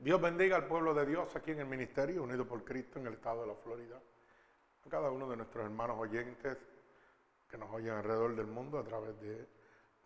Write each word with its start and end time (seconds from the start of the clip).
Dios 0.00 0.18
bendiga 0.18 0.56
al 0.56 0.64
pueblo 0.64 0.94
de 0.94 1.04
Dios 1.04 1.36
aquí 1.36 1.50
en 1.50 1.60
el 1.60 1.66
Ministerio 1.66 2.22
Unido 2.22 2.48
por 2.48 2.64
Cristo 2.64 2.98
en 2.98 3.06
el 3.06 3.12
estado 3.12 3.42
de 3.42 3.48
la 3.48 3.54
Florida. 3.54 4.00
A 4.86 4.88
cada 4.88 5.10
uno 5.10 5.28
de 5.28 5.36
nuestros 5.36 5.62
hermanos 5.62 5.98
oyentes 5.98 6.56
que 7.46 7.58
nos 7.58 7.70
oyen 7.70 7.92
alrededor 7.92 8.34
del 8.34 8.46
mundo 8.46 8.78
a 8.78 8.82
través 8.82 9.20
de 9.20 9.46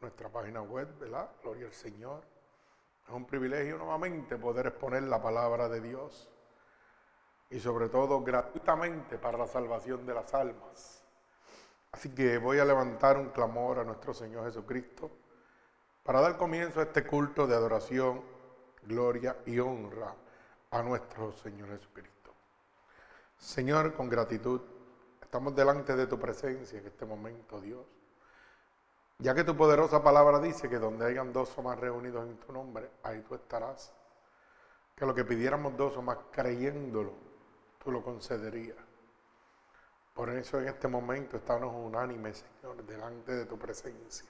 nuestra 0.00 0.28
página 0.28 0.62
web, 0.62 0.98
¿verdad? 0.98 1.30
Gloria 1.44 1.66
al 1.66 1.72
Señor. 1.72 2.24
Es 3.06 3.14
un 3.14 3.24
privilegio 3.24 3.78
nuevamente 3.78 4.36
poder 4.36 4.66
exponer 4.66 5.04
la 5.04 5.22
palabra 5.22 5.68
de 5.68 5.80
Dios 5.80 6.28
y 7.50 7.60
sobre 7.60 7.88
todo 7.88 8.20
gratuitamente 8.20 9.16
para 9.16 9.38
la 9.38 9.46
salvación 9.46 10.04
de 10.04 10.14
las 10.14 10.34
almas. 10.34 11.04
Así 11.92 12.12
que 12.12 12.38
voy 12.38 12.58
a 12.58 12.64
levantar 12.64 13.16
un 13.16 13.28
clamor 13.28 13.78
a 13.78 13.84
nuestro 13.84 14.12
Señor 14.12 14.44
Jesucristo 14.46 15.08
para 16.02 16.20
dar 16.20 16.36
comienzo 16.36 16.80
a 16.80 16.82
este 16.82 17.06
culto 17.06 17.46
de 17.46 17.54
adoración, 17.54 18.33
gloria 18.86 19.36
y 19.46 19.58
honra 19.58 20.14
a 20.70 20.82
nuestro 20.82 21.32
Señor 21.32 21.68
Jesucristo. 21.68 22.32
Señor, 23.36 23.94
con 23.94 24.08
gratitud, 24.08 24.60
estamos 25.20 25.54
delante 25.54 25.94
de 25.94 26.06
tu 26.06 26.18
presencia 26.18 26.78
en 26.78 26.86
este 26.86 27.04
momento, 27.04 27.60
Dios. 27.60 27.84
Ya 29.18 29.34
que 29.34 29.44
tu 29.44 29.56
poderosa 29.56 30.02
palabra 30.02 30.38
dice 30.40 30.68
que 30.68 30.78
donde 30.78 31.06
hayan 31.06 31.32
dos 31.32 31.56
o 31.56 31.62
más 31.62 31.78
reunidos 31.78 32.26
en 32.28 32.36
tu 32.38 32.52
nombre, 32.52 32.90
ahí 33.02 33.20
tú 33.22 33.34
estarás. 33.34 33.92
Que 34.96 35.06
lo 35.06 35.14
que 35.14 35.24
pidiéramos 35.24 35.76
dos 35.76 35.96
o 35.96 36.02
más 36.02 36.18
creyéndolo, 36.30 37.12
tú 37.82 37.90
lo 37.90 38.02
concederías. 38.02 38.76
Por 40.14 40.30
eso 40.30 40.60
en 40.60 40.68
este 40.68 40.86
momento 40.86 41.36
estamos 41.36 41.74
unánimes, 41.74 42.44
Señor, 42.60 42.84
delante 42.84 43.32
de 43.32 43.46
tu 43.46 43.58
presencia, 43.58 44.28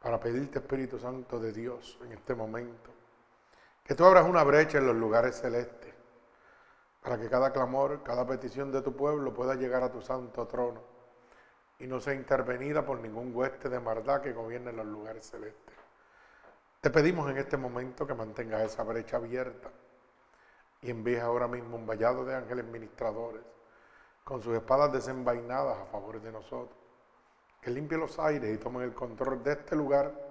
para 0.00 0.18
pedirte, 0.18 0.58
Espíritu 0.58 0.98
Santo 0.98 1.38
de 1.38 1.52
Dios, 1.52 1.98
en 2.04 2.12
este 2.12 2.34
momento, 2.34 2.90
que 3.88 3.94
tú 3.94 4.04
abras 4.04 4.28
una 4.28 4.44
brecha 4.44 4.76
en 4.76 4.86
los 4.86 4.94
lugares 4.94 5.36
celestes, 5.36 5.94
para 7.02 7.18
que 7.18 7.30
cada 7.30 7.50
clamor, 7.50 8.02
cada 8.02 8.26
petición 8.26 8.70
de 8.70 8.82
tu 8.82 8.94
pueblo 8.94 9.32
pueda 9.32 9.54
llegar 9.54 9.82
a 9.82 9.90
tu 9.90 10.02
santo 10.02 10.46
trono 10.46 10.82
y 11.78 11.86
no 11.86 11.98
sea 11.98 12.12
intervenida 12.12 12.84
por 12.84 13.00
ningún 13.00 13.34
hueste 13.34 13.70
de 13.70 13.80
maldad 13.80 14.20
que 14.20 14.34
gobierne 14.34 14.72
los 14.72 14.84
lugares 14.84 15.30
celestes. 15.30 15.74
Te 16.82 16.90
pedimos 16.90 17.30
en 17.30 17.38
este 17.38 17.56
momento 17.56 18.06
que 18.06 18.12
mantengas 18.12 18.60
esa 18.60 18.82
brecha 18.82 19.16
abierta 19.16 19.70
y 20.82 20.90
envíes 20.90 21.22
ahora 21.22 21.48
mismo 21.48 21.78
un 21.78 21.86
vallado 21.86 22.26
de 22.26 22.34
ángeles 22.34 22.66
ministradores 22.66 23.40
con 24.22 24.42
sus 24.42 24.54
espadas 24.54 24.92
desenvainadas 24.92 25.78
a 25.78 25.86
favor 25.86 26.20
de 26.20 26.30
nosotros, 26.30 26.78
que 27.62 27.70
limpie 27.70 27.96
los 27.96 28.18
aires 28.18 28.54
y 28.54 28.58
tomen 28.58 28.82
el 28.82 28.92
control 28.92 29.42
de 29.42 29.52
este 29.52 29.74
lugar 29.74 30.27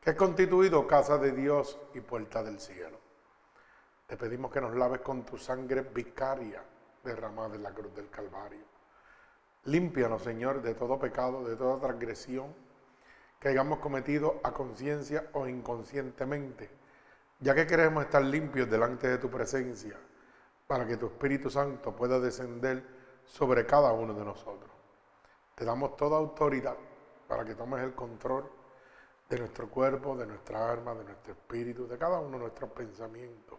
que 0.00 0.10
es 0.10 0.16
constituido 0.16 0.86
casa 0.86 1.18
de 1.18 1.32
Dios 1.32 1.78
y 1.94 2.00
puerta 2.00 2.42
del 2.42 2.60
cielo. 2.60 2.98
Te 4.06 4.16
pedimos 4.16 4.50
que 4.50 4.60
nos 4.60 4.74
laves 4.74 5.00
con 5.00 5.24
tu 5.24 5.36
sangre 5.36 5.82
vicaria 5.82 6.62
derramada 7.04 7.54
en 7.54 7.62
la 7.62 7.72
cruz 7.72 7.94
del 7.94 8.08
Calvario 8.08 8.78
Límpianos, 9.68 10.22
Señor, 10.22 10.62
de 10.62 10.74
todo 10.74 10.98
pecado, 10.98 11.44
de 11.44 11.54
toda 11.54 11.78
transgresión 11.78 12.54
que 13.38 13.48
hayamos 13.48 13.80
cometido 13.80 14.40
a 14.42 14.52
conciencia 14.52 15.28
o 15.34 15.46
inconscientemente, 15.46 16.70
ya 17.40 17.54
que 17.54 17.66
queremos 17.66 18.04
estar 18.04 18.22
limpios 18.22 18.70
delante 18.70 19.08
de 19.08 19.18
tu 19.18 19.28
presencia, 19.28 19.94
para 20.66 20.86
que 20.86 20.96
tu 20.96 21.06
Espíritu 21.06 21.50
Santo 21.50 21.94
pueda 21.94 22.18
descender 22.18 22.82
sobre 23.24 23.66
cada 23.66 23.92
uno 23.92 24.14
de 24.14 24.24
nosotros. 24.24 24.70
Te 25.54 25.66
damos 25.66 25.96
toda 25.96 26.16
autoridad 26.16 26.76
para 27.28 27.44
que 27.44 27.54
tomes 27.54 27.82
el 27.82 27.94
control 27.94 28.50
de 29.28 29.38
nuestro 29.38 29.68
cuerpo, 29.68 30.16
de 30.16 30.26
nuestra 30.26 30.70
alma, 30.70 30.94
de 30.94 31.04
nuestro 31.04 31.32
espíritu, 31.32 31.86
de 31.86 31.98
cada 31.98 32.18
uno 32.18 32.32
de 32.32 32.44
nuestros 32.44 32.70
pensamientos, 32.70 33.58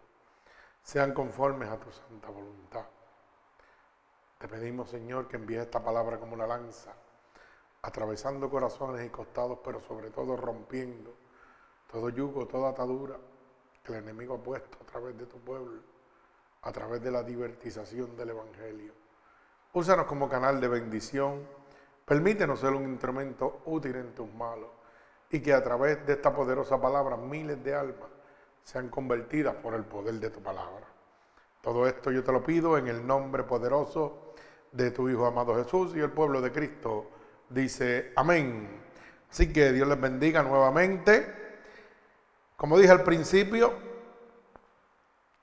sean 0.82 1.14
conformes 1.14 1.68
a 1.68 1.78
tu 1.78 1.90
santa 1.92 2.28
voluntad. 2.28 2.86
Te 4.38 4.48
pedimos, 4.48 4.90
Señor, 4.90 5.28
que 5.28 5.36
envíes 5.36 5.62
esta 5.62 5.82
palabra 5.82 6.18
como 6.18 6.34
una 6.34 6.46
lanza, 6.46 6.92
atravesando 7.82 8.50
corazones 8.50 9.06
y 9.06 9.10
costados, 9.10 9.58
pero 9.62 9.80
sobre 9.80 10.10
todo 10.10 10.36
rompiendo 10.36 11.14
todo 11.90 12.08
yugo, 12.08 12.46
toda 12.46 12.70
atadura 12.70 13.16
que 13.84 13.92
el 13.92 13.98
enemigo 13.98 14.34
ha 14.34 14.42
puesto 14.42 14.78
a 14.80 14.86
través 14.86 15.16
de 15.18 15.26
tu 15.26 15.38
pueblo, 15.38 15.82
a 16.62 16.72
través 16.72 17.02
de 17.02 17.10
la 17.10 17.22
divertización 17.22 18.16
del 18.16 18.30
Evangelio. 18.30 18.92
Úsanos 19.72 20.06
como 20.06 20.28
canal 20.28 20.60
de 20.60 20.68
bendición. 20.68 21.46
Permítenos 22.04 22.60
ser 22.60 22.72
un 22.74 22.84
instrumento 22.84 23.62
útil 23.66 23.96
en 23.96 24.14
tus 24.14 24.32
manos 24.32 24.79
y 25.30 25.40
que 25.40 25.52
a 25.52 25.62
través 25.62 26.04
de 26.06 26.14
esta 26.14 26.34
poderosa 26.34 26.80
palabra 26.80 27.16
miles 27.16 27.62
de 27.62 27.74
almas 27.74 28.10
sean 28.64 28.88
convertidas 28.88 29.54
por 29.56 29.74
el 29.74 29.84
poder 29.84 30.14
de 30.14 30.30
tu 30.30 30.42
palabra. 30.42 30.86
Todo 31.60 31.86
esto 31.86 32.10
yo 32.10 32.24
te 32.24 32.32
lo 32.32 32.42
pido 32.42 32.78
en 32.78 32.88
el 32.88 33.06
nombre 33.06 33.44
poderoso 33.44 34.34
de 34.72 34.90
tu 34.90 35.08
Hijo 35.08 35.26
amado 35.26 35.54
Jesús 35.56 35.94
y 35.94 36.00
el 36.00 36.10
pueblo 36.10 36.40
de 36.40 36.52
Cristo 36.52 37.10
dice 37.48 38.12
amén. 38.16 38.80
Así 39.30 39.52
que 39.52 39.72
Dios 39.72 39.86
les 39.86 40.00
bendiga 40.00 40.42
nuevamente. 40.42 41.34
Como 42.56 42.78
dije 42.78 42.90
al 42.90 43.04
principio, 43.04 43.72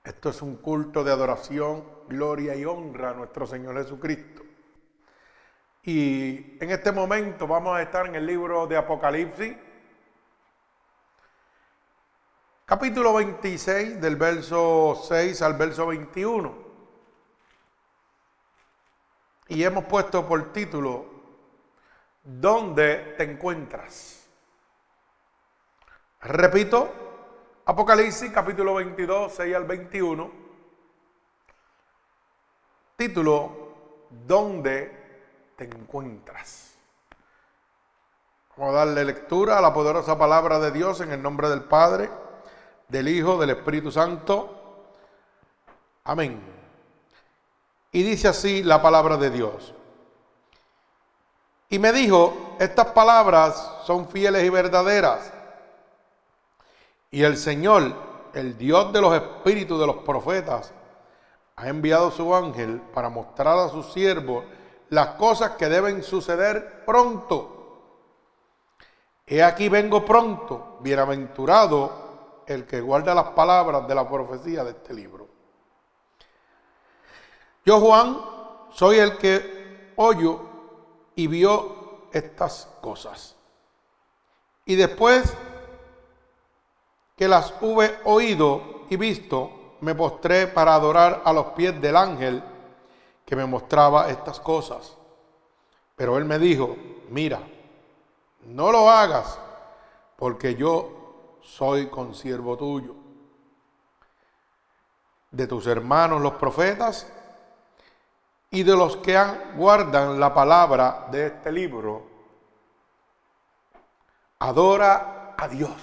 esto 0.04 0.30
es 0.30 0.42
un 0.42 0.56
culto 0.56 1.04
de 1.04 1.12
adoración, 1.12 1.84
gloria 2.08 2.54
y 2.54 2.64
honra 2.64 3.10
a 3.10 3.14
nuestro 3.14 3.46
Señor 3.46 3.76
Jesucristo. 3.76 4.42
Y 5.82 6.56
en 6.60 6.70
este 6.70 6.92
momento 6.92 7.46
vamos 7.46 7.76
a 7.76 7.82
estar 7.82 8.06
en 8.06 8.14
el 8.14 8.26
libro 8.26 8.66
de 8.66 8.76
Apocalipsis, 8.76 9.54
capítulo 12.68 13.14
26, 13.14 13.98
del 13.98 14.16
verso 14.16 15.00
6 15.08 15.40
al 15.40 15.54
verso 15.54 15.86
21. 15.86 16.54
Y 19.48 19.64
hemos 19.64 19.86
puesto 19.86 20.28
por 20.28 20.52
título, 20.52 21.06
¿dónde 22.22 23.14
te 23.16 23.24
encuentras? 23.24 24.28
Repito, 26.20 26.92
Apocalipsis 27.64 28.30
capítulo 28.32 28.74
22, 28.74 29.32
6 29.32 29.56
al 29.56 29.64
21. 29.64 30.30
Título, 32.96 34.06
¿dónde 34.26 35.52
te 35.56 35.64
encuentras? 35.64 36.76
Vamos 38.58 38.74
a 38.74 38.78
darle 38.78 39.06
lectura 39.06 39.56
a 39.56 39.62
la 39.62 39.72
poderosa 39.72 40.18
palabra 40.18 40.58
de 40.58 40.70
Dios 40.70 41.00
en 41.00 41.12
el 41.12 41.22
nombre 41.22 41.48
del 41.48 41.62
Padre, 41.62 42.10
del 42.88 43.08
Hijo, 43.08 43.38
del 43.38 43.50
Espíritu 43.50 43.90
Santo. 43.90 44.54
Amén. 46.04 46.40
Y 47.92 48.02
dice 48.02 48.28
así 48.28 48.62
la 48.62 48.80
palabra 48.80 49.16
de 49.16 49.30
Dios. 49.30 49.74
Y 51.68 51.78
me 51.78 51.92
dijo, 51.92 52.56
estas 52.58 52.86
palabras 52.88 53.72
son 53.84 54.08
fieles 54.08 54.42
y 54.44 54.48
verdaderas. 54.48 55.32
Y 57.10 57.22
el 57.22 57.36
Señor, 57.36 57.94
el 58.32 58.56
Dios 58.56 58.92
de 58.92 59.00
los 59.00 59.14
espíritus 59.14 59.78
de 59.78 59.86
los 59.86 59.96
profetas, 59.96 60.72
ha 61.56 61.68
enviado 61.68 62.10
su 62.10 62.34
ángel 62.34 62.80
para 62.94 63.10
mostrar 63.10 63.58
a 63.58 63.68
sus 63.68 63.92
siervos 63.92 64.44
las 64.88 65.08
cosas 65.16 65.52
que 65.52 65.68
deben 65.68 66.02
suceder 66.02 66.84
pronto. 66.86 67.54
He 69.26 69.42
aquí 69.42 69.68
vengo 69.68 70.06
pronto, 70.06 70.78
bienaventurado 70.80 72.07
el 72.48 72.66
que 72.66 72.80
guarda 72.80 73.14
las 73.14 73.28
palabras 73.28 73.86
de 73.86 73.94
la 73.94 74.08
profecía 74.08 74.64
de 74.64 74.70
este 74.70 74.94
libro. 74.94 75.28
Yo, 77.64 77.78
Juan, 77.80 78.18
soy 78.70 78.98
el 78.98 79.18
que 79.18 79.92
oyó 79.96 80.40
y 81.14 81.26
vio 81.26 82.08
estas 82.12 82.68
cosas. 82.80 83.36
Y 84.64 84.74
después 84.76 85.34
que 87.16 87.28
las 87.28 87.52
hube 87.60 87.98
oído 88.04 88.86
y 88.88 88.96
visto, 88.96 89.76
me 89.80 89.94
postré 89.94 90.46
para 90.46 90.74
adorar 90.74 91.22
a 91.24 91.32
los 91.32 91.48
pies 91.48 91.78
del 91.80 91.96
ángel 91.96 92.42
que 93.26 93.36
me 93.36 93.44
mostraba 93.44 94.08
estas 94.08 94.40
cosas. 94.40 94.96
Pero 95.94 96.16
él 96.16 96.24
me 96.24 96.38
dijo, 96.38 96.76
mira, 97.10 97.40
no 98.46 98.72
lo 98.72 98.88
hagas, 98.88 99.38
porque 100.16 100.54
yo 100.54 100.97
soy 101.48 101.88
consiervo 101.88 102.56
tuyo, 102.56 102.94
de 105.30 105.46
tus 105.46 105.66
hermanos 105.66 106.20
los 106.20 106.34
profetas 106.34 107.10
y 108.50 108.62
de 108.62 108.76
los 108.76 108.96
que 108.98 109.18
guardan 109.56 110.20
la 110.20 110.32
palabra 110.32 111.08
de 111.10 111.26
este 111.26 111.50
libro, 111.50 112.02
adora 114.38 115.34
a 115.36 115.48
Dios. 115.48 115.76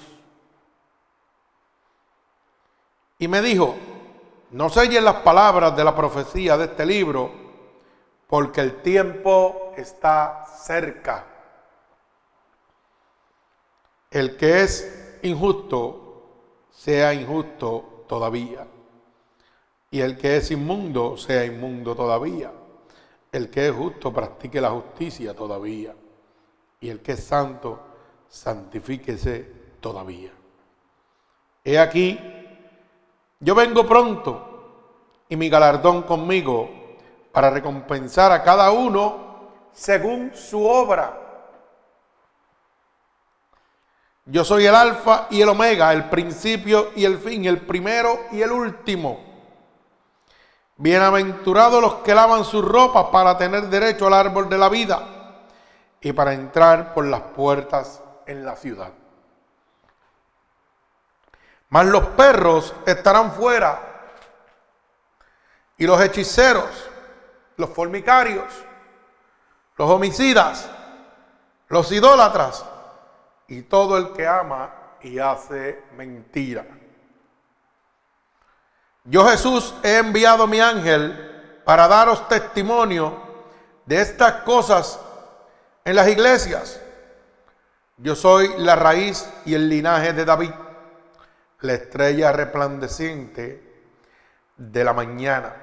Y 3.18 3.28
me 3.28 3.42
dijo, 3.42 3.76
no 4.52 4.70
sellen 4.70 5.04
las 5.04 5.18
palabras 5.18 5.76
de 5.76 5.84
la 5.84 5.96
profecía 5.96 6.58
de 6.58 6.66
este 6.66 6.86
libro, 6.86 7.32
porque 8.28 8.62
el 8.62 8.82
tiempo 8.82 9.74
está 9.76 10.46
cerca. 10.46 11.26
El 14.12 14.38
que 14.38 14.64
es 14.64 15.05
injusto, 15.26 16.24
sea 16.72 17.14
injusto 17.14 18.06
todavía. 18.08 18.68
y 19.92 20.02
el 20.02 20.18
que 20.18 20.38
es 20.38 20.52
inmundo 20.52 21.16
sea 21.16 21.46
inmundo 21.46 21.96
todavía. 21.96 22.52
El 23.32 23.50
que 23.50 23.68
es 23.68 23.74
justo 23.74 24.12
practique 24.12 24.60
la 24.60 24.72
justicia 24.72 25.34
todavía. 25.34 25.96
Y 26.82 26.90
el 26.90 27.02
que 27.02 27.14
es 27.14 27.24
santo 27.24 27.80
santifíquese 28.28 29.52
todavía. 29.80 30.32
He 31.64 31.80
aquí, 31.80 32.20
yo 33.40 33.56
vengo 33.56 33.86
pronto 33.86 35.24
y 35.30 35.36
mi 35.36 35.50
galardón 35.50 36.04
conmigo 36.04 36.70
para 37.32 37.50
recompensar 37.50 38.32
a 38.32 38.44
cada 38.44 38.72
uno 38.72 39.50
según 39.72 40.32
su 40.34 40.66
obra. 40.66 41.25
Yo 44.28 44.44
soy 44.44 44.66
el 44.66 44.74
alfa 44.74 45.28
y 45.30 45.42
el 45.42 45.50
omega, 45.50 45.94
el 45.94 46.10
principio 46.10 46.92
y 46.96 47.06
el 47.06 47.20
fin, 47.20 47.46
el 47.46 47.62
primero 47.62 48.22
y 48.32 48.42
el 48.42 48.52
último. 48.52 49.24
Bienaventurados 50.78 51.80
los 51.80 51.94
que 51.96 52.16
lavan 52.16 52.44
sus 52.44 52.66
ropas 52.66 53.06
para 53.12 53.38
tener 53.38 53.68
derecho 53.68 54.08
al 54.08 54.14
árbol 54.16 54.50
de 54.50 54.58
la 54.58 54.68
vida 54.68 55.08
y 56.02 56.12
para 56.12 56.34
entrar 56.34 56.96
por 56.96 57.06
las 57.06 57.22
puertas 57.22 58.02
en 58.26 58.44
la 58.44 58.56
ciudad. 58.56 58.92
Mas 61.70 61.86
los 61.86 62.08
perros 62.08 62.74
estarán 62.88 63.32
fuera 63.32 63.80
y 65.78 65.86
los 65.86 66.02
hechiceros, 66.02 66.90
los 67.58 67.70
formicarios, 67.70 68.52
los 69.78 69.88
homicidas, 69.88 70.68
los 71.68 71.92
idólatras 71.92 72.66
y 73.48 73.62
todo 73.64 73.98
el 73.98 74.14
que 74.14 74.28
ama 74.28 74.74
y 75.02 75.20
hace 75.20 75.84
mentira. 75.96 76.66
Yo 79.04 79.28
Jesús 79.28 79.76
he 79.84 79.98
enviado 79.98 80.48
mi 80.48 80.60
ángel 80.60 81.62
para 81.64 81.88
daros 81.88 82.28
testimonio 82.28 83.22
de 83.86 84.02
estas 84.02 84.44
cosas 84.44 85.00
en 85.84 85.96
las 85.96 86.08
iglesias. 86.08 86.82
Yo 87.98 88.16
soy 88.16 88.52
la 88.58 88.76
raíz 88.76 89.30
y 89.46 89.54
el 89.54 89.70
linaje 89.70 90.12
de 90.14 90.26
David, 90.26 90.52
la 91.62 91.74
estrella 91.74 92.32
resplandeciente 92.32 93.62
de 94.58 94.84
la 94.84 94.94
mañana. 94.94 95.54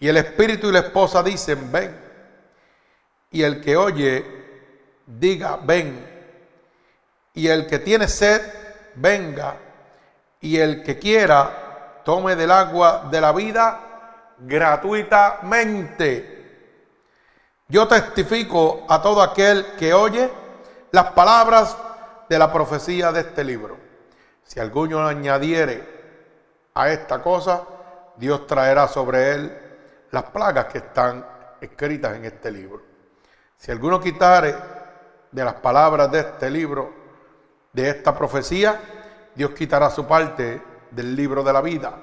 Y 0.00 0.08
el 0.08 0.16
espíritu 0.16 0.68
y 0.68 0.72
la 0.72 0.80
esposa 0.80 1.22
dicen, 1.22 1.70
ven. 1.70 1.96
Y 3.30 3.42
el 3.42 3.60
que 3.60 3.76
oye, 3.76 4.24
diga, 5.06 5.58
ven. 5.62 6.17
Y 7.38 7.46
el 7.46 7.68
que 7.68 7.78
tiene 7.78 8.08
sed, 8.08 8.42
venga. 8.96 9.54
Y 10.40 10.58
el 10.58 10.82
que 10.82 10.98
quiera, 10.98 12.00
tome 12.04 12.34
del 12.34 12.50
agua 12.50 13.06
de 13.08 13.20
la 13.20 13.30
vida 13.30 14.34
gratuitamente. 14.38 16.34
Yo 17.68 17.86
testifico 17.86 18.84
a 18.88 19.00
todo 19.00 19.22
aquel 19.22 19.76
que 19.78 19.94
oye 19.94 20.28
las 20.90 21.12
palabras 21.12 21.76
de 22.28 22.40
la 22.40 22.52
profecía 22.52 23.12
de 23.12 23.20
este 23.20 23.44
libro. 23.44 23.78
Si 24.42 24.58
alguno 24.58 25.06
añadiere 25.06 25.86
a 26.74 26.90
esta 26.90 27.22
cosa, 27.22 27.62
Dios 28.16 28.48
traerá 28.48 28.88
sobre 28.88 29.30
él 29.30 29.56
las 30.10 30.24
plagas 30.24 30.64
que 30.64 30.78
están 30.78 31.24
escritas 31.60 32.16
en 32.16 32.24
este 32.24 32.50
libro. 32.50 32.82
Si 33.56 33.70
alguno 33.70 34.00
quitare 34.00 34.56
de 35.30 35.44
las 35.44 35.54
palabras 35.54 36.10
de 36.10 36.18
este 36.18 36.50
libro, 36.50 36.97
de 37.78 37.90
esta 37.90 38.12
profecía, 38.12 38.80
Dios 39.36 39.52
quitará 39.52 39.88
su 39.88 40.04
parte 40.04 40.60
del 40.90 41.14
libro 41.14 41.44
de 41.44 41.52
la 41.52 41.60
vida 41.60 41.96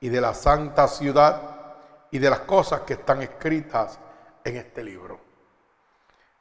y 0.00 0.08
de 0.08 0.20
la 0.20 0.34
santa 0.34 0.88
ciudad 0.88 1.76
y 2.10 2.18
de 2.18 2.28
las 2.28 2.40
cosas 2.40 2.80
que 2.80 2.94
están 2.94 3.22
escritas 3.22 4.00
en 4.42 4.56
este 4.56 4.82
libro. 4.82 5.20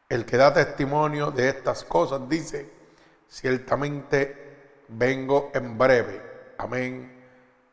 El 0.10 0.26
que 0.26 0.38
da 0.38 0.52
testimonio 0.52 1.30
de 1.30 1.50
estas 1.50 1.84
cosas 1.84 2.28
dice, 2.28 2.72
ciertamente 3.28 4.86
vengo 4.88 5.52
en 5.54 5.78
breve. 5.78 6.56
Amén. 6.58 7.24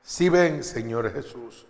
Si 0.03 0.29
ven, 0.29 0.63
Señor 0.63 1.11
Jesús, 1.11 1.67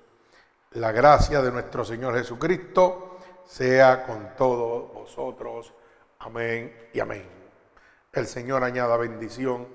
la 0.72 0.90
gracia 0.90 1.40
de 1.42 1.52
nuestro 1.52 1.84
Señor 1.84 2.16
Jesucristo 2.16 3.18
sea 3.46 4.04
con 4.04 4.34
todos 4.36 4.92
vosotros. 4.92 5.72
Amén 6.18 6.88
y 6.92 6.98
amén. 6.98 7.45
El 8.16 8.26
Señor 8.26 8.64
añada 8.64 8.96
bendición 8.96 9.68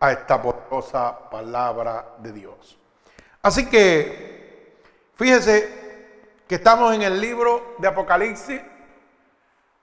a 0.00 0.12
esta 0.12 0.40
poderosa 0.40 1.28
palabra 1.28 2.14
de 2.20 2.32
Dios. 2.32 2.78
Así 3.42 3.68
que, 3.68 4.80
fíjese 5.14 6.40
que 6.48 6.54
estamos 6.54 6.94
en 6.94 7.02
el 7.02 7.20
libro 7.20 7.74
de 7.76 7.88
Apocalipsis, 7.88 8.62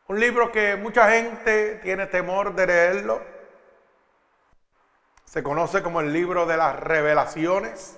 un 0.08 0.20
libro 0.20 0.52
que 0.52 0.76
mucha 0.76 1.08
gente 1.12 1.76
tiene 1.84 2.08
temor 2.08 2.56
de 2.56 2.66
leerlo. 2.66 3.22
Se 5.26 5.44
conoce 5.44 5.84
como 5.84 6.02
el 6.02 6.12
libro 6.12 6.48
de 6.48 6.58
las 6.58 6.80
revelaciones, 6.80 7.96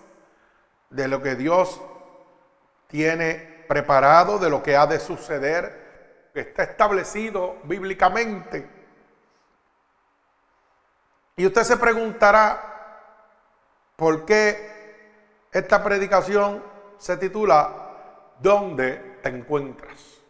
de 0.90 1.08
lo 1.08 1.22
que 1.22 1.36
Dios 1.36 1.80
tiene 2.88 3.64
preparado, 3.70 4.40
de 4.40 4.50
lo 4.50 4.62
que 4.62 4.76
ha 4.76 4.88
de 4.88 5.00
suceder, 5.00 6.30
que 6.34 6.42
está 6.42 6.64
establecido 6.64 7.56
bíblicamente. 7.64 8.81
Y 11.36 11.46
usted 11.46 11.64
se 11.64 11.78
preguntará 11.78 12.72
por 13.96 14.26
qué 14.26 15.48
esta 15.52 15.84
predicación 15.84 16.64
se 16.98 17.18
titula 17.18 18.36
¿Dónde 18.40 19.20
te 19.22 19.30
encuentras? 19.30 20.22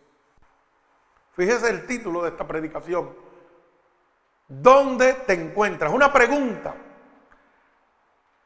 Fíjese 1.34 1.70
el 1.70 1.86
título 1.88 2.24
de 2.24 2.30
esta 2.30 2.46
predicación. 2.46 3.16
¿Dónde 4.48 5.14
te 5.14 5.34
encuentras? 5.34 5.92
Una 5.92 6.12
pregunta. 6.12 6.76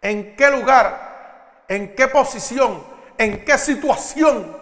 ¿En 0.02 0.36
qué 0.36 0.52
lugar? 0.52 1.64
¿En 1.68 1.96
qué 1.96 2.08
posición? 2.08 2.84
¿En 3.18 3.44
qué 3.44 3.58
situación 3.58 4.56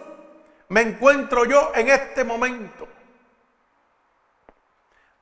me 0.68 0.80
encuentro 0.80 1.44
yo 1.44 1.72
en 1.74 1.88
este 1.88 2.24
momento? 2.24 2.88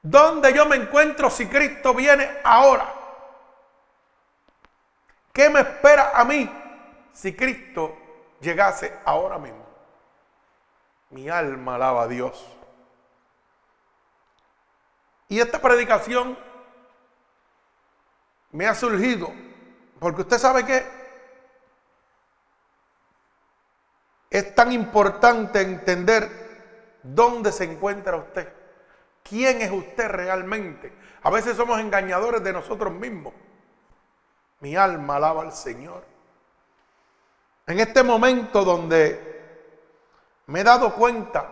¿Dónde 0.02 0.52
yo 0.52 0.66
me 0.66 0.76
encuentro 0.76 1.30
si 1.30 1.46
Cristo 1.46 1.94
viene 1.94 2.28
ahora? 2.42 2.92
¿Qué 5.32 5.48
me 5.48 5.60
espera 5.60 6.10
a 6.14 6.24
mí 6.24 6.50
si 7.12 7.34
Cristo 7.34 7.96
llegase 8.40 8.92
ahora 9.04 9.38
mismo? 9.38 9.64
Mi 11.10 11.28
alma 11.28 11.76
alaba 11.76 12.02
a 12.02 12.08
Dios. 12.08 12.44
Y 15.28 15.40
esta 15.40 15.60
predicación 15.60 16.36
me 18.50 18.66
ha 18.66 18.74
surgido 18.74 19.32
porque 20.00 20.22
usted 20.22 20.38
sabe 20.38 20.66
que 20.66 20.84
es 24.28 24.54
tan 24.54 24.72
importante 24.72 25.60
entender 25.60 26.98
dónde 27.04 27.52
se 27.52 27.64
encuentra 27.64 28.16
usted. 28.16 28.61
¿Quién 29.22 29.62
es 29.62 29.70
usted 29.70 30.08
realmente? 30.08 30.92
A 31.22 31.30
veces 31.30 31.56
somos 31.56 31.78
engañadores 31.80 32.42
de 32.42 32.52
nosotros 32.52 32.92
mismos. 32.92 33.32
Mi 34.60 34.76
alma 34.76 35.16
alaba 35.16 35.42
al 35.42 35.52
Señor. 35.52 36.04
En 37.66 37.80
este 37.80 38.02
momento 38.02 38.64
donde 38.64 39.32
me 40.46 40.60
he 40.60 40.64
dado 40.64 40.94
cuenta 40.94 41.48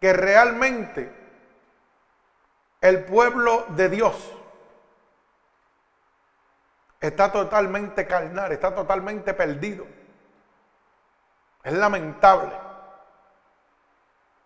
que 0.00 0.12
realmente 0.12 1.12
el 2.80 3.04
pueblo 3.04 3.66
de 3.70 3.88
Dios 3.88 4.32
está 7.00 7.32
totalmente 7.32 8.06
carnal, 8.06 8.52
está 8.52 8.74
totalmente 8.74 9.34
perdido. 9.34 9.86
Es 11.62 11.72
lamentable. 11.72 12.63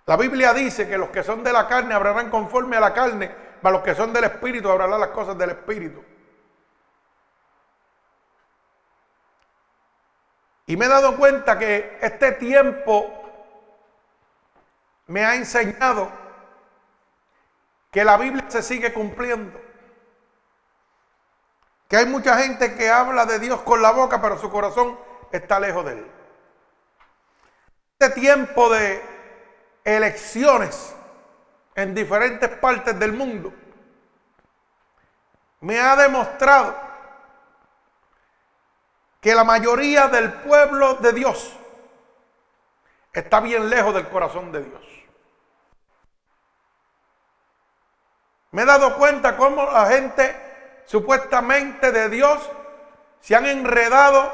La 0.09 0.17
Biblia 0.17 0.55
dice 0.55 0.89
que 0.89 0.97
los 0.97 1.11
que 1.11 1.23
son 1.23 1.45
de 1.45 1.53
la 1.53 1.69
carne 1.69 1.93
hablarán 1.93 2.31
conforme 2.31 2.79
a 2.79 2.81
la 2.81 2.95
carne, 2.95 3.31
mas 3.61 3.73
los 3.75 3.83
que 3.83 3.95
son 3.95 4.11
del 4.11 4.25
Espíritu 4.25 4.71
hablarán 4.71 4.99
las 4.99 5.11
cosas 5.11 5.37
del 5.37 5.51
Espíritu. 5.51 6.03
Y 10.65 10.79
me 10.79 10.87
he 10.87 10.89
dado 10.89 11.15
cuenta 11.15 11.59
que 11.59 11.99
este 12.01 12.33
tiempo 12.33 13.07
me 15.09 15.27
ha 15.27 15.35
enseñado 15.35 16.11
que 17.91 18.03
la 18.03 18.17
Biblia 18.17 18.47
se 18.49 18.63
sigue 18.63 18.95
cumpliendo. 18.95 19.61
Que 21.87 21.99
hay 21.99 22.07
mucha 22.07 22.39
gente 22.39 22.77
que 22.77 22.89
habla 22.89 23.27
de 23.27 23.39
Dios 23.41 23.61
con 23.61 23.83
la 23.83 23.91
boca, 23.91 24.23
pero 24.23 24.39
su 24.39 24.51
corazón 24.51 24.99
está 25.33 25.61
lejos 25.61 25.85
de 25.85 25.93
él. 25.93 26.11
Este 27.99 28.19
tiempo 28.19 28.71
de 28.71 29.18
elecciones 29.97 30.95
en 31.75 31.95
diferentes 31.95 32.49
partes 32.51 32.99
del 32.99 33.13
mundo, 33.13 33.53
me 35.61 35.81
ha 35.81 35.97
demostrado 35.97 36.75
que 39.21 39.35
la 39.35 39.45
mayoría 39.45 40.09
del 40.09 40.33
pueblo 40.33 40.95
de 40.95 41.13
Dios 41.13 41.53
está 43.13 43.41
bien 43.41 43.69
lejos 43.69 43.95
del 43.95 44.09
corazón 44.09 44.53
de 44.53 44.63
Dios. 44.63 44.83
Me 48.53 48.63
he 48.63 48.65
dado 48.65 48.97
cuenta 48.97 49.37
cómo 49.37 49.65
la 49.71 49.87
gente 49.87 50.35
supuestamente 50.87 51.93
de 51.93 52.09
Dios 52.09 52.49
se 53.21 53.37
han 53.37 53.47
enredado 53.47 54.33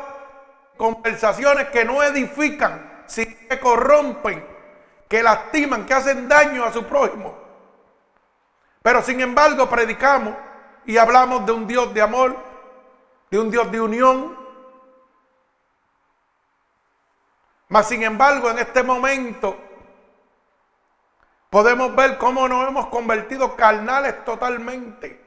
conversaciones 0.76 1.68
que 1.68 1.84
no 1.84 2.02
edifican, 2.02 3.04
sino 3.06 3.34
que 3.48 3.58
corrompen, 3.58 4.53
que 5.14 5.22
lastiman, 5.22 5.86
que 5.86 5.94
hacen 5.94 6.28
daño 6.28 6.64
a 6.64 6.72
su 6.72 6.84
prójimo. 6.86 7.38
Pero 8.82 9.00
sin 9.00 9.20
embargo 9.20 9.70
predicamos 9.70 10.34
y 10.86 10.96
hablamos 10.96 11.46
de 11.46 11.52
un 11.52 11.68
Dios 11.68 11.94
de 11.94 12.02
amor, 12.02 12.36
de 13.30 13.38
un 13.38 13.48
Dios 13.48 13.70
de 13.70 13.80
unión. 13.80 14.36
Mas 17.68 17.86
sin 17.86 18.02
embargo 18.02 18.50
en 18.50 18.58
este 18.58 18.82
momento 18.82 19.56
podemos 21.48 21.94
ver 21.94 22.18
cómo 22.18 22.48
nos 22.48 22.66
hemos 22.66 22.86
convertido 22.86 23.54
carnales 23.54 24.24
totalmente. 24.24 25.24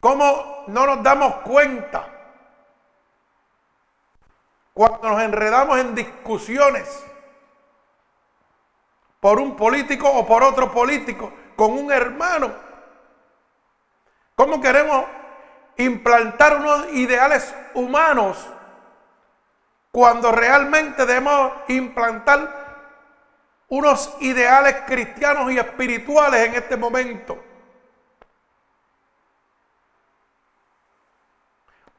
Cómo 0.00 0.64
no 0.66 0.84
nos 0.84 1.00
damos 1.04 1.34
cuenta 1.42 2.08
cuando 4.74 5.10
nos 5.10 5.22
enredamos 5.22 5.78
en 5.78 5.94
discusiones 5.94 7.06
por 9.20 9.38
un 9.38 9.54
político 9.54 10.10
o 10.10 10.26
por 10.26 10.42
otro 10.42 10.72
político, 10.72 11.32
con 11.54 11.72
un 11.72 11.92
hermano. 11.92 12.52
¿Cómo 14.34 14.60
queremos 14.60 15.04
implantar 15.76 16.56
unos 16.56 16.92
ideales 16.94 17.54
humanos 17.74 18.48
cuando 19.92 20.32
realmente 20.32 21.04
debemos 21.04 21.52
implantar 21.68 22.60
unos 23.68 24.16
ideales 24.20 24.76
cristianos 24.86 25.52
y 25.52 25.58
espirituales 25.58 26.48
en 26.48 26.54
este 26.54 26.76
momento? 26.78 27.44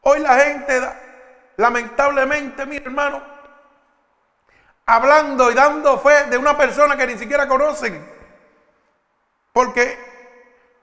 Hoy 0.01 0.19
la 0.19 0.33
gente, 0.39 0.81
lamentablemente, 1.57 2.65
mi 2.65 2.77
hermano, 2.77 3.30
hablando 4.85 5.51
y 5.51 5.53
dando 5.53 5.99
fe 5.99 6.25
de 6.25 6.37
una 6.37 6.57
persona 6.57 6.97
que 6.97 7.07
ni 7.07 7.17
siquiera 7.17 7.47
conocen. 7.47 8.05
Porque 9.53 9.97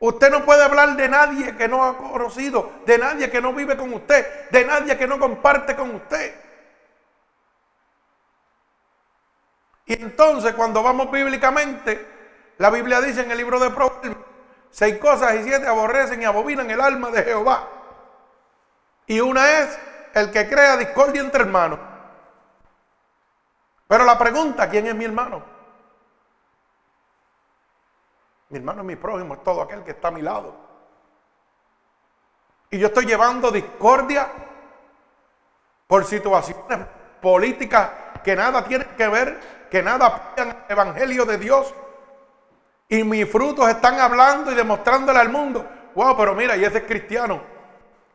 usted 0.00 0.30
no 0.30 0.44
puede 0.44 0.62
hablar 0.62 0.96
de 0.96 1.08
nadie 1.08 1.56
que 1.56 1.68
no 1.68 1.84
ha 1.84 1.96
conocido, 1.96 2.72
de 2.86 2.98
nadie 2.98 3.30
que 3.30 3.40
no 3.40 3.52
vive 3.52 3.76
con 3.76 3.92
usted, 3.92 4.50
de 4.50 4.64
nadie 4.64 4.96
que 4.96 5.06
no 5.06 5.18
comparte 5.18 5.74
con 5.74 5.94
usted. 5.94 6.34
Y 9.86 9.94
entonces 9.94 10.52
cuando 10.54 10.82
vamos 10.82 11.10
bíblicamente, 11.10 12.06
la 12.58 12.70
Biblia 12.70 13.00
dice 13.00 13.22
en 13.22 13.30
el 13.30 13.38
libro 13.38 13.58
de 13.58 13.70
Proverbios, 13.70 14.16
seis 14.70 14.98
cosas 14.98 15.34
y 15.36 15.44
siete 15.44 15.66
aborrecen 15.66 16.20
y 16.20 16.26
abominan 16.26 16.70
el 16.70 16.80
alma 16.80 17.10
de 17.10 17.22
Jehová. 17.22 17.68
Y 19.06 19.20
una 19.20 19.60
es 19.60 19.78
el 20.12 20.30
que 20.30 20.48
crea 20.48 20.76
discordia 20.76 21.22
entre 21.22 21.42
hermanos. 21.42 21.78
Pero 23.88 24.04
la 24.04 24.18
pregunta, 24.18 24.68
¿quién 24.68 24.86
es 24.86 24.94
mi 24.94 25.06
hermano? 25.06 25.42
Mi 28.50 28.58
hermano 28.58 28.82
es 28.82 28.86
mi 28.86 28.96
prójimo, 28.96 29.34
es 29.34 29.42
todo 29.42 29.62
aquel 29.62 29.82
que 29.82 29.92
está 29.92 30.08
a 30.08 30.10
mi 30.12 30.22
lado. 30.22 30.54
Y 32.70 32.78
yo 32.78 32.88
estoy 32.88 33.06
llevando 33.06 33.50
discordia 33.50 34.28
por 35.86 36.04
situaciones 36.04 36.86
políticas 37.22 37.90
que 38.22 38.36
nada 38.36 38.62
tienen 38.64 38.88
que 38.94 39.08
ver, 39.08 39.68
que 39.70 39.82
nada 39.82 40.06
apoyan 40.06 40.48
el 40.50 40.72
Evangelio 40.72 41.24
de 41.24 41.38
Dios. 41.38 41.74
Y 42.90 43.04
mis 43.04 43.30
frutos 43.30 43.68
están 43.68 43.98
hablando 44.00 44.52
y 44.52 44.54
demostrándole 44.54 45.18
al 45.18 45.30
mundo. 45.30 45.66
Wow, 45.94 46.14
pero 46.16 46.34
mira, 46.34 46.56
y 46.56 46.64
ese 46.64 46.78
es 46.78 46.84
cristiano. 46.84 47.40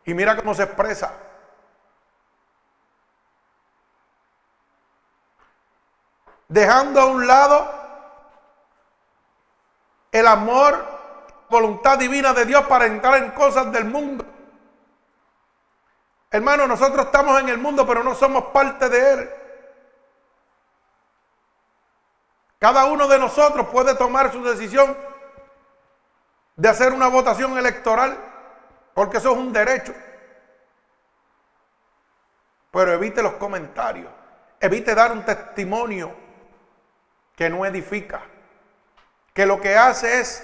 Y 0.06 0.13
mira 0.13 0.36
cómo 0.36 0.53
se 0.53 0.63
expresa. 0.63 1.13
Dejando 6.53 7.01
a 7.01 7.05
un 7.07 7.25
lado 7.25 7.67
el 10.12 10.27
amor, 10.27 10.86
voluntad 11.50 11.98
divina 11.98 12.31
de 12.31 12.45
Dios 12.45 12.63
para 12.67 12.86
entrar 12.86 13.15
en 13.15 13.31
cosas 13.31 13.72
del 13.72 13.86
mundo. 13.86 14.24
Hermano, 16.29 16.67
nosotros 16.67 17.07
estamos 17.07 17.39
en 17.39 17.50
el 17.50 17.57
mundo, 17.57 17.88
pero 17.88 18.03
no 18.03 18.13
somos 18.13 18.45
parte 18.45 18.88
de 18.88 19.13
él. 19.13 19.29
Cada 22.60 22.86
uno 22.86 23.07
de 23.07 23.17
nosotros 23.17 23.67
puede 23.69 23.95
tomar 23.95 24.31
su 24.31 24.43
decisión 24.43 24.95
de 26.55 26.69
hacer 26.69 26.93
una 26.93 27.07
votación 27.07 27.57
electoral, 27.57 28.15
porque 28.93 29.17
eso 29.17 29.31
es 29.31 29.38
un 29.38 29.51
derecho. 29.51 29.93
Pero 32.69 32.93
evite 32.93 33.24
los 33.24 33.33
comentarios, 33.33 34.12
evite 34.60 34.93
dar 34.93 35.12
un 35.12 35.25
testimonio 35.25 36.23
que 37.36 37.50
no 37.50 37.66
edifica, 37.66 38.22
que 39.34 39.46
lo 39.46 39.60
que 39.60 39.75
hace 39.75 40.20
es 40.20 40.44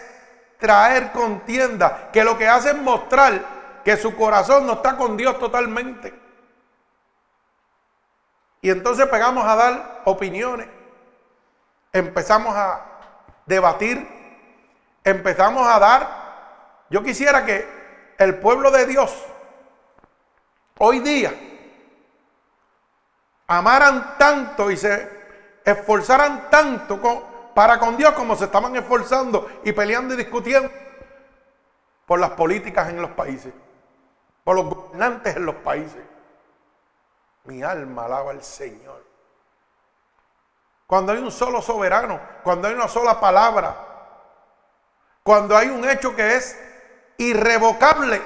traer 0.60 1.12
contienda, 1.12 2.10
que 2.12 2.24
lo 2.24 2.38
que 2.38 2.48
hace 2.48 2.70
es 2.70 2.78
mostrar 2.78 3.60
que 3.84 3.96
su 3.98 4.16
corazón 4.16 4.68
no 4.68 4.74
está 4.74 4.98
con 4.98 5.16
Dios 5.16 5.40
totalmente. 5.40 6.14
Y 8.62 8.70
entonces 8.70 9.08
pegamos 9.08 9.46
a 9.46 9.56
dar 9.56 10.02
opiniones, 10.06 10.68
empezamos 11.94 12.56
a 12.56 12.86
debatir, 13.46 14.06
empezamos 15.04 15.66
a 15.68 15.80
dar. 15.80 16.86
Yo 16.90 17.04
quisiera 17.04 17.46
que 17.46 17.68
el 18.18 18.36
pueblo 18.40 18.70
de 18.72 18.86
Dios 18.86 19.26
hoy 20.78 21.00
día 21.00 21.34
amaran 23.48 24.18
tanto 24.18 24.70
y 24.70 24.78
se 24.78 25.19
esforzaran 25.64 26.50
tanto 26.50 27.00
para 27.54 27.80
con 27.80 27.98
Dios 27.98 28.14
como 28.14 28.36
se 28.36 28.46
estaban 28.46 28.76
esforzando 28.76 29.50
y 29.64 29.72
peleando 29.72 30.14
y 30.14 30.18
discutiendo 30.18 30.70
por 32.06 32.20
las 32.20 32.32
políticas 32.32 32.90
en 32.90 33.02
los 33.02 33.12
países, 33.12 33.54
por 34.44 34.56
los 34.56 34.66
gobernantes 34.66 35.36
en 35.36 35.46
los 35.46 35.56
países. 35.56 36.04
Mi 37.44 37.62
alma 37.64 38.06
alaba 38.06 38.32
al 38.32 38.44
Señor. 38.44 39.06
Cuando 40.88 41.12
hay 41.12 41.20
un 41.20 41.32
solo 41.32 41.62
soberano, 41.62 42.20
cuando 42.44 42.68
hay 42.68 42.74
una 42.74 42.88
sola 42.88 43.20
palabra, 43.20 43.76
cuando 45.22 45.56
hay 45.56 45.68
un 45.68 45.88
hecho 45.88 46.16
que 46.16 46.36
es 46.36 46.60
irrevocable, 47.18 48.22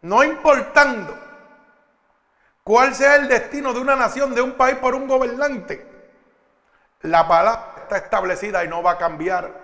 no 0.00 0.22
importando 0.22 1.23
cuál 2.64 2.94
sea 2.94 3.16
el 3.16 3.28
destino 3.28 3.72
de 3.72 3.80
una 3.80 3.94
nación, 3.94 4.34
de 4.34 4.40
un 4.40 4.52
país 4.52 4.76
por 4.78 4.94
un 4.94 5.06
gobernante, 5.06 5.86
la 7.02 7.28
palabra 7.28 7.74
está 7.82 7.98
establecida 7.98 8.64
y 8.64 8.68
no 8.68 8.82
va 8.82 8.92
a 8.92 8.98
cambiar. 8.98 9.62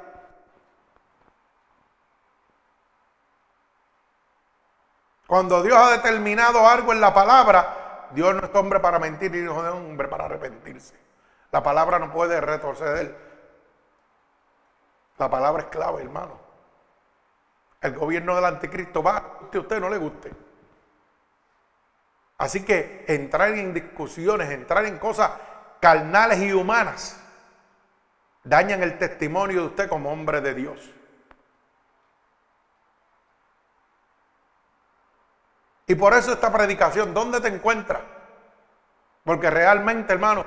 Cuando 5.27 5.63
Dios 5.63 5.77
ha 5.79 5.93
determinado 5.93 6.69
algo 6.69 6.93
en 6.93 7.01
la 7.01 7.15
palabra, 7.15 8.09
Dios 8.11 8.35
no 8.35 8.47
es 8.47 8.55
hombre 8.55 8.81
para 8.81 8.99
mentir 8.99 9.31
ni 9.31 9.39
hijo 9.39 9.63
de 9.63 9.71
hombre 9.71 10.09
para 10.09 10.27
arrepentirse. 10.27 10.99
La 11.53 11.63
palabra 11.63 11.99
no 11.99 12.13
puede 12.13 12.41
retroceder. 12.41 13.17
La 15.19 15.31
palabra 15.31 15.63
es 15.63 15.69
clave, 15.69 16.03
hermano. 16.03 16.39
El 17.81 17.95
gobierno 17.95 18.35
del 18.35 18.45
anticristo 18.45 19.03
va, 19.03 19.17
a 19.53 19.59
usted 19.59 19.81
no 19.81 19.89
le 19.89 19.99
guste. 19.99 20.50
Así 22.41 22.65
que 22.65 23.05
entrar 23.07 23.51
en 23.51 23.75
discusiones, 23.75 24.49
entrar 24.49 24.87
en 24.87 24.99
cosas 24.99 25.33
carnales 25.79 26.39
y 26.39 26.55
humanas, 26.55 27.21
dañan 28.43 28.83
el 28.83 28.97
testimonio 28.97 29.61
de 29.61 29.67
usted 29.67 29.89
como 29.91 30.11
hombre 30.11 30.41
de 30.41 30.55
Dios. 30.55 30.91
Y 35.87 35.95
por 35.97 36.15
eso 36.15 36.33
esta 36.33 36.51
predicación, 36.51 37.13
¿dónde 37.13 37.43
te 37.43 37.49
encuentras? 37.49 38.01
Porque 39.23 39.51
realmente, 39.51 40.15
hermano, 40.15 40.47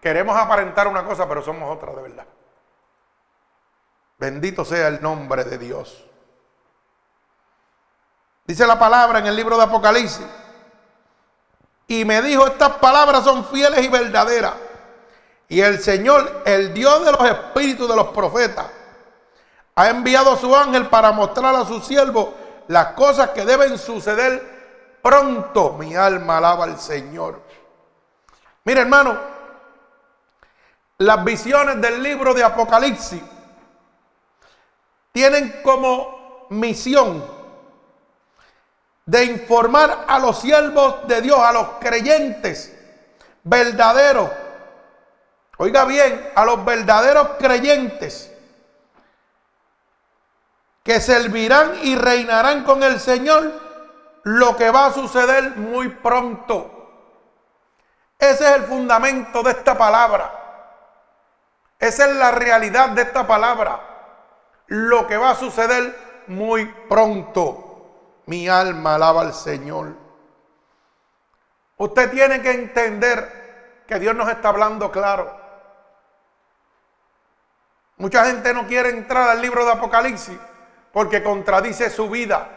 queremos 0.00 0.34
aparentar 0.34 0.88
una 0.88 1.04
cosa, 1.04 1.28
pero 1.28 1.42
somos 1.42 1.76
otra 1.76 1.92
de 1.92 2.00
verdad. 2.00 2.26
Bendito 4.16 4.64
sea 4.64 4.88
el 4.88 5.02
nombre 5.02 5.44
de 5.44 5.58
Dios. 5.58 6.02
Dice 8.46 8.66
la 8.66 8.78
palabra 8.78 9.18
en 9.18 9.26
el 9.26 9.36
libro 9.36 9.58
de 9.58 9.64
Apocalipsis 9.64 10.26
y 11.90 12.04
me 12.04 12.22
dijo, 12.22 12.46
estas 12.46 12.74
palabras 12.74 13.24
son 13.24 13.44
fieles 13.46 13.84
y 13.84 13.88
verdaderas. 13.88 14.52
Y 15.48 15.60
el 15.60 15.80
Señor, 15.80 16.44
el 16.46 16.72
Dios 16.72 17.04
de 17.04 17.10
los 17.10 17.24
espíritus 17.24 17.88
de 17.88 17.96
los 17.96 18.06
profetas, 18.10 18.66
ha 19.74 19.88
enviado 19.88 20.34
a 20.34 20.38
su 20.38 20.54
ángel 20.54 20.86
para 20.86 21.10
mostrar 21.10 21.52
a 21.52 21.64
su 21.64 21.80
siervo 21.80 22.32
las 22.68 22.92
cosas 22.92 23.30
que 23.30 23.44
deben 23.44 23.76
suceder 23.76 25.00
pronto. 25.02 25.72
Mi 25.72 25.96
alma 25.96 26.38
alaba 26.38 26.62
al 26.62 26.78
Señor. 26.78 27.42
Mire 28.62 28.82
hermano, 28.82 29.18
las 30.98 31.24
visiones 31.24 31.80
del 31.80 32.00
libro 32.04 32.34
de 32.34 32.44
Apocalipsis 32.44 33.22
tienen 35.10 35.60
como 35.64 36.46
misión 36.50 37.39
de 39.10 39.24
informar 39.24 40.04
a 40.06 40.20
los 40.20 40.38
siervos 40.38 41.08
de 41.08 41.20
Dios, 41.20 41.36
a 41.36 41.50
los 41.50 41.66
creyentes 41.80 42.72
verdaderos. 43.42 44.30
Oiga 45.58 45.84
bien, 45.84 46.30
a 46.36 46.44
los 46.44 46.64
verdaderos 46.64 47.30
creyentes 47.36 48.32
que 50.84 51.00
servirán 51.00 51.72
y 51.82 51.96
reinarán 51.96 52.62
con 52.62 52.84
el 52.84 53.00
Señor, 53.00 53.50
lo 54.22 54.56
que 54.56 54.70
va 54.70 54.86
a 54.86 54.92
suceder 54.92 55.56
muy 55.56 55.88
pronto. 55.88 56.70
Ese 58.16 58.44
es 58.48 58.56
el 58.58 58.62
fundamento 58.62 59.42
de 59.42 59.50
esta 59.50 59.76
palabra. 59.76 60.30
Esa 61.80 62.04
es 62.08 62.14
la 62.14 62.30
realidad 62.30 62.90
de 62.90 63.02
esta 63.02 63.26
palabra. 63.26 63.80
Lo 64.68 65.08
que 65.08 65.16
va 65.16 65.30
a 65.30 65.34
suceder 65.34 66.22
muy 66.28 66.66
pronto. 66.88 67.69
Mi 68.30 68.48
alma 68.48 68.94
alaba 68.94 69.22
al 69.22 69.34
Señor. 69.34 69.92
Usted 71.78 72.12
tiene 72.12 72.40
que 72.40 72.52
entender 72.52 73.82
que 73.88 73.98
Dios 73.98 74.14
nos 74.14 74.28
está 74.28 74.50
hablando 74.50 74.92
claro. 74.92 75.36
Mucha 77.96 78.24
gente 78.26 78.54
no 78.54 78.68
quiere 78.68 78.90
entrar 78.90 79.30
al 79.30 79.42
libro 79.42 79.64
de 79.64 79.72
Apocalipsis 79.72 80.38
porque 80.92 81.24
contradice 81.24 81.90
su 81.90 82.08
vida, 82.08 82.48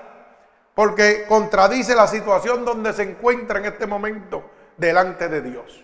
porque 0.75 1.25
contradice 1.27 1.95
la 1.95 2.05
situación 2.05 2.63
donde 2.63 2.93
se 2.93 3.01
encuentra 3.01 3.57
en 3.57 3.65
este 3.65 3.87
momento 3.87 4.43
delante 4.77 5.27
de 5.27 5.41
Dios. 5.41 5.83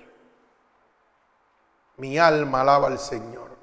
Mi 1.97 2.19
alma 2.19 2.61
alaba 2.61 2.89
al 2.89 2.99
Señor. 2.99 3.57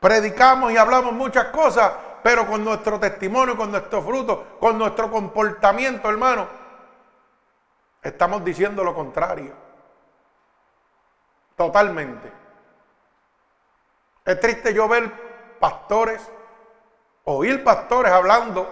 Predicamos 0.00 0.72
y 0.72 0.76
hablamos 0.76 1.12
muchas 1.12 1.46
cosas, 1.50 1.92
pero 2.22 2.46
con 2.46 2.64
nuestro 2.64 2.98
testimonio, 2.98 3.56
con 3.56 3.70
nuestro 3.70 4.02
fruto, 4.02 4.56
con 4.58 4.78
nuestro 4.78 5.10
comportamiento, 5.10 6.08
hermano, 6.08 6.48
estamos 8.02 8.44
diciendo 8.44 8.82
lo 8.84 8.94
contrario. 8.94 9.52
Totalmente. 11.56 12.32
Es 14.24 14.38
triste 14.40 14.72
yo 14.74 14.86
ver 14.88 15.10
pastores, 15.58 16.30
oír 17.24 17.64
pastores 17.64 18.12
hablando 18.12 18.68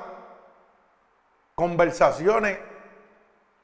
conversaciones 1.55 2.59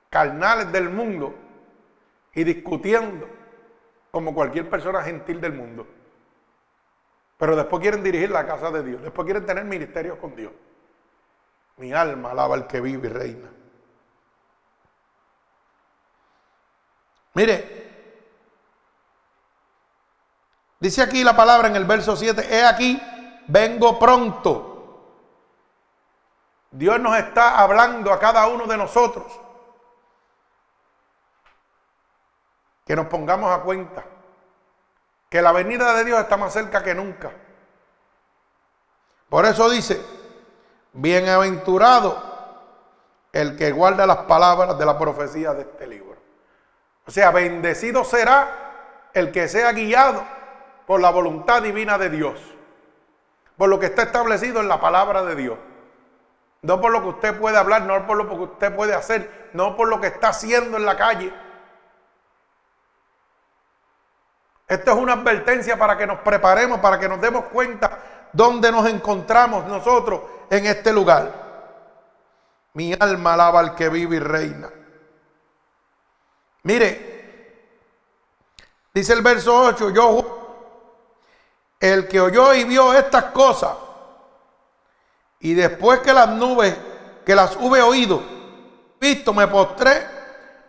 carnales 0.08 0.72
del 0.72 0.88
mundo 0.88 1.34
y 2.34 2.42
discutiendo 2.42 3.28
como 4.10 4.34
cualquier 4.34 4.68
persona 4.68 5.02
gentil 5.02 5.40
del 5.40 5.52
mundo. 5.52 5.86
Pero 7.42 7.56
después 7.56 7.82
quieren 7.82 8.04
dirigir 8.04 8.30
la 8.30 8.46
casa 8.46 8.70
de 8.70 8.84
Dios. 8.84 9.02
Después 9.02 9.24
quieren 9.24 9.44
tener 9.44 9.64
ministerios 9.64 10.16
con 10.20 10.36
Dios. 10.36 10.52
Mi 11.76 11.92
alma 11.92 12.30
alaba 12.30 12.54
al 12.54 12.68
que 12.68 12.80
vive 12.80 13.08
y 13.08 13.10
reina. 13.10 13.50
Mire, 17.34 17.90
dice 20.78 21.02
aquí 21.02 21.24
la 21.24 21.34
palabra 21.34 21.66
en 21.66 21.74
el 21.74 21.84
verso 21.84 22.14
7, 22.14 22.46
he 22.48 22.64
aquí, 22.64 23.02
vengo 23.48 23.98
pronto. 23.98 25.18
Dios 26.70 27.00
nos 27.00 27.18
está 27.18 27.58
hablando 27.58 28.12
a 28.12 28.20
cada 28.20 28.46
uno 28.46 28.66
de 28.66 28.76
nosotros. 28.76 29.26
Que 32.86 32.94
nos 32.94 33.06
pongamos 33.06 33.50
a 33.50 33.62
cuenta 33.62 34.04
que 35.32 35.40
la 35.40 35.50
venida 35.50 35.94
de 35.94 36.04
Dios 36.04 36.20
está 36.20 36.36
más 36.36 36.52
cerca 36.52 36.82
que 36.82 36.94
nunca. 36.94 37.32
Por 39.32 39.46
eso 39.46 39.70
dice, 39.70 39.98
bienaventurado 40.92 42.22
el 43.32 43.56
que 43.56 43.72
guarda 43.72 44.06
las 44.06 44.18
palabras 44.18 44.76
de 44.78 44.84
la 44.84 44.98
profecía 44.98 45.54
de 45.54 45.62
este 45.62 45.86
libro. 45.86 46.18
O 47.06 47.10
sea, 47.10 47.30
bendecido 47.30 48.04
será 48.04 49.08
el 49.14 49.32
que 49.32 49.48
sea 49.48 49.72
guiado 49.72 50.22
por 50.86 51.00
la 51.00 51.08
voluntad 51.08 51.62
divina 51.62 51.96
de 51.96 52.10
Dios, 52.10 52.38
por 53.56 53.70
lo 53.70 53.80
que 53.80 53.86
está 53.86 54.02
establecido 54.02 54.60
en 54.60 54.68
la 54.68 54.82
palabra 54.82 55.22
de 55.22 55.34
Dios. 55.34 55.58
No 56.60 56.82
por 56.82 56.92
lo 56.92 57.00
que 57.00 57.08
usted 57.08 57.40
puede 57.40 57.56
hablar, 57.56 57.84
no 57.84 58.06
por 58.06 58.18
lo 58.18 58.28
que 58.28 58.34
usted 58.34 58.76
puede 58.76 58.92
hacer, 58.92 59.48
no 59.54 59.78
por 59.78 59.88
lo 59.88 59.98
que 59.98 60.08
está 60.08 60.28
haciendo 60.28 60.76
en 60.76 60.84
la 60.84 60.98
calle, 60.98 61.32
Esto 64.72 64.92
es 64.92 64.96
una 64.96 65.12
advertencia 65.12 65.76
para 65.76 65.98
que 65.98 66.06
nos 66.06 66.20
preparemos, 66.20 66.80
para 66.80 66.98
que 66.98 67.06
nos 67.06 67.20
demos 67.20 67.44
cuenta 67.52 67.98
dónde 68.32 68.72
nos 68.72 68.88
encontramos 68.88 69.66
nosotros 69.66 70.22
en 70.50 70.66
este 70.66 70.92
lugar. 70.92 71.42
Mi 72.74 72.94
alma 72.98 73.34
alaba 73.34 73.60
al 73.60 73.74
que 73.74 73.88
vive 73.88 74.16
y 74.16 74.20
reina. 74.20 74.70
Mire, 76.64 77.76
dice 78.94 79.12
el 79.12 79.22
verso 79.22 79.54
8, 79.54 79.90
yo, 79.90 80.38
el 81.80 82.06
que 82.08 82.20
oyó 82.20 82.54
y 82.54 82.64
vio 82.64 82.94
estas 82.94 83.24
cosas, 83.24 83.72
y 85.40 85.54
después 85.54 86.00
que 86.00 86.12
las 86.12 86.28
nubes, 86.28 86.76
que 87.26 87.34
las 87.34 87.56
hube 87.56 87.82
oído, 87.82 88.22
visto, 89.00 89.34
me 89.34 89.48
postré 89.48 90.06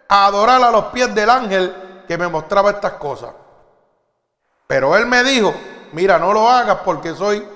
a 0.10 0.26
adorar 0.26 0.62
a 0.64 0.72
los 0.72 0.86
pies 0.86 1.14
del 1.14 1.30
ángel 1.30 2.04
que 2.08 2.18
me 2.18 2.28
mostraba 2.28 2.72
estas 2.72 2.94
cosas. 2.94 3.32
Pero 4.66 4.98
él 4.98 5.06
me 5.06 5.24
dijo, 5.24 5.54
mira, 5.92 6.18
no 6.18 6.34
lo 6.34 6.50
hagas 6.50 6.80
porque 6.84 7.14
soy 7.14 7.48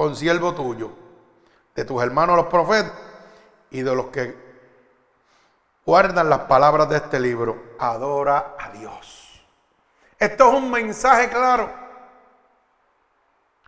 consiervo 0.00 0.54
tuyo, 0.54 0.90
de 1.74 1.84
tus 1.84 2.02
hermanos 2.02 2.34
los 2.34 2.46
profetas 2.46 2.90
y 3.70 3.82
de 3.82 3.94
los 3.94 4.06
que 4.06 4.34
guardan 5.84 6.30
las 6.30 6.38
palabras 6.38 6.88
de 6.88 6.96
este 6.96 7.20
libro. 7.20 7.74
Adora 7.78 8.56
a 8.58 8.70
Dios. 8.70 9.44
Esto 10.18 10.48
es 10.48 10.54
un 10.54 10.70
mensaje 10.70 11.28
claro. 11.28 11.70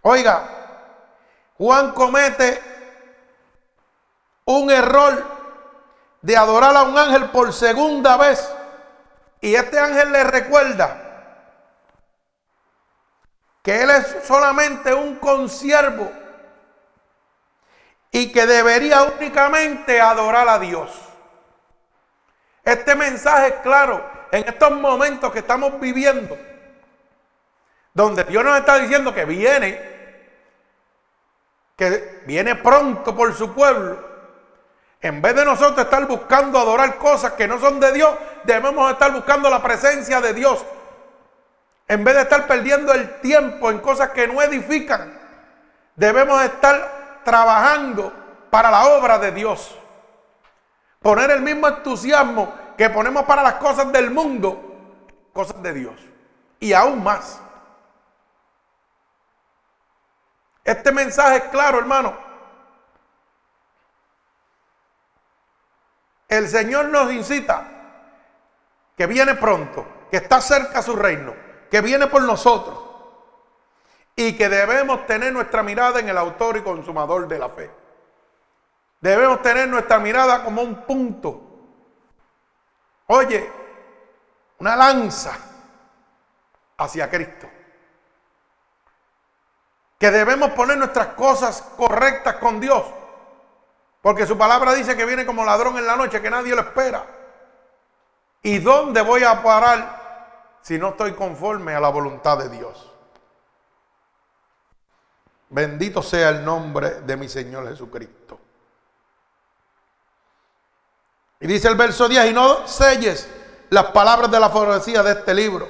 Oiga, 0.01 0.49
Juan 1.59 1.93
comete 1.93 2.63
un 4.47 4.71
error 4.71 5.23
de 6.23 6.35
adorar 6.35 6.75
a 6.75 6.85
un 6.85 6.97
ángel 6.97 7.29
por 7.29 7.53
segunda 7.53 8.17
vez. 8.17 8.51
Y 9.43 9.55
este 9.55 9.79
ángel 9.79 10.11
le 10.11 10.25
recuerda 10.25 10.97
que 13.63 13.83
Él 13.83 13.91
es 13.91 14.17
solamente 14.25 14.95
un 14.95 15.17
consiervo 15.17 16.22
y 18.13 18.31
que 18.31 18.47
debería 18.47 19.03
únicamente 19.03 20.01
adorar 20.01 20.49
a 20.49 20.61
Dios. 20.61 20.91
Este 22.63 22.95
mensaje 22.95 23.49
es 23.49 23.55
claro 23.63 24.09
en 24.31 24.47
estos 24.47 24.71
momentos 24.71 25.33
que 25.33 25.41
estamos 25.41 25.81
viviendo, 25.81 26.39
donde 27.93 28.23
Dios 28.23 28.45
nos 28.45 28.59
está 28.59 28.79
diciendo 28.79 29.13
que 29.13 29.25
viene, 29.25 29.93
que 31.75 32.23
viene 32.27 32.55
pronto 32.55 33.17
por 33.17 33.35
su 33.35 33.53
pueblo. 33.53 34.13
En 35.01 35.21
vez 35.21 35.35
de 35.35 35.45
nosotros 35.45 35.85
estar 35.85 36.07
buscando 36.07 36.61
adorar 36.61 36.97
cosas 36.99 37.33
que 37.33 37.49
no 37.49 37.59
son 37.59 37.81
de 37.81 37.91
Dios, 37.91 38.15
debemos 38.45 38.93
estar 38.93 39.11
buscando 39.11 39.51
la 39.51 39.61
presencia 39.61 40.21
de 40.21 40.33
Dios 40.33 40.65
en 41.93 42.05
vez 42.05 42.15
de 42.15 42.23
estar 42.23 42.47
perdiendo 42.47 42.95
el 42.95 43.21
tiempo 43.21 43.71
en 43.71 43.81
cosas 43.81 44.11
que 44.13 44.27
no 44.27 44.41
edifican, 44.41 45.13
debemos 45.95 46.43
estar 46.43 47.02
trabajando 47.25 48.13
para 48.51 48.71
la 48.71 48.87
obra 48.87 49.19
de 49.19 49.33
Dios. 49.33 49.79
Poner 51.01 51.31
el 51.31 51.43
mismo 51.43 51.69
entusiasmo 51.69 52.53
que 52.77 52.91
ponemos 52.91 53.25
para 53.25 53.43
las 53.43 53.55
cosas 53.55 53.91
del 53.93 54.11
mundo, 54.11 55.29
cosas 55.33 55.63
de 55.63 55.73
Dios. 55.73 55.95
Y 56.61 56.73
aún 56.73 57.03
más. 57.03 57.41
Este 60.65 60.93
mensaje 60.93 61.39
es 61.39 61.45
claro, 61.45 61.79
hermano. 61.79 62.17
El 66.29 66.49
Señor 66.49 66.87
nos 66.87 67.13
incita 67.13 67.67
que 68.97 69.07
viene 69.07 69.35
pronto, 69.35 70.07
que 70.11 70.19
está 70.19 70.41
cerca 70.41 70.81
su 70.83 70.95
reino 70.95 71.53
que 71.73 71.81
viene 71.81 72.07
por 72.07 72.23
nosotros 72.23 72.82
y 74.15 74.37
que 74.37 74.49
debemos 74.49 75.07
tener 75.07 75.33
nuestra 75.33 75.63
mirada 75.63 76.01
en 76.01 76.09
el 76.09 76.19
autor 76.19 76.57
y 76.57 76.63
consumador 76.63 77.27
de 77.29 77.39
la 77.39 77.49
fe. 77.49 77.71
Debemos 79.01 79.43
tener 79.43 79.69
nuestra 79.69 79.99
mirada 79.99 80.45
como 80.45 80.63
un 80.63 80.83
punto. 80.83 81.41
Oye, 83.07 83.51
una 84.59 84.77
lanza 84.77 85.37
hacia 86.77 87.11
Cristo. 87.11 87.49
Que 89.99 90.11
debemos 90.11 90.51
poner 90.51 90.77
nuestras 90.77 91.09
cosas 91.09 91.63
correctas 91.77 92.37
con 92.37 92.61
Dios. 92.61 92.85
Porque 94.03 94.27
su 94.27 94.37
palabra 94.37 94.75
dice 94.75 94.97
que 94.97 95.05
viene 95.05 95.25
como 95.25 95.45
ladrón 95.45 95.79
en 95.79 95.87
la 95.87 95.97
noche, 95.97 96.21
que 96.21 96.31
nadie 96.31 96.55
lo 96.55 96.61
espera. 96.61 97.07
¿Y 98.43 98.59
dónde 98.59 99.01
voy 99.03 99.23
a 99.23 99.43
parar 99.43 100.59
si 100.61 100.79
no 100.79 100.91
estoy 100.91 101.15
conforme 101.15 101.75
a 101.75 101.81
la 101.81 101.89
voluntad 101.89 102.39
de 102.39 102.49
Dios? 102.49 102.92
Bendito 105.53 106.03
sea 106.03 106.31
el 106.31 106.43
nombre 106.43 107.03
de 107.03 107.15
mi 107.15 107.29
Señor 107.29 107.69
Jesucristo. 107.69 108.41
Y 111.41 111.47
dice 111.47 111.69
el 111.69 111.75
verso 111.75 112.09
10, 112.09 112.31
y 112.31 112.33
no 112.33 112.67
selles 112.67 113.29
las 113.69 113.85
palabras 113.91 114.31
de 114.31 114.41
la 114.41 114.51
profecía 114.51 115.03
de 115.03 115.13
este 115.13 115.35
libro, 115.35 115.69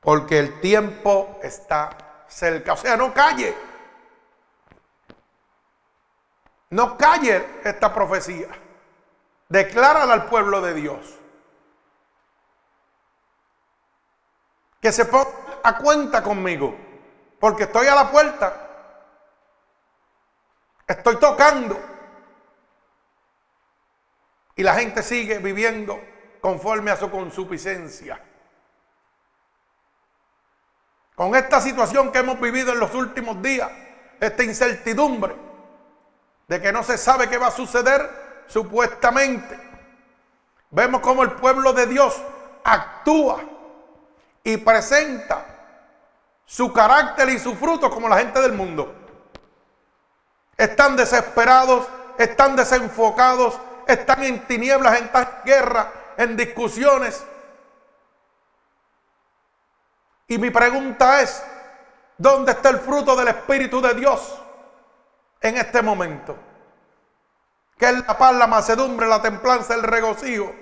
porque 0.00 0.38
el 0.38 0.60
tiempo 0.60 1.38
está 1.42 2.26
cerca. 2.28 2.74
O 2.74 2.76
sea, 2.76 2.94
no 2.94 3.14
calle. 3.14 3.56
No 6.68 6.98
calle 6.98 7.60
esta 7.64 7.94
profecía. 7.94 8.48
Declárala 9.48 10.12
al 10.12 10.26
pueblo 10.26 10.60
de 10.60 10.74
Dios. 10.74 11.14
Que 14.82 14.92
se 14.92 15.06
ponga 15.06 15.30
a 15.62 15.78
cuenta 15.78 16.22
conmigo. 16.22 16.76
Porque 17.44 17.64
estoy 17.64 17.86
a 17.88 17.94
la 17.94 18.10
puerta. 18.10 18.56
Estoy 20.86 21.16
tocando. 21.16 21.78
Y 24.56 24.62
la 24.62 24.72
gente 24.76 25.02
sigue 25.02 25.40
viviendo 25.40 26.00
conforme 26.40 26.90
a 26.90 26.96
su 26.96 27.10
consuficiencia. 27.10 28.18
Con 31.14 31.34
esta 31.34 31.60
situación 31.60 32.10
que 32.10 32.20
hemos 32.20 32.40
vivido 32.40 32.72
en 32.72 32.80
los 32.80 32.94
últimos 32.94 33.42
días, 33.42 33.70
esta 34.20 34.42
incertidumbre 34.42 35.36
de 36.48 36.62
que 36.62 36.72
no 36.72 36.82
se 36.82 36.96
sabe 36.96 37.28
qué 37.28 37.36
va 37.36 37.48
a 37.48 37.50
suceder 37.50 38.44
supuestamente, 38.46 39.54
vemos 40.70 41.02
como 41.02 41.22
el 41.22 41.32
pueblo 41.32 41.74
de 41.74 41.88
Dios 41.88 42.18
actúa 42.64 43.42
y 44.42 44.56
presenta 44.56 45.53
su 46.46 46.72
carácter 46.72 47.28
y 47.30 47.38
su 47.38 47.54
fruto 47.54 47.90
como 47.90 48.08
la 48.08 48.18
gente 48.18 48.40
del 48.40 48.52
mundo. 48.52 48.94
Están 50.56 50.96
desesperados, 50.96 51.86
están 52.18 52.54
desenfocados, 52.56 53.58
están 53.86 54.22
en 54.22 54.46
tinieblas, 54.46 55.00
en 55.00 55.10
guerra, 55.44 55.92
en 56.16 56.36
discusiones. 56.36 57.24
Y 60.28 60.38
mi 60.38 60.50
pregunta 60.50 61.20
es, 61.20 61.42
¿dónde 62.16 62.52
está 62.52 62.70
el 62.70 62.78
fruto 62.78 63.16
del 63.16 63.28
Espíritu 63.28 63.80
de 63.80 63.94
Dios 63.94 64.38
en 65.40 65.56
este 65.56 65.82
momento? 65.82 66.36
Que 67.76 67.86
es 67.86 68.06
la 68.06 68.16
paz, 68.16 68.34
la 68.34 68.46
macedumbre, 68.46 69.06
la 69.06 69.20
templanza, 69.20 69.74
el 69.74 69.82
regocijo. 69.82 70.54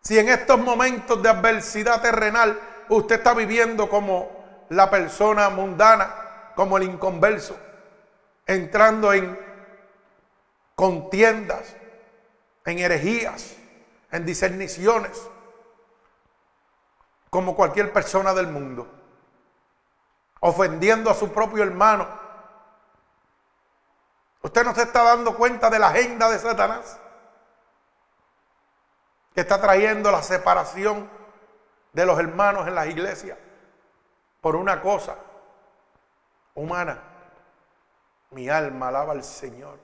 Si 0.00 0.18
en 0.18 0.28
estos 0.28 0.58
momentos 0.58 1.22
de 1.22 1.28
adversidad 1.28 2.00
terrenal 2.00 2.58
usted 2.96 3.16
está 3.16 3.34
viviendo 3.34 3.88
como 3.88 4.30
la 4.68 4.90
persona 4.90 5.48
mundana, 5.50 6.52
como 6.54 6.76
el 6.76 6.84
inconverso, 6.84 7.56
entrando 8.46 9.12
en 9.12 9.38
contiendas, 10.74 11.76
en 12.64 12.78
herejías, 12.78 13.56
en 14.10 14.26
discerniciones, 14.26 15.28
como 17.30 17.56
cualquier 17.56 17.92
persona 17.92 18.34
del 18.34 18.48
mundo, 18.48 18.88
ofendiendo 20.40 21.10
a 21.10 21.14
su 21.14 21.32
propio 21.32 21.62
hermano. 21.62 22.06
Usted 24.42 24.64
no 24.64 24.74
se 24.74 24.82
está 24.82 25.02
dando 25.02 25.36
cuenta 25.36 25.70
de 25.70 25.78
la 25.78 25.88
agenda 25.88 26.28
de 26.28 26.38
Satanás, 26.38 26.98
que 29.34 29.40
está 29.40 29.60
trayendo 29.60 30.10
la 30.10 30.22
separación 30.22 31.21
de 31.92 32.06
los 32.06 32.18
hermanos 32.18 32.66
en 32.66 32.74
las 32.74 32.86
iglesias 32.86 33.38
por 34.40 34.56
una 34.56 34.80
cosa 34.80 35.16
humana. 36.54 36.98
Mi 38.30 38.48
alma 38.48 38.88
alaba 38.88 39.12
al 39.12 39.22
Señor. 39.22 39.78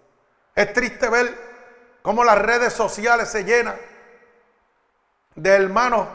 Es 0.54 0.72
triste 0.72 1.08
ver 1.08 1.98
cómo 2.02 2.24
las 2.24 2.38
redes 2.38 2.72
sociales 2.72 3.28
se 3.30 3.44
llenan 3.44 3.76
de 5.34 5.50
hermanos 5.50 6.08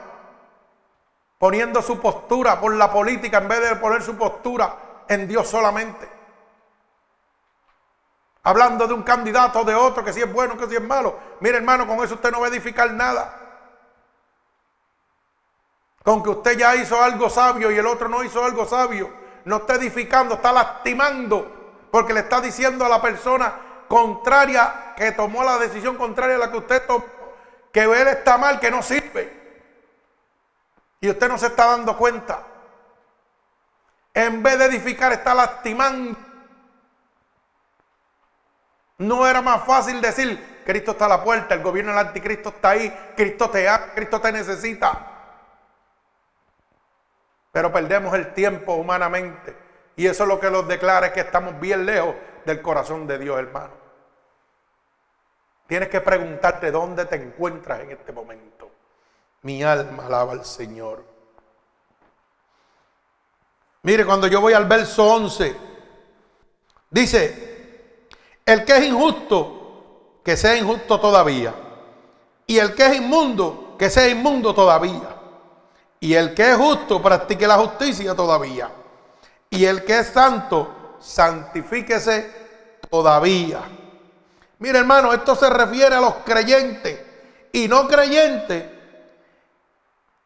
poniendo 1.38 1.82
su 1.82 2.00
postura 2.00 2.60
por 2.60 2.74
la 2.74 2.92
política 2.92 3.38
en 3.38 3.48
vez 3.48 3.70
de 3.70 3.76
poner 3.76 4.02
su 4.02 4.18
postura 4.18 4.76
en 5.08 5.28
Dios 5.28 5.48
solamente. 5.48 6.10
Hablando 8.44 8.88
de 8.88 8.94
un 8.94 9.04
candidato, 9.04 9.64
de 9.64 9.74
otro, 9.74 10.04
que 10.04 10.12
si 10.12 10.22
es 10.22 10.32
bueno, 10.32 10.58
que 10.58 10.68
si 10.68 10.76
es 10.76 10.82
malo. 10.82 11.18
Mire 11.40 11.58
hermano, 11.58 11.88
con 11.88 12.04
eso 12.04 12.16
usted 12.16 12.32
no 12.32 12.42
va 12.42 12.48
a 12.48 12.50
edificar 12.50 12.92
nada. 12.92 13.43
Con 16.04 16.22
que 16.22 16.30
usted 16.30 16.58
ya 16.58 16.76
hizo 16.76 17.02
algo 17.02 17.30
sabio 17.30 17.72
y 17.72 17.78
el 17.78 17.88
otro 17.88 18.10
no 18.10 18.24
hizo 18.24 18.44
algo 18.44 18.66
sabio, 18.66 19.10
no 19.46 19.58
está 19.58 19.76
edificando, 19.76 20.36
está 20.36 20.52
lastimando, 20.52 21.88
porque 21.90 22.14
le 22.14 22.20
está 22.20 22.42
diciendo 22.42 22.86
a 22.86 22.90
la 22.90 23.02
persona 23.02 23.54
contraria 23.88 24.94
que 24.98 25.14
tomó 25.14 25.44
la 25.44 25.58
decisión 25.58 25.96
contraria 25.96 26.36
a 26.36 26.40
la 26.40 26.52
que 26.52 26.58
usted 26.58 26.86
tomó, 26.86 27.06
que 27.72 27.84
él 27.84 28.08
está 28.08 28.38
mal, 28.38 28.60
que 28.60 28.70
no 28.70 28.84
sirve. 28.84 29.42
Y 31.00 31.10
usted 31.10 31.28
no 31.28 31.38
se 31.38 31.48
está 31.48 31.68
dando 31.68 31.98
cuenta. 31.98 32.48
En 34.14 34.44
vez 34.44 34.60
de 34.60 34.66
edificar, 34.66 35.12
está 35.12 35.34
lastimando. 35.34 36.18
No 39.00 39.26
era 39.28 39.42
más 39.42 39.66
fácil 39.66 40.02
decir, 40.02 40.62
Cristo 40.66 40.92
está 40.92 41.06
a 41.06 41.10
la 41.10 41.24
puerta, 41.24 41.56
el 41.56 41.64
gobierno 41.64 41.92
del 41.92 42.08
anticristo 42.08 42.50
está 42.50 42.70
ahí, 42.72 43.12
Cristo 43.16 43.50
te 43.50 43.68
ama, 43.68 43.88
Cristo 43.96 44.22
te 44.22 44.32
necesita. 44.32 45.13
Pero 47.54 47.72
perdemos 47.72 48.16
el 48.16 48.34
tiempo 48.34 48.74
humanamente. 48.74 49.56
Y 49.96 50.08
eso 50.08 50.24
es 50.24 50.30
lo 50.30 50.40
que 50.40 50.50
nos 50.50 50.68
declara 50.68 51.08
es 51.08 51.14
que 51.14 51.20
estamos 51.20 51.60
bien 51.60 51.86
lejos 51.86 52.16
del 52.46 52.64
corazón 52.64 53.06
de 53.06 53.20
Dios, 53.20 53.38
hermano. 53.38 53.76
Tienes 55.68 55.88
que 55.88 56.02
preguntarte 56.02 56.72
dónde 56.72 57.06
te 57.06 57.16
encuentras 57.16 57.82
en 57.82 57.92
este 57.92 58.12
momento. 58.12 58.72
Mi 59.44 59.62
alma 59.62 60.08
alaba 60.08 60.32
al 60.32 60.44
Señor. 60.44 61.06
Mire, 63.84 64.04
cuando 64.04 64.26
yo 64.26 64.42
voy 64.42 64.54
al 64.54 64.66
verso 64.66 65.06
11, 65.14 65.56
dice, 66.90 68.08
el 68.48 68.66
que 68.66 68.78
es 68.78 68.84
injusto, 68.86 70.22
que 70.26 70.36
sea 70.36 70.58
injusto 70.58 71.00
todavía. 71.00 71.54
Y 72.48 72.58
el 72.58 72.74
que 72.74 72.88
es 72.88 72.96
inmundo, 72.96 73.76
que 73.78 73.92
sea 73.92 74.08
inmundo 74.08 74.56
todavía. 74.56 75.23
Y 76.04 76.16
el 76.16 76.34
que 76.34 76.52
es 76.52 76.58
justo, 76.58 77.02
practique 77.02 77.48
la 77.48 77.56
justicia 77.56 78.14
todavía. 78.14 78.70
Y 79.50 79.64
el 79.64 79.86
que 79.86 80.00
es 80.00 80.08
santo, 80.08 80.98
santifíquese 81.00 82.30
todavía. 82.90 83.62
Mire 84.60 84.80
hermano, 84.80 85.14
esto 85.14 85.34
se 85.34 85.50
refiere 85.50 85.96
a 85.96 86.02
los 86.02 86.16
creyentes 86.26 87.00
y 87.54 87.70
no 87.70 87.88
creyentes 87.88 88.66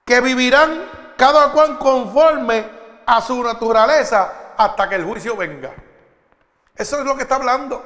que 0.03 0.19
vivirán 0.19 1.13
cada 1.15 1.51
cual 1.51 1.77
conforme 1.77 2.65
a 3.05 3.21
su 3.21 3.43
naturaleza 3.43 4.53
hasta 4.57 4.89
que 4.89 4.95
el 4.95 5.05
juicio 5.05 5.37
venga. 5.37 5.75
Eso 6.75 6.97
es 6.97 7.05
lo 7.05 7.15
que 7.15 7.21
está 7.21 7.35
hablando. 7.35 7.85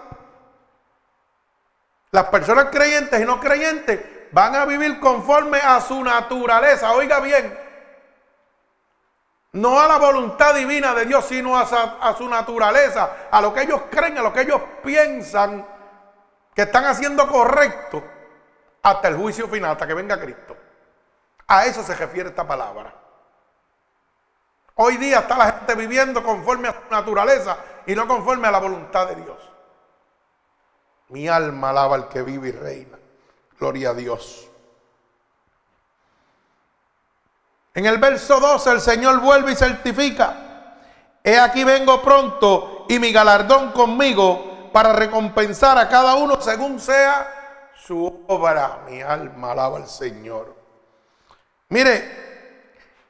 Las 2.11 2.27
personas 2.27 2.67
creyentes 2.71 3.19
y 3.19 3.25
no 3.25 3.41
creyentes 3.41 3.99
van 4.31 4.55
a 4.55 4.63
vivir 4.63 4.97
conforme 5.01 5.57
a 5.57 5.81
su 5.81 6.01
naturaleza. 6.01 6.93
Oiga 6.93 7.19
bien, 7.19 7.70
no 9.53 9.79
a 9.79 9.87
la 9.87 9.97
voluntad 9.97 10.55
divina 10.55 10.93
de 10.93 11.05
Dios, 11.05 11.25
sino 11.25 11.57
a, 11.57 12.15
su 12.17 12.27
naturaleza, 12.29 13.27
a 13.29 13.41
lo 13.41 13.53
que 13.53 13.63
ellos 13.63 13.81
creen, 13.89 14.17
a 14.17 14.21
lo 14.21 14.31
que 14.31 14.41
ellos 14.41 14.61
piensan 14.83 15.67
que 16.53 16.63
están 16.63 16.85
haciendo 16.85 17.27
correcto 17.27 18.03
hasta 18.81 19.07
el 19.09 19.17
juicio 19.17 19.47
final, 19.47 19.71
hasta 19.71 19.87
que 19.87 19.93
venga 19.93 20.19
Cristo. 20.19 20.55
A 21.47 21.65
eso 21.65 21.83
se 21.83 21.95
refiere 21.95 22.29
esta 22.29 22.47
palabra. 22.47 22.93
Hoy 24.75 24.97
día 24.97 25.19
está 25.19 25.37
la 25.37 25.51
gente 25.51 25.75
viviendo 25.75 26.23
conforme 26.23 26.69
a 26.69 26.73
su 26.73 26.89
naturaleza 26.89 27.57
y 27.85 27.93
no 27.93 28.07
conforme 28.07 28.47
a 28.47 28.51
la 28.51 28.59
voluntad 28.59 29.07
de 29.07 29.15
Dios. 29.15 29.37
Mi 31.09 31.27
alma 31.27 31.71
alaba 31.71 31.95
al 31.95 32.07
que 32.07 32.21
vive 32.21 32.49
y 32.49 32.51
reina. 32.53 32.97
Gloria 33.59 33.89
a 33.89 33.93
Dios. 33.93 34.50
En 37.73 37.85
el 37.85 37.97
verso 37.97 38.39
12 38.39 38.71
el 38.71 38.81
Señor 38.81 39.21
vuelve 39.21 39.53
y 39.53 39.55
certifica, 39.55 40.75
he 41.23 41.39
aquí 41.39 41.63
vengo 41.63 42.01
pronto 42.01 42.85
y 42.89 42.99
mi 42.99 43.11
galardón 43.11 43.71
conmigo 43.71 44.69
para 44.73 44.91
recompensar 44.93 45.77
a 45.77 45.87
cada 45.87 46.15
uno 46.15 46.41
según 46.41 46.79
sea 46.79 47.71
su 47.75 48.25
obra. 48.27 48.79
Mi 48.89 49.01
alma 49.01 49.51
alaba 49.51 49.77
al 49.77 49.87
Señor. 49.87 50.55
Mire, 51.69 52.21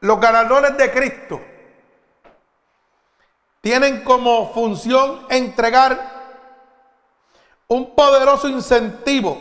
los 0.02 0.20
galardones 0.20 0.78
de 0.78 0.92
Cristo 0.92 1.42
tienen 3.62 4.04
como 4.04 4.54
función 4.54 5.26
entregar 5.30 6.22
un 7.68 7.96
poderoso 7.96 8.48
incentivo 8.48 9.40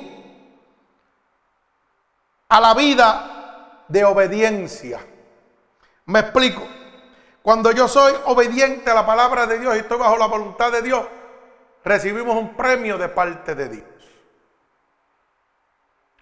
a 2.48 2.60
la 2.60 2.74
vida 2.74 3.84
de 3.88 4.04
obediencia. 4.04 5.00
Me 6.10 6.18
explico. 6.18 6.66
Cuando 7.40 7.70
yo 7.70 7.86
soy 7.86 8.12
obediente 8.24 8.90
a 8.90 8.94
la 8.94 9.06
palabra 9.06 9.46
de 9.46 9.60
Dios 9.60 9.76
y 9.76 9.78
estoy 9.78 9.96
bajo 9.96 10.16
la 10.16 10.26
voluntad 10.26 10.72
de 10.72 10.82
Dios, 10.82 11.06
recibimos 11.84 12.36
un 12.36 12.56
premio 12.56 12.98
de 12.98 13.08
parte 13.08 13.54
de 13.54 13.68
Dios. 13.68 13.86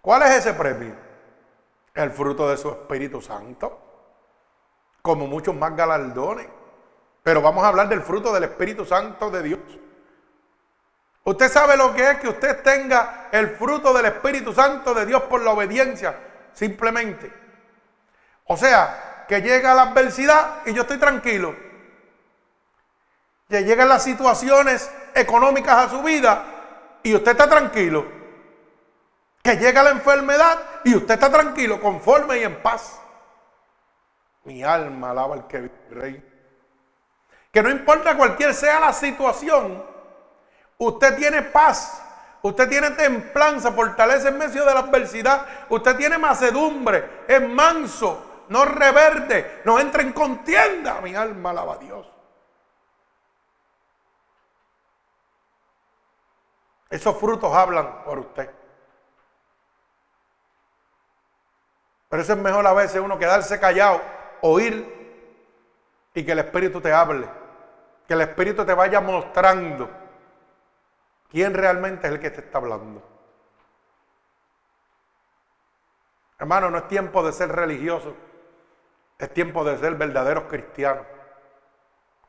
¿Cuál 0.03 0.24
es 0.24 0.31
ese 0.37 0.53
premio? 0.53 0.94
El 1.94 2.11
fruto 2.11 2.51
de 2.51 2.59
su 2.59 2.68
Espíritu 2.68 3.22
Santo, 3.22 3.81
como 5.01 5.27
muchos 5.27 5.55
más 5.55 5.74
galardones. 5.74 6.48
Pero 7.22 7.40
vamos 7.40 7.64
a 7.64 7.68
hablar 7.68 7.88
del 7.88 8.03
fruto 8.03 8.31
del 8.35 8.44
Espíritu 8.44 8.85
Santo 8.85 9.31
de 9.31 9.42
Dios. 9.42 9.61
Usted 11.24 11.51
sabe 11.51 11.79
lo 11.79 11.94
que 11.94 12.11
es 12.11 12.18
que 12.18 12.29
usted 12.29 12.62
tenga 12.62 13.29
el 13.33 13.57
fruto 13.57 13.94
del 13.94 14.05
Espíritu 14.05 14.53
Santo 14.53 14.92
de 14.92 15.07
Dios 15.07 15.22
por 15.22 15.40
la 15.40 15.53
obediencia, 15.53 16.14
simplemente. 16.53 17.33
O 18.44 18.57
sea, 18.57 19.08
que 19.28 19.42
llega 19.42 19.74
la 19.74 19.82
adversidad 19.82 20.62
y 20.64 20.72
yo 20.72 20.82
estoy 20.82 20.96
tranquilo. 20.96 21.54
Que 23.48 23.62
llegan 23.62 23.88
las 23.88 24.02
situaciones 24.02 24.90
económicas 25.14 25.86
a 25.86 25.90
su 25.90 26.02
vida 26.02 26.44
y 27.02 27.14
usted 27.14 27.32
está 27.32 27.48
tranquilo. 27.48 28.06
Que 29.42 29.56
llega 29.56 29.82
la 29.82 29.90
enfermedad 29.90 30.58
y 30.84 30.94
usted 30.94 31.14
está 31.14 31.30
tranquilo, 31.30 31.80
conforme 31.80 32.38
y 32.38 32.44
en 32.44 32.60
paz. 32.62 32.98
Mi 34.44 34.64
alma 34.64 35.10
alaba 35.10 35.34
al 35.34 35.46
que 35.46 35.60
vive 35.60 35.74
rey. 35.90 36.24
Que 37.52 37.62
no 37.62 37.70
importa 37.70 38.16
cualquier 38.16 38.54
sea 38.54 38.80
la 38.80 38.92
situación, 38.92 39.82
usted 40.78 41.16
tiene 41.16 41.42
paz, 41.42 42.02
usted 42.42 42.68
tiene 42.68 42.90
templanza, 42.90 43.72
fortaleza 43.72 44.28
en 44.28 44.38
medio 44.38 44.64
de 44.64 44.74
la 44.74 44.80
adversidad, 44.80 45.46
usted 45.68 45.96
tiene 45.96 46.18
macedumbre, 46.18 47.24
es 47.26 47.40
manso, 47.48 48.27
no 48.48 48.64
reverde, 48.64 49.62
no 49.64 49.78
entra 49.78 50.02
en 50.02 50.12
contienda. 50.12 51.00
Mi 51.00 51.14
alma 51.14 51.50
alaba 51.50 51.74
a 51.74 51.78
Dios. 51.78 52.06
Esos 56.90 57.16
frutos 57.18 57.54
hablan 57.54 58.02
por 58.04 58.18
usted. 58.18 58.50
Pero 62.08 62.22
eso 62.22 62.32
es 62.32 62.38
mejor 62.38 62.66
a 62.66 62.72
veces 62.72 63.00
uno 63.00 63.18
quedarse 63.18 63.61
callado, 63.61 64.00
oír 64.40 64.96
y 66.14 66.24
que 66.24 66.32
el 66.32 66.38
Espíritu 66.38 66.80
te 66.80 66.92
hable. 66.92 67.28
Que 68.06 68.14
el 68.14 68.22
Espíritu 68.22 68.64
te 68.64 68.72
vaya 68.72 69.00
mostrando 69.02 69.90
quién 71.30 71.52
realmente 71.52 72.06
es 72.06 72.14
el 72.14 72.20
que 72.20 72.30
te 72.30 72.40
está 72.40 72.56
hablando. 72.56 73.02
Hermano, 76.38 76.70
no 76.70 76.78
es 76.78 76.88
tiempo 76.88 77.22
de 77.22 77.32
ser 77.32 77.50
religioso, 77.50 78.14
es 79.18 79.35
tiempo 79.35 79.64
de 79.64 79.76
ser 79.78 79.96
verdaderos 79.96 80.44
cristianos. 80.44 81.04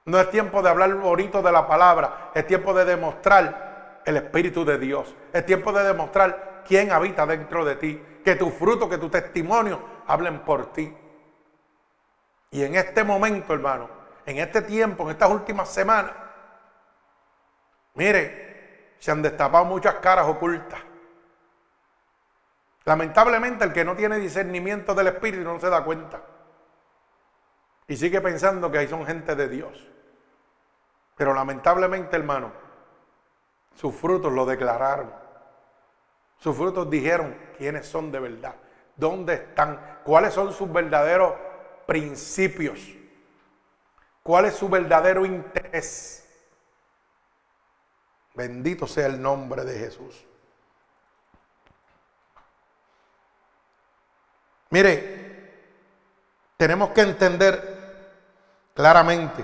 No 0.05 0.19
es 0.19 0.29
tiempo 0.31 0.61
de 0.63 0.69
hablar 0.69 0.93
bonito 0.95 1.41
de 1.41 1.51
la 1.51 1.67
palabra, 1.67 2.31
es 2.33 2.47
tiempo 2.47 2.73
de 2.73 2.83
demostrar 2.83 4.01
el 4.05 4.17
Espíritu 4.17 4.65
de 4.65 4.79
Dios. 4.79 5.13
Es 5.31 5.45
tiempo 5.45 5.71
de 5.71 5.83
demostrar 5.83 6.63
quién 6.65 6.91
habita 6.91 7.27
dentro 7.27 7.63
de 7.63 7.75
ti, 7.75 8.03
que 8.25 8.35
tu 8.35 8.49
fruto, 8.49 8.89
que 8.89 8.97
tu 8.97 9.09
testimonio 9.09 9.79
hablen 10.07 10.39
por 10.39 10.73
ti. 10.73 10.95
Y 12.51 12.63
en 12.63 12.75
este 12.75 13.03
momento, 13.03 13.53
hermano, 13.53 13.87
en 14.25 14.39
este 14.39 14.63
tiempo, 14.63 15.03
en 15.03 15.11
estas 15.11 15.29
últimas 15.29 15.69
semanas, 15.69 16.13
mire, 17.93 18.95
se 18.97 19.11
han 19.11 19.21
destapado 19.21 19.65
muchas 19.65 19.95
caras 19.95 20.25
ocultas. 20.27 20.79
Lamentablemente 22.85 23.63
el 23.63 23.73
que 23.73 23.85
no 23.85 23.95
tiene 23.95 24.17
discernimiento 24.17 24.95
del 24.95 25.07
Espíritu 25.07 25.43
no 25.43 25.59
se 25.59 25.69
da 25.69 25.83
cuenta. 25.83 26.19
Y 27.89 27.97
sigue 27.97 28.21
pensando 28.21 28.71
que 28.71 28.77
ahí 28.77 28.87
son 28.87 29.03
gente 29.03 29.35
de 29.35 29.49
Dios. 29.49 29.89
Pero 31.17 31.33
lamentablemente, 31.33 32.15
hermano, 32.15 32.53
sus 33.75 33.95
frutos 33.95 34.31
lo 34.31 34.45
declararon. 34.45 35.11
Sus 36.37 36.55
frutos 36.55 36.87
dijeron 36.87 37.35
quiénes 37.57 37.87
son 37.87 38.11
de 38.11 38.19
verdad, 38.19 38.55
dónde 38.95 39.33
están, 39.33 40.01
cuáles 40.03 40.35
son 40.35 40.53
sus 40.53 40.71
verdaderos 40.71 41.33
principios, 41.87 42.79
cuál 44.21 44.45
es 44.45 44.53
su 44.53 44.69
verdadero 44.69 45.25
interés. 45.25 46.29
Bendito 48.35 48.85
sea 48.85 49.07
el 49.07 49.19
nombre 49.19 49.65
de 49.65 49.79
Jesús. 49.79 50.25
Mire, 54.69 55.19
tenemos 56.55 56.91
que 56.91 57.01
entender 57.01 57.78
claramente 58.79 59.43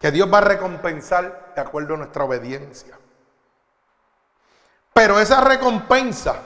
que 0.00 0.10
Dios 0.10 0.32
va 0.32 0.38
a 0.38 0.40
recompensar 0.40 1.52
de 1.54 1.60
acuerdo 1.60 1.92
a 1.92 1.96
nuestra 1.98 2.24
obediencia. 2.24 2.98
Pero 4.94 5.20
esa 5.20 5.42
recompensa 5.42 6.40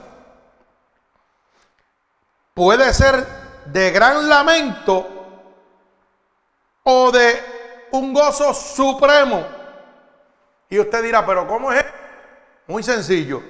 puede 2.53 2.93
ser 2.93 3.25
de 3.67 3.93
gran 3.93 4.29
lamento 4.29 5.07
o 6.83 7.13
de 7.13 7.89
un 7.93 8.13
gozo 8.13 8.53
supremo. 8.53 9.47
Y 10.71 10.81
usted 10.81 11.05
dirá, 11.05 11.25
pero 11.25 11.47
¿cómo 11.47 11.71
es? 11.71 11.85
Muy 12.67 12.83
sencillo. 12.83 13.41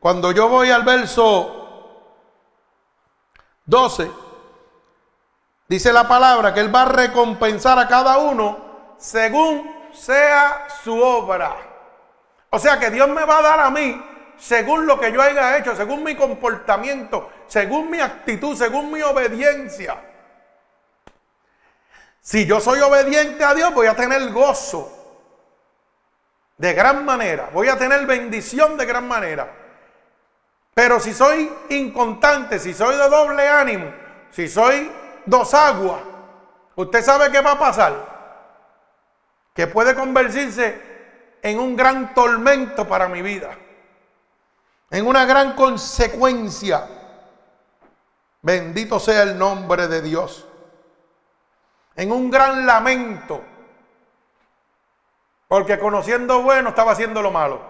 Cuando 0.00 0.32
yo 0.32 0.48
voy 0.48 0.70
al 0.70 0.82
verso 0.82 2.08
12, 3.66 4.21
dice 5.72 5.90
la 5.90 6.06
palabra 6.06 6.52
que 6.52 6.60
Él 6.60 6.74
va 6.74 6.82
a 6.82 6.92
recompensar 6.92 7.78
a 7.78 7.88
cada 7.88 8.18
uno 8.18 8.94
según 8.98 9.88
sea 9.90 10.66
su 10.84 11.00
obra. 11.00 11.56
O 12.50 12.58
sea 12.58 12.78
que 12.78 12.90
Dios 12.90 13.08
me 13.08 13.24
va 13.24 13.38
a 13.38 13.42
dar 13.42 13.60
a 13.60 13.70
mí 13.70 14.04
según 14.36 14.86
lo 14.86 15.00
que 15.00 15.10
yo 15.10 15.22
haya 15.22 15.56
hecho, 15.56 15.74
según 15.74 16.04
mi 16.04 16.14
comportamiento, 16.14 17.30
según 17.46 17.90
mi 17.90 18.00
actitud, 18.00 18.54
según 18.54 18.92
mi 18.92 19.00
obediencia. 19.00 19.96
Si 22.20 22.44
yo 22.44 22.60
soy 22.60 22.80
obediente 22.80 23.42
a 23.42 23.54
Dios, 23.54 23.72
voy 23.72 23.86
a 23.86 23.96
tener 23.96 24.30
gozo 24.30 24.92
de 26.58 26.74
gran 26.74 27.02
manera, 27.06 27.48
voy 27.50 27.68
a 27.68 27.78
tener 27.78 28.04
bendición 28.06 28.76
de 28.76 28.84
gran 28.84 29.08
manera. 29.08 29.50
Pero 30.74 31.00
si 31.00 31.14
soy 31.14 31.50
inconstante, 31.70 32.58
si 32.58 32.74
soy 32.74 32.94
de 32.94 33.08
doble 33.08 33.48
ánimo, 33.48 33.90
si 34.30 34.48
soy 34.48 34.92
dos 35.26 35.54
aguas, 35.54 36.00
usted 36.76 37.02
sabe 37.02 37.30
qué 37.30 37.40
va 37.40 37.52
a 37.52 37.58
pasar. 37.58 38.12
Que 39.54 39.66
puede 39.66 39.94
convertirse 39.94 40.80
en 41.42 41.58
un 41.58 41.76
gran 41.76 42.14
tormento 42.14 42.88
para 42.88 43.08
mi 43.08 43.20
vida 43.22 43.56
en 44.92 45.06
una 45.06 45.24
gran 45.24 45.54
consecuencia. 45.54 46.86
Bendito 48.42 49.00
sea 49.00 49.22
el 49.22 49.38
nombre 49.38 49.88
de 49.88 50.02
Dios. 50.02 50.46
En 51.96 52.12
un 52.12 52.30
gran 52.30 52.66
lamento. 52.66 53.42
Porque 55.48 55.78
conociendo 55.78 56.42
bueno 56.42 56.68
estaba 56.68 56.92
haciendo 56.92 57.22
lo 57.22 57.30
malo. 57.30 57.62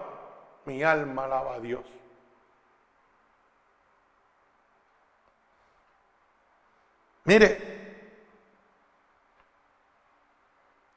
Mi 0.65 0.83
alma 0.83 1.25
alaba 1.25 1.55
a 1.55 1.59
Dios. 1.59 1.81
Mire, 7.25 7.73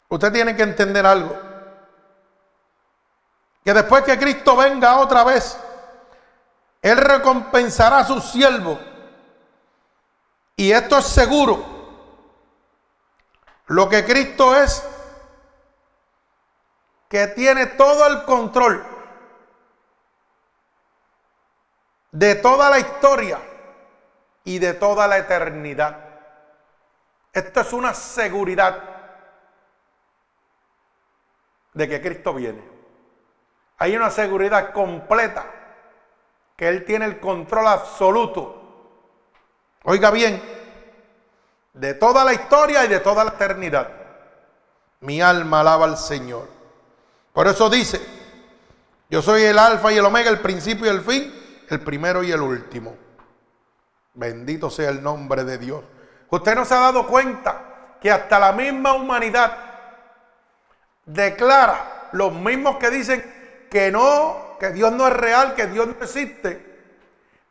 usted 0.09 0.33
tiene 0.33 0.57
que 0.57 0.63
entender 0.63 1.07
algo. 1.07 1.39
Que 3.65 3.73
después 3.75 4.05
que 4.05 4.19
Cristo 4.19 4.57
venga 4.57 4.99
otra 5.01 5.25
vez, 5.25 5.59
él 6.83 6.97
recompensará 6.99 7.99
a 7.99 8.05
sus 8.05 8.25
siervos. 8.25 8.79
Y 10.57 10.73
esto 10.73 10.99
es 10.99 11.07
seguro. 11.07 11.75
Lo 13.67 13.89
que 13.89 14.05
Cristo 14.05 14.57
es, 14.57 14.87
que 17.09 17.27
tiene 17.29 17.67
todo 17.67 18.07
el 18.07 18.25
control 18.25 18.85
de 22.13 22.35
toda 22.37 22.71
la 22.71 22.79
historia 22.79 23.39
y 24.45 24.59
de 24.59 24.75
toda 24.75 25.07
la 25.07 25.19
eternidad. 25.19 26.06
Esto 27.37 27.61
es 27.61 27.73
una 27.75 27.93
seguridad 27.93 28.83
de 31.75 31.87
que 31.87 32.01
Cristo 32.01 32.33
viene. 32.33 32.63
Hay 33.77 33.95
una 33.95 34.09
seguridad 34.09 34.73
completa 34.73 35.45
que 36.57 36.67
Él 36.67 36.87
tiene 36.87 37.05
el 37.05 37.21
control 37.21 37.67
absoluto. 37.67 38.63
Oiga 39.83 40.11
bien, 40.11 40.43
de 41.75 41.93
toda 41.93 42.25
la 42.25 42.33
historia 42.33 42.87
y 42.87 42.89
de 42.89 43.01
toda 43.01 43.23
la 43.23 43.33
eternidad. 43.33 43.91
Mi 45.01 45.21
alma 45.21 45.61
alaba 45.61 45.85
al 45.85 45.99
Señor. 45.99 46.49
Por 47.35 47.49
eso 47.49 47.69
dice, 47.69 48.01
Yo 49.11 49.21
soy 49.21 49.43
el 49.43 49.59
alfa 49.59 49.93
y 49.93 49.99
el 49.99 50.07
omega, 50.07 50.31
el 50.31 50.41
principio 50.41 50.87
y 50.87 50.89
el 50.89 51.03
fin, 51.03 51.35
el 51.69 51.81
primero 51.81 52.23
y 52.23 52.33
el 52.33 52.41
último. 52.41 52.97
Bendito 54.15 54.71
sea 54.71 54.89
el 54.89 55.03
nombre 55.03 55.45
de 55.45 55.59
Dios. 55.59 55.85
Usted 56.31 56.55
no 56.55 56.65
se 56.65 56.75
ha 56.75 56.81
dado 56.81 57.07
cuenta 57.07 57.63
que 58.01 58.11
hasta 58.11 58.39
la 58.39 58.53
misma 58.53 58.95
humanidad 58.95 59.57
declara, 61.05 62.09
los 62.13 62.33
mismos 62.33 62.77
que 62.77 62.91
dicen 62.91 63.69
que 63.71 63.91
no, 63.91 64.57
que 64.59 64.71
Dios 64.71 64.93
no 64.93 65.07
es 65.07 65.13
real, 65.13 65.55
que 65.55 65.67
Dios 65.67 65.87
no 65.87 65.95
existe, 66.03 66.65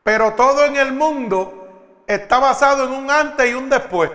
pero 0.03 0.33
todo 0.33 0.65
en 0.65 0.75
el 0.75 0.91
mundo 0.91 2.03
está 2.05 2.39
basado 2.39 2.85
en 2.85 2.91
un 2.91 3.09
antes 3.09 3.49
y 3.49 3.53
un 3.53 3.69
después. 3.69 4.11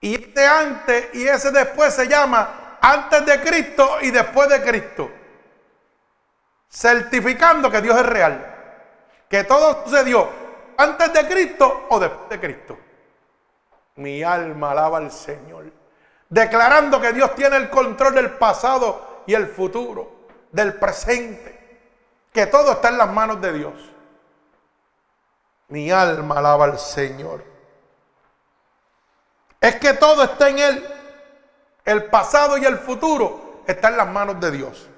Y 0.00 0.14
este 0.14 0.46
antes 0.46 1.14
y 1.14 1.28
ese 1.28 1.50
después 1.50 1.94
se 1.94 2.08
llama 2.08 2.78
antes 2.80 3.24
de 3.26 3.40
Cristo 3.40 3.98
y 4.00 4.10
después 4.10 4.48
de 4.48 4.62
Cristo. 4.62 5.10
Certificando 6.70 7.70
que 7.70 7.82
Dios 7.82 7.98
es 7.98 8.06
real. 8.06 8.46
Que 9.28 9.44
todo 9.44 9.84
sucedió 9.84 10.39
antes 10.80 11.12
de 11.12 11.28
Cristo 11.28 11.86
o 11.90 12.00
después 12.00 12.28
de 12.30 12.40
Cristo. 12.40 12.78
Mi 13.96 14.22
alma 14.22 14.70
alaba 14.70 14.98
al 14.98 15.12
Señor. 15.12 15.70
Declarando 16.28 17.00
que 17.00 17.12
Dios 17.12 17.34
tiene 17.34 17.56
el 17.56 17.68
control 17.68 18.14
del 18.14 18.30
pasado 18.30 19.22
y 19.26 19.34
el 19.34 19.48
futuro, 19.48 20.26
del 20.50 20.74
presente. 20.74 21.58
Que 22.32 22.46
todo 22.46 22.72
está 22.72 22.88
en 22.88 22.98
las 22.98 23.12
manos 23.12 23.40
de 23.40 23.52
Dios. 23.52 23.74
Mi 25.68 25.90
alma 25.90 26.38
alaba 26.38 26.64
al 26.64 26.78
Señor. 26.78 27.44
Es 29.60 29.76
que 29.76 29.92
todo 29.92 30.24
está 30.24 30.48
en 30.48 30.58
Él. 30.60 30.86
El 31.84 32.06
pasado 32.06 32.56
y 32.56 32.64
el 32.64 32.78
futuro 32.78 33.62
está 33.66 33.88
en 33.88 33.96
las 33.98 34.08
manos 34.08 34.40
de 34.40 34.50
Dios. 34.50 34.88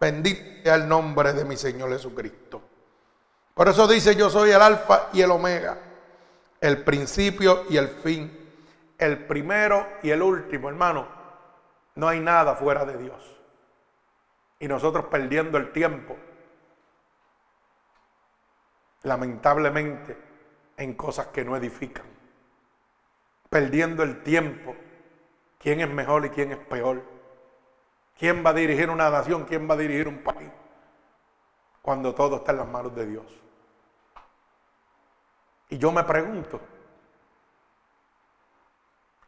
Bendito 0.00 0.62
sea 0.64 0.74
el 0.74 0.88
nombre 0.88 1.32
de 1.32 1.44
mi 1.44 1.56
Señor 1.56 1.90
Jesucristo. 1.90 2.62
Por 3.54 3.68
eso 3.68 3.86
dice 3.86 4.16
yo 4.16 4.28
soy 4.28 4.50
el 4.50 4.60
alfa 4.60 5.08
y 5.12 5.22
el 5.22 5.30
omega, 5.30 5.78
el 6.60 6.82
principio 6.82 7.64
y 7.70 7.76
el 7.76 7.88
fin, 7.88 8.30
el 8.98 9.24
primero 9.26 9.86
y 10.02 10.10
el 10.10 10.22
último, 10.22 10.68
hermano. 10.68 11.06
No 11.94 12.08
hay 12.08 12.20
nada 12.20 12.56
fuera 12.56 12.84
de 12.84 12.98
Dios. 12.98 13.36
Y 14.58 14.66
nosotros 14.66 15.06
perdiendo 15.06 15.56
el 15.58 15.72
tiempo, 15.72 16.16
lamentablemente, 19.02 20.18
en 20.76 20.94
cosas 20.94 21.28
que 21.28 21.44
no 21.44 21.56
edifican 21.56 22.14
perdiendo 23.54 24.02
el 24.02 24.20
tiempo. 24.24 24.74
¿Quién 25.60 25.80
es 25.80 25.88
mejor 25.88 26.26
y 26.26 26.30
quién 26.30 26.50
es 26.50 26.58
peor? 26.58 27.04
¿Quién 28.18 28.44
va 28.44 28.50
a 28.50 28.52
dirigir 28.52 28.90
una 28.90 29.08
nación? 29.10 29.44
¿Quién 29.44 29.70
va 29.70 29.74
a 29.74 29.76
dirigir 29.76 30.08
un 30.08 30.24
país? 30.24 30.50
Cuando 31.80 32.12
todo 32.16 32.38
está 32.38 32.50
en 32.50 32.58
las 32.58 32.66
manos 32.66 32.96
de 32.96 33.06
Dios. 33.06 33.43
Y 35.70 35.78
yo 35.78 35.90
me 35.90 36.04
pregunto, 36.04 36.60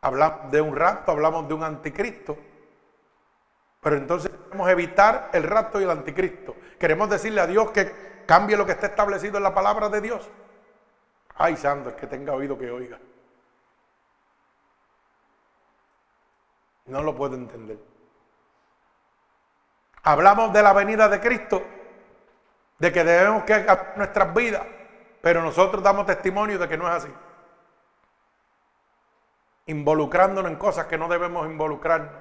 hablamos 0.00 0.50
de 0.50 0.60
un 0.60 0.76
rapto, 0.76 1.12
hablamos 1.12 1.48
de 1.48 1.54
un 1.54 1.64
anticristo, 1.64 2.36
pero 3.80 3.96
entonces 3.96 4.30
queremos 4.30 4.68
evitar 4.68 5.30
el 5.32 5.42
rapto 5.42 5.80
y 5.80 5.84
el 5.84 5.90
anticristo. 5.90 6.56
Queremos 6.78 7.08
decirle 7.08 7.40
a 7.40 7.46
Dios 7.46 7.70
que 7.70 8.24
cambie 8.26 8.56
lo 8.56 8.66
que 8.66 8.72
está 8.72 8.86
establecido 8.86 9.36
en 9.36 9.42
la 9.42 9.54
palabra 9.54 9.88
de 9.88 10.00
Dios. 10.00 10.28
Ay, 11.36 11.54
es 11.54 11.94
que 11.94 12.06
tenga 12.06 12.32
oído 12.32 12.58
que 12.58 12.70
oiga. 12.70 12.98
No 16.86 17.02
lo 17.02 17.14
puedo 17.14 17.34
entender. 17.34 17.78
Hablamos 20.02 20.52
de 20.52 20.62
la 20.62 20.72
venida 20.72 21.08
de 21.08 21.20
Cristo, 21.20 21.62
de 22.78 22.92
que 22.92 23.04
debemos 23.04 23.44
que 23.44 23.66
nuestras 23.96 24.32
vidas, 24.34 24.62
pero 25.26 25.42
nosotros 25.42 25.82
damos 25.82 26.06
testimonio 26.06 26.56
de 26.56 26.68
que 26.68 26.78
no 26.78 26.86
es 26.86 27.02
así. 27.02 27.12
Involucrándonos 29.66 30.52
en 30.52 30.56
cosas 30.56 30.86
que 30.86 30.96
no 30.96 31.08
debemos 31.08 31.44
involucrarnos. 31.48 32.12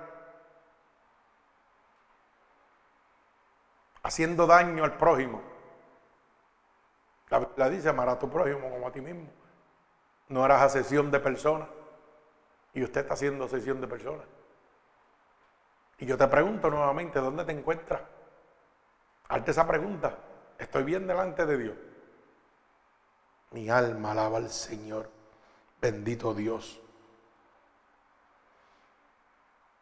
Haciendo 4.02 4.48
daño 4.48 4.84
al 4.84 4.98
prójimo. 4.98 5.40
La 7.30 7.38
Biblia 7.38 7.70
dice, 7.70 7.90
amar 7.90 8.10
a 8.10 8.18
tu 8.18 8.28
prójimo 8.28 8.72
como 8.72 8.88
a 8.88 8.92
ti 8.92 9.02
mismo. 9.02 9.30
No 10.30 10.44
harás 10.44 10.64
asesión 10.64 11.12
de 11.12 11.20
personas. 11.20 11.68
Y 12.74 12.82
usted 12.82 13.02
está 13.02 13.14
haciendo 13.14 13.46
asesión 13.46 13.82
de 13.82 13.88
personas. 13.88 14.26
Y 16.00 16.08
yo 16.08 16.18
te 16.18 16.28
pregunto 16.28 16.72
nuevamente, 16.72 17.20
¿dónde 17.20 17.46
te 17.46 17.52
encuentras? 17.52 18.02
Hazte 19.30 19.52
esa 19.52 19.68
pregunta. 19.68 20.18
Estoy 20.58 20.84
bien 20.84 21.06
delante 21.06 21.46
de 21.46 21.58
Dios. 21.60 21.78
Mi 23.56 23.70
alma 23.70 24.12
alaba 24.12 24.40
al 24.40 24.50
Señor. 24.50 25.10
Bendito 25.80 26.34
Dios. 26.34 26.78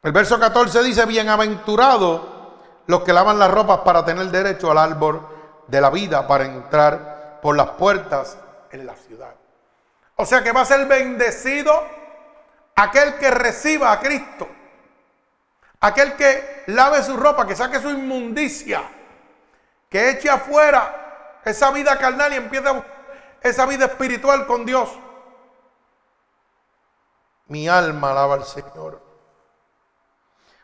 El 0.03 0.11
verso 0.11 0.39
14 0.39 0.83
dice, 0.83 1.07
bienaventurados 1.07 2.21
los 2.85 3.01
que 3.01 3.11
lavan 3.11 3.39
las 3.39 3.49
ropas 3.49 3.79
para 3.79 4.05
tener 4.05 4.27
derecho 4.27 4.69
al 4.69 4.77
árbol 4.77 5.27
de 5.65 5.81
la 5.81 5.89
vida, 5.89 6.27
para 6.27 6.45
entrar 6.45 7.39
por 7.41 7.55
las 7.55 7.71
puertas 7.71 8.37
en 8.71 8.85
la 8.85 8.95
ciudad. 8.95 9.33
O 10.17 10.25
sea 10.27 10.43
que 10.43 10.51
va 10.51 10.61
a 10.61 10.65
ser 10.65 10.85
bendecido 10.85 11.73
aquel 12.75 13.17
que 13.17 13.31
reciba 13.31 13.91
a 13.91 13.99
Cristo. 13.99 14.47
Aquel 15.79 16.15
que 16.15 16.63
lave 16.67 17.01
su 17.01 17.17
ropa, 17.17 17.47
que 17.47 17.55
saque 17.55 17.81
su 17.81 17.89
inmundicia, 17.89 18.83
que 19.89 20.11
eche 20.11 20.29
afuera 20.29 21.39
esa 21.43 21.71
vida 21.71 21.97
carnal 21.97 22.33
y 22.33 22.35
empiece 22.35 22.69
esa 23.43 23.65
vida 23.65 23.85
espiritual 23.85 24.47
con 24.47 24.65
Dios. 24.65 24.89
Mi 27.47 27.67
alma 27.67 28.11
alaba 28.11 28.35
al 28.35 28.45
Señor. 28.45 29.01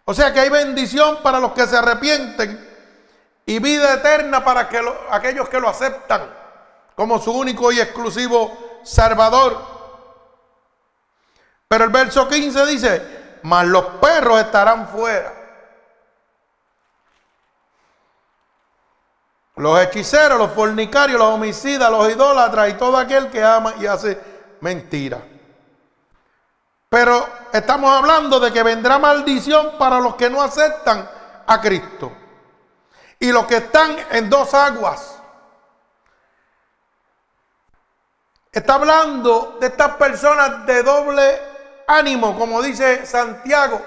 O 0.06 0.14
sea 0.14 0.34
que 0.34 0.40
hay 0.40 0.50
bendición 0.50 1.20
para 1.22 1.40
los 1.40 1.52
que 1.52 1.68
se 1.68 1.78
arrepienten 1.78 2.68
y 3.46 3.60
vida 3.60 3.94
eterna 3.94 4.44
para 4.44 4.68
que 4.68 4.82
aquellos 5.12 5.50
que 5.50 5.60
lo 5.60 5.70
aceptan 5.70 6.34
como 6.96 7.20
su 7.20 7.32
único 7.32 7.72
y 7.72 7.80
exclusivo 7.80 8.82
Salvador. 8.84 9.58
Pero 11.68 11.84
el 11.84 11.92
verso 11.92 12.28
15 12.28 12.66
dice, 12.66 13.40
mas 13.44 13.68
los 13.68 13.86
perros 14.02 14.40
estarán 14.40 14.88
fuera. 14.88 15.39
Los 19.60 19.78
hechiceros, 19.82 20.38
los 20.38 20.54
fornicarios, 20.54 21.20
los 21.20 21.34
homicidas, 21.34 21.92
los 21.92 22.10
idólatras 22.10 22.70
y 22.70 22.74
todo 22.76 22.96
aquel 22.96 23.30
que 23.30 23.44
ama 23.44 23.74
y 23.78 23.88
hace 23.88 24.18
mentira. 24.62 25.22
Pero 26.88 27.28
estamos 27.52 27.94
hablando 27.94 28.40
de 28.40 28.54
que 28.54 28.64
vendrá 28.64 28.98
maldición 28.98 29.78
para 29.78 30.00
los 30.00 30.16
que 30.16 30.30
no 30.30 30.42
aceptan 30.42 31.10
a 31.46 31.60
Cristo. 31.60 32.10
Y 33.20 33.34
los 33.34 33.46
que 33.48 33.58
están 33.58 33.98
en 34.12 34.30
dos 34.30 34.54
aguas. 34.54 35.22
Está 38.54 38.76
hablando 38.76 39.58
de 39.60 39.68
estas 39.68 39.96
personas 39.98 40.66
de 40.66 40.84
doble 40.84 41.42
ánimo, 41.86 42.40
como 42.40 42.62
dice 42.62 43.06
Santiago, 43.06 43.82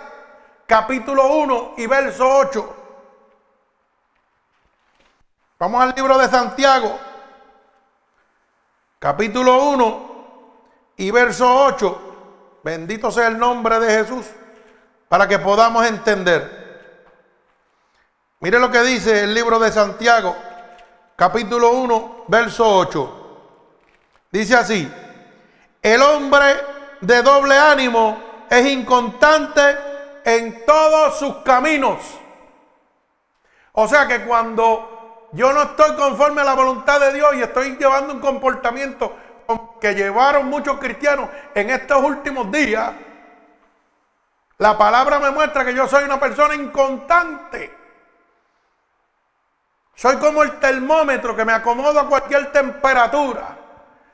capítulo 0.67 1.33
1 1.33 1.75
y 1.79 1.87
verso 1.87 2.29
8. 2.29 2.82
Vamos 5.63 5.81
al 5.81 5.95
libro 5.95 6.19
de 6.19 6.29
Santiago, 6.29 6.99
capítulo 8.99 9.63
1 9.63 10.95
y 10.97 11.09
verso 11.13 11.67
8. 11.67 12.59
Bendito 12.65 13.13
sea 13.13 13.29
el 13.29 13.39
nombre 13.39 13.79
de 13.79 13.89
Jesús, 13.89 14.27
para 15.09 15.29
que 15.29 15.39
podamos 15.39 15.87
entender. 15.87 17.15
Mire 18.41 18.59
lo 18.59 18.73
que 18.73 18.83
dice 18.83 19.23
el 19.23 19.35
libro 19.35 19.61
de 19.61 19.71
Santiago, 19.71 20.35
capítulo 21.15 21.71
1, 21.71 22.25
verso 22.27 22.79
8. 22.79 23.39
Dice 24.33 24.57
así, 24.57 24.93
el 25.81 26.03
hombre 26.03 26.57
de 27.03 27.23
doble 27.23 27.57
ánimo 27.57 28.21
es 28.51 28.67
inconstante 28.67 29.79
en 30.25 30.67
todos 30.67 31.21
sus 31.21 31.37
caminos. 31.45 32.01
O 33.75 33.87
sea 33.87 34.09
que 34.09 34.25
cuando 34.25 34.92
yo 35.33 35.53
no 35.53 35.63
estoy 35.63 35.97
conforme 35.97 36.43
a 36.43 36.45
la 36.45 36.55
voluntad 36.55 37.01
de 37.01 37.13
Dios 37.15 37.35
y 37.35 37.43
estoy 37.43 37.77
llevando 37.77 38.15
un 38.15 38.21
comportamiento 38.21 39.17
que 39.81 39.95
llevaron 39.95 40.47
muchos 40.47 40.79
cristianos 40.79 41.29
en 41.55 41.71
estos 41.71 42.03
últimos 42.03 42.51
días, 42.51 42.93
la 44.59 44.79
palabra 44.79 45.19
me 45.19 45.31
muestra 45.31 45.65
que 45.65 45.75
yo 45.75 45.89
soy 45.89 46.05
una 46.05 46.21
persona 46.21 46.55
inconstante. 46.55 47.79
Soy 49.95 50.17
como 50.17 50.43
el 50.43 50.59
termómetro 50.59 51.35
que 51.35 51.45
me 51.45 51.53
acomodo 51.53 51.99
a 51.99 52.07
cualquier 52.07 52.53
temperatura. 52.53 53.57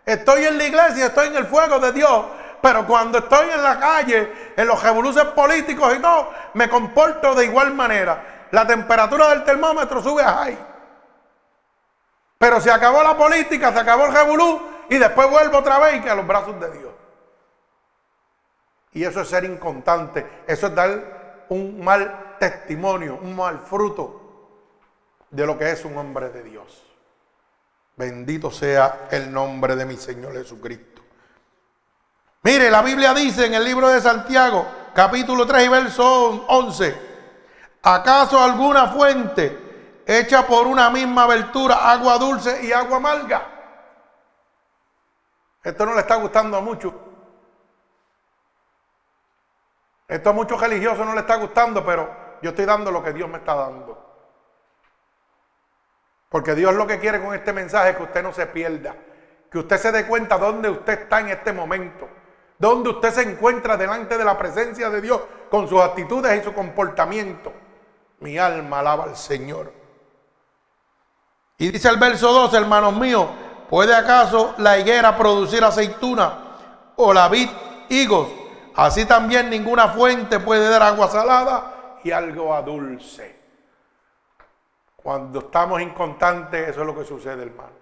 Estoy 0.07 0.45
en 0.45 0.57
la 0.57 0.65
iglesia, 0.65 1.07
estoy 1.07 1.29
en 1.29 1.37
el 1.37 1.47
fuego 1.47 1.79
de 1.79 1.93
Dios, 1.93 2.25
pero 2.63 2.87
cuando 2.87 3.19
estoy 3.19 3.51
en 3.51 3.63
la 3.63 3.79
calle, 3.79 4.53
en 4.57 4.67
los 4.67 4.83
revoluciones 4.83 5.33
políticos 5.35 5.95
y 5.97 6.01
todo, 6.01 6.33
me 6.55 6.69
comporto 6.69 7.35
de 7.35 7.45
igual 7.45 7.75
manera. 7.75 8.47
la 8.51 8.67
temperatura 8.67 9.29
del 9.29 9.45
termómetro 9.45 10.03
sube 10.03 10.23
a 10.23 10.33
high. 10.33 10.59
Pero 12.39 12.61
se 12.61 12.71
acabó 12.71 13.03
la 13.03 13.17
política, 13.17 13.73
se 13.73 13.81
acabó 13.81 14.07
el 14.07 14.13
revolú 14.13 14.63
y 14.89 14.97
después 14.97 15.29
vuelvo 15.29 15.59
otra 15.59 15.79
vez 15.81 16.07
a 16.07 16.15
los 16.15 16.27
brazos 16.27 16.59
de 16.61 16.71
Dios. 16.71 16.93
Y 18.93 19.05
eso 19.05 19.21
es 19.21 19.29
ser 19.29 19.45
inconstante, 19.45 20.45
eso 20.47 20.69
es 20.69 20.75
dar 20.75 21.45
un 21.49 21.83
mal 21.83 22.37
testimonio, 22.39 23.19
un 23.21 23.35
mal 23.37 23.59
fruto 23.59 24.29
de 25.31 25.45
lo 25.45 25.59
que 25.59 25.71
es 25.71 25.85
un 25.85 25.97
hombre 25.99 26.31
de 26.31 26.43
Dios. 26.45 26.85
Bendito 27.97 28.51
sea 28.51 29.09
el 29.11 29.33
nombre 29.33 29.75
de 29.75 29.85
mi 29.85 29.97
Señor 29.97 30.33
Jesucristo. 30.33 31.03
Mire, 32.43 32.71
la 32.71 32.83
Biblia 32.83 33.13
dice 33.13 33.47
en 33.47 33.55
el 33.55 33.65
libro 33.65 33.89
de 33.89 34.01
Santiago, 34.01 34.65
capítulo 34.95 35.45
3 35.45 35.67
y 35.67 35.69
verso 35.69 36.47
11, 36.49 36.97
¿acaso 37.83 38.41
alguna 38.41 38.87
fuente 38.87 39.68
hecha 40.09 40.47
por 40.47 40.67
una 40.67 40.89
misma 40.89 41.25
abertura, 41.25 41.91
agua 41.91 42.17
dulce 42.17 42.65
y 42.65 42.73
agua 42.73 42.97
amarga? 42.97 43.47
Esto 45.63 45.85
no 45.85 45.95
le 45.95 46.01
está 46.01 46.17
gustando 46.17 46.57
a 46.57 46.63
muchos. 46.63 46.95
Esto 50.09 50.31
a 50.31 50.33
muchos 50.33 50.59
religiosos 50.59 51.05
no 51.05 51.13
le 51.13 51.21
está 51.21 51.37
gustando, 51.37 51.85
pero 51.85 52.09
yo 52.41 52.51
estoy 52.51 52.65
dando 52.65 52.91
lo 52.91 53.05
que 53.05 53.13
Dios 53.13 53.29
me 53.29 53.37
está 53.37 53.55
dando. 53.55 54.07
Porque 56.31 56.55
Dios 56.55 56.75
lo 56.75 56.87
que 56.87 56.99
quiere 56.99 57.23
con 57.23 57.35
este 57.35 57.53
mensaje 57.53 57.91
es 57.91 57.97
que 57.97 58.05
usted 58.05 58.23
no 58.23 58.33
se 58.33 58.47
pierda, 58.47 58.97
que 59.51 59.59
usted 59.59 59.77
se 59.77 59.93
dé 59.93 60.07
cuenta 60.07 60.39
dónde 60.39 60.71
usted 60.71 61.03
está 61.03 61.21
en 61.21 61.29
este 61.29 61.53
momento, 61.53 62.09
dónde 62.59 62.89
usted 62.89 63.13
se 63.13 63.23
encuentra 63.23 63.77
delante 63.77 64.17
de 64.17 64.25
la 64.25 64.39
presencia 64.39 64.89
de 64.89 65.03
Dios 65.03 65.21
con 65.51 65.69
sus 65.69 65.83
actitudes 65.83 66.41
y 66.41 66.45
su 66.45 66.55
comportamiento. 66.55 67.53
Mi 68.21 68.39
alma 68.39 68.81
alaba 68.81 69.05
al 69.05 69.17
Señor. 69.17 69.78
Y 71.59 71.73
dice 71.73 71.89
el 71.89 71.97
verso 71.97 72.33
2, 72.33 72.55
hermanos 72.55 72.95
míos, 72.95 73.27
¿puede 73.69 73.93
acaso 73.93 74.55
la 74.59 74.79
higuera 74.79 75.17
producir 75.17 75.65
aceituna 75.65 76.39
o 76.95 77.13
la 77.13 77.29
vid 77.29 77.51
higos? 77.89 78.29
Así 78.77 79.05
también 79.07 79.51
ninguna 79.51 79.89
fuente 79.89 80.39
puede 80.39 80.69
dar 80.69 80.85
agua 80.85 81.09
salada 81.09 81.99
y 82.05 82.13
algo 82.13 82.55
a 82.55 82.63
dulce. 82.63 83.37
Cuando 84.95 85.41
estamos 85.41 85.83
inconstantes, 85.83 86.69
eso 86.69 86.83
es 86.83 86.87
lo 86.87 86.97
que 86.97 87.05
sucede, 87.05 87.43
hermano. 87.43 87.73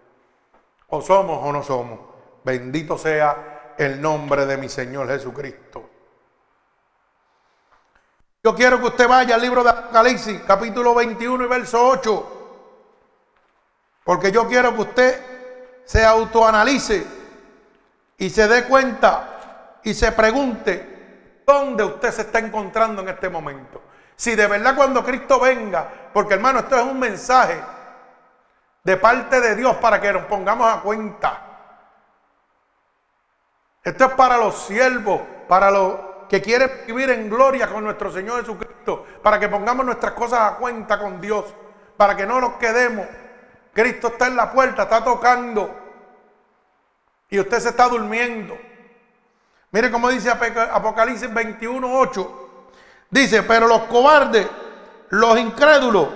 O 0.89 1.03
somos 1.03 1.39
o 1.43 1.53
no 1.53 1.62
somos. 1.62 2.01
Bendito 2.45 2.97
sea 2.97 3.74
el 3.77 4.01
nombre 4.01 4.47
de 4.47 4.57
mi 4.57 4.70
Señor 4.70 5.07
Jesucristo. 5.09 5.91
Yo 8.43 8.55
quiero 8.55 8.79
que 8.81 8.87
usted 8.87 9.07
vaya 9.07 9.35
al 9.35 9.43
libro 9.43 9.62
de 9.62 9.70
Apocalipsis, 9.70 10.41
capítulo 10.47 10.95
21 10.95 11.45
y 11.45 11.47
verso 11.49 11.89
8. 11.89 12.36
Porque 14.07 14.31
yo 14.31 14.47
quiero 14.47 14.73
que 14.73 14.83
usted 14.83 15.21
se 15.85 16.07
autoanalice 16.07 17.05
y 18.17 18.31
se 18.31 18.47
dé 18.47 18.63
cuenta 18.63 19.81
y 19.83 19.95
se 19.95 20.13
pregunte 20.13 21.41
dónde 21.45 21.83
usted 21.83 22.13
se 22.13 22.23
está 22.23 22.39
encontrando 22.39 23.03
en 23.03 23.09
este 23.09 23.29
momento. 23.29 23.83
Si 24.15 24.37
de 24.37 24.47
verdad 24.47 24.77
cuando 24.77 25.05
Cristo 25.05 25.41
venga, 25.41 25.91
porque 26.15 26.35
hermano, 26.35 26.61
esto 26.61 26.77
es 26.77 26.85
un 26.85 27.01
mensaje 27.01 27.61
de 28.85 28.97
parte 28.97 29.41
de 29.41 29.57
Dios 29.57 29.75
para 29.79 30.01
que 30.01 30.13
nos 30.13 30.27
pongamos 30.27 30.73
a 30.73 30.83
cuenta. 30.83 31.43
Esto 33.83 34.05
es 34.05 34.13
para 34.13 34.37
los 34.37 34.57
siervos, 34.67 35.21
para 35.49 35.69
los 35.73 35.97
que 36.29 36.41
quieren 36.41 36.71
vivir 36.87 37.11
en 37.11 37.29
gloria 37.29 37.67
con 37.67 37.83
nuestro 37.83 38.13
Señor 38.13 38.39
Jesucristo, 38.39 39.05
para 39.21 39.41
que 39.41 39.49
pongamos 39.49 39.85
nuestras 39.85 40.13
cosas 40.13 40.53
a 40.53 40.55
cuenta 40.59 40.97
con 40.97 41.21
Dios, 41.21 41.45
para 41.97 42.15
que 42.15 42.25
no 42.25 42.41
nos 42.41 42.53
quedemos. 42.53 43.05
Cristo 43.77 44.07
está 44.07 44.29
en 44.29 44.37
la 44.37 44.51
puerta, 44.51 44.85
está 44.85 45.05
tocando 45.05 45.70
y 47.29 47.39
usted 47.39 47.61
se 47.61 47.68
está 47.68 47.87
durmiendo. 47.89 48.57
Mire 49.70 49.91
cómo 49.91 50.09
dice 50.09 50.31
Apocalipsis 50.31 51.33
21, 51.33 51.87
8. 51.87 52.49
Dice, 53.11 53.43
pero 53.43 53.66
los 53.66 53.83
cobardes, 53.83 54.49
los 55.11 55.39
incrédulos, 55.39 56.09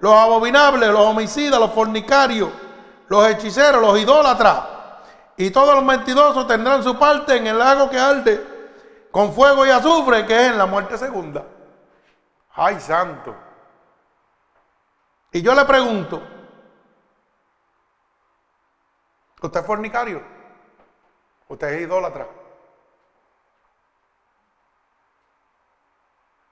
los 0.00 0.12
abominables, 0.12 0.90
los 0.90 1.00
homicidas, 1.00 1.58
los 1.58 1.72
fornicarios, 1.72 2.50
los 3.08 3.26
hechiceros, 3.26 3.80
los 3.80 3.98
idólatras 3.98 4.60
y 5.38 5.50
todos 5.50 5.76
los 5.76 5.84
mentirosos 5.84 6.46
tendrán 6.46 6.82
su 6.82 6.98
parte 6.98 7.38
en 7.38 7.46
el 7.46 7.58
lago 7.58 7.88
que 7.88 7.98
arde 7.98 9.08
con 9.10 9.32
fuego 9.32 9.64
y 9.64 9.70
azufre, 9.70 10.26
que 10.26 10.34
es 10.34 10.50
en 10.50 10.58
la 10.58 10.66
muerte 10.66 10.98
segunda. 10.98 11.42
Ay, 12.54 12.78
santo. 12.78 13.34
Y 15.32 15.40
yo 15.40 15.54
le 15.54 15.64
pregunto, 15.64 16.20
¿usted 19.42 19.60
es 19.60 19.66
fornicario? 19.66 20.22
¿Usted 21.48 21.68
es 21.68 21.82
idólatra? 21.82 22.26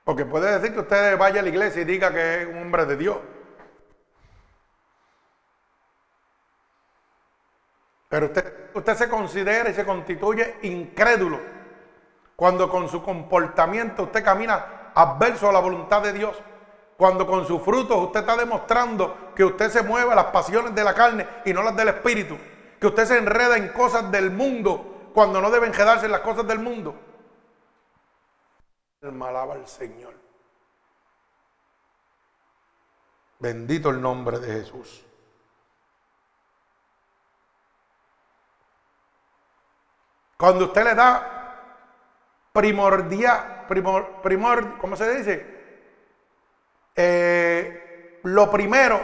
Porque 0.05 0.25
puede 0.25 0.59
decir 0.59 0.73
que 0.73 0.81
usted 0.81 1.19
vaya 1.19 1.41
a 1.41 1.43
la 1.43 1.49
iglesia 1.49 1.83
y 1.83 1.85
diga 1.85 2.13
que 2.13 2.43
es 2.43 2.47
un 2.47 2.59
hombre 2.59 2.87
de 2.87 2.97
Dios. 2.97 3.19
Pero 8.09 8.27
usted, 8.27 8.71
usted 8.73 8.95
se 8.95 9.09
considera 9.09 9.69
y 9.69 9.75
se 9.75 9.85
constituye 9.85 10.59
incrédulo 10.63 11.41
cuando 12.37 12.71
con 12.71 12.89
su 12.89 13.03
comportamiento 13.03 14.05
usted 14.05 14.23
camina 14.23 14.93
adverso 14.95 15.49
a 15.49 15.53
la 15.53 15.59
voluntad 15.59 16.03
de 16.03 16.13
Dios. 16.13 16.37
Cuando 16.97 17.27
con 17.27 17.45
sus 17.45 17.61
frutos 17.63 17.99
usted 17.99 18.21
está 18.21 18.37
demostrando 18.37 19.33
que 19.35 19.45
usted 19.45 19.71
se 19.71 19.83
mueve 19.83 20.15
las 20.15 20.27
pasiones 20.27 20.75
de 20.75 20.85
la 20.85 20.95
carne 20.95 21.27
y 21.45 21.53
no 21.53 21.63
las 21.63 21.75
del 21.75 21.89
espíritu. 21.89 22.39
Que 22.81 22.87
usted 22.87 23.05
se 23.05 23.19
enreda 23.19 23.57
en 23.57 23.69
cosas 23.69 24.11
del 24.11 24.31
mundo 24.31 25.11
cuando 25.15 25.41
no 25.41 25.51
debe 25.51 25.67
enredarse 25.67 26.07
en 26.07 26.13
las 26.13 26.21
cosas 26.21 26.47
del 26.47 26.59
mundo. 26.59 26.95
Alaba 29.03 29.55
al 29.55 29.67
Señor. 29.67 30.15
Bendito 33.39 33.91
el 33.91 34.01
nombre 34.01 34.39
de 34.39 34.49
Jesús. 34.49 35.05
Cuando 40.37 40.67
usted 40.67 40.85
le 40.85 40.95
da 40.95 41.37
primordial, 42.53 43.65
primor, 43.69 44.21
primor 44.23 44.79
¿cómo 44.79 44.97
se 44.97 45.17
dice? 45.17 45.57
Eh, 46.95 48.21
lo 48.23 48.51
primero 48.51 49.01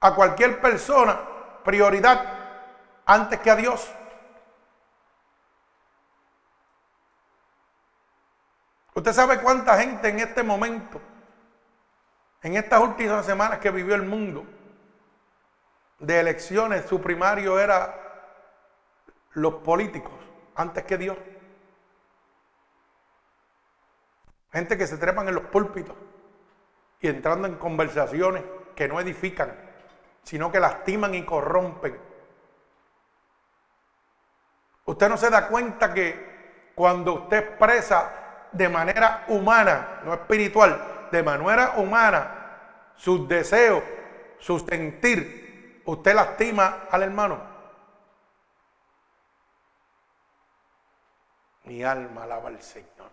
a 0.00 0.14
cualquier 0.14 0.60
persona, 0.60 1.18
prioridad 1.64 2.45
antes 3.06 3.38
que 3.40 3.50
a 3.50 3.56
Dios. 3.56 3.90
Usted 8.94 9.12
sabe 9.12 9.40
cuánta 9.40 9.78
gente 9.78 10.08
en 10.08 10.18
este 10.18 10.42
momento, 10.42 11.00
en 12.42 12.56
estas 12.56 12.80
últimas 12.80 13.24
semanas 13.24 13.58
que 13.58 13.70
vivió 13.70 13.94
el 13.94 14.02
mundo 14.02 14.44
de 15.98 16.20
elecciones, 16.20 16.86
su 16.86 17.00
primario 17.00 17.58
era 17.58 18.02
los 19.32 19.54
políticos 19.54 20.14
antes 20.54 20.84
que 20.84 20.96
Dios. 20.96 21.16
Gente 24.50 24.78
que 24.78 24.86
se 24.86 24.96
trepan 24.96 25.28
en 25.28 25.34
los 25.34 25.44
púlpitos 25.44 25.94
y 27.00 27.08
entrando 27.08 27.46
en 27.46 27.56
conversaciones 27.56 28.42
que 28.74 28.88
no 28.88 28.98
edifican, 28.98 29.54
sino 30.22 30.50
que 30.50 30.58
lastiman 30.58 31.14
y 31.14 31.24
corrompen. 31.24 32.15
Usted 34.86 35.08
no 35.08 35.16
se 35.16 35.30
da 35.30 35.48
cuenta 35.48 35.92
que 35.92 36.72
cuando 36.74 37.14
usted 37.14 37.38
expresa 37.38 38.48
de 38.52 38.68
manera 38.68 39.24
humana, 39.28 40.00
no 40.04 40.14
espiritual, 40.14 41.08
de 41.10 41.22
manera 41.22 41.74
humana, 41.76 42.92
sus 42.94 43.28
deseos, 43.28 43.82
su 44.38 44.58
sentir, 44.60 45.82
usted 45.84 46.14
lastima 46.14 46.84
al 46.90 47.02
hermano. 47.02 47.56
Mi 51.64 51.82
alma 51.82 52.22
alaba 52.22 52.48
al 52.48 52.62
Señor. 52.62 53.10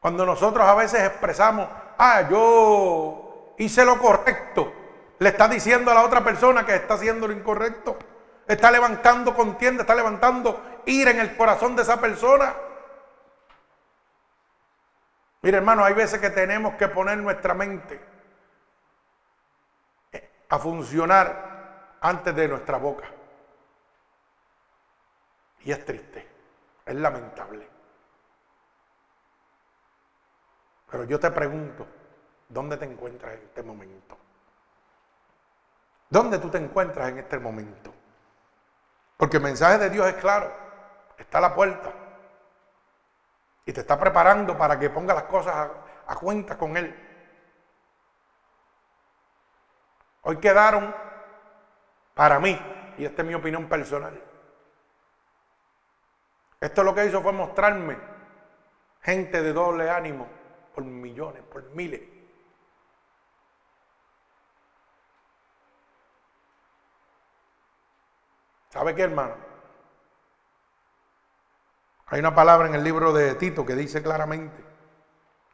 Cuando 0.00 0.24
nosotros 0.24 0.66
a 0.66 0.74
veces 0.74 1.02
expresamos, 1.02 1.68
ah, 1.98 2.26
yo 2.30 3.54
hice 3.58 3.84
lo 3.84 3.98
correcto, 3.98 4.72
le 5.18 5.28
está 5.28 5.48
diciendo 5.48 5.90
a 5.90 5.94
la 5.94 6.04
otra 6.04 6.22
persona 6.22 6.64
que 6.64 6.74
está 6.74 6.94
haciendo 6.94 7.26
lo 7.26 7.32
incorrecto. 7.32 7.98
Está 8.46 8.70
levantando 8.70 9.34
contienda, 9.34 9.82
está 9.82 9.94
levantando 9.94 10.80
ira 10.86 11.10
en 11.10 11.20
el 11.20 11.36
corazón 11.36 11.76
de 11.76 11.82
esa 11.82 12.00
persona. 12.00 12.54
Mire 15.42 15.58
hermano, 15.58 15.84
hay 15.84 15.94
veces 15.94 16.20
que 16.20 16.30
tenemos 16.30 16.74
que 16.74 16.88
poner 16.88 17.18
nuestra 17.18 17.54
mente 17.54 18.00
a 20.48 20.58
funcionar 20.58 21.98
antes 22.00 22.34
de 22.34 22.48
nuestra 22.48 22.78
boca. 22.78 23.04
Y 25.60 25.72
es 25.72 25.84
triste, 25.84 26.26
es 26.86 26.94
lamentable. 26.94 27.68
Pero 30.90 31.04
yo 31.04 31.20
te 31.20 31.30
pregunto, 31.30 31.86
¿dónde 32.48 32.76
te 32.78 32.86
encuentras 32.86 33.34
en 33.34 33.42
este 33.42 33.62
momento? 33.62 34.16
¿Dónde 36.10 36.38
tú 36.38 36.50
te 36.50 36.58
encuentras 36.58 37.08
en 37.08 37.18
este 37.18 37.38
momento? 37.38 37.92
Porque 39.16 39.36
el 39.36 39.42
mensaje 39.42 39.78
de 39.78 39.90
Dios 39.90 40.06
es 40.06 40.14
claro, 40.14 40.50
está 41.18 41.38
a 41.38 41.42
la 41.42 41.54
puerta 41.54 41.92
y 43.66 43.72
te 43.72 43.80
está 43.80 43.98
preparando 43.98 44.56
para 44.56 44.78
que 44.78 44.88
ponga 44.88 45.12
las 45.12 45.24
cosas 45.24 45.54
a, 45.54 45.70
a 46.06 46.16
cuenta 46.16 46.56
con 46.56 46.76
Él. 46.76 46.94
Hoy 50.22 50.38
quedaron 50.38 50.94
para 52.14 52.38
mí, 52.38 52.58
y 52.96 53.04
esta 53.04 53.22
es 53.22 53.28
mi 53.28 53.34
opinión 53.34 53.68
personal. 53.68 54.20
Esto 56.60 56.82
lo 56.82 56.94
que 56.94 57.06
hizo 57.06 57.22
fue 57.22 57.32
mostrarme 57.32 57.96
gente 59.02 59.40
de 59.42 59.52
doble 59.52 59.90
ánimo 59.90 60.26
por 60.74 60.84
millones, 60.84 61.42
por 61.44 61.62
miles. 61.70 62.17
¿Sabe 68.68 68.94
qué, 68.94 69.02
hermano? 69.02 69.34
Hay 72.06 72.20
una 72.20 72.34
palabra 72.34 72.68
en 72.68 72.74
el 72.74 72.84
libro 72.84 73.12
de 73.12 73.34
Tito 73.34 73.64
que 73.66 73.74
dice 73.74 74.02
claramente 74.02 74.64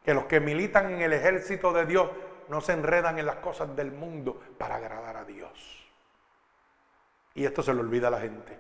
que 0.05 0.15
los 0.15 0.27
que 0.27 0.41
militan 0.41 0.93
en 0.93 1.03
el 1.03 1.13
ejército 1.13 1.73
de 1.73 1.87
Dios 1.87 2.11
no 2.49 2.61
se 2.61 2.73
enredan 2.73 3.19
en 3.19 3.27
las 3.27 3.37
cosas 3.37 3.75
del 3.75 3.91
mundo 3.91 4.41
para 4.59 4.77
agradar 4.77 5.17
a 5.17 5.25
Dios. 5.25 5.85
Y 7.35 7.45
esto 7.45 7.63
se 7.63 7.75
lo 7.75 7.81
olvida 7.81 8.09
a 8.09 8.13
la 8.13 8.21
gente. 8.21 8.59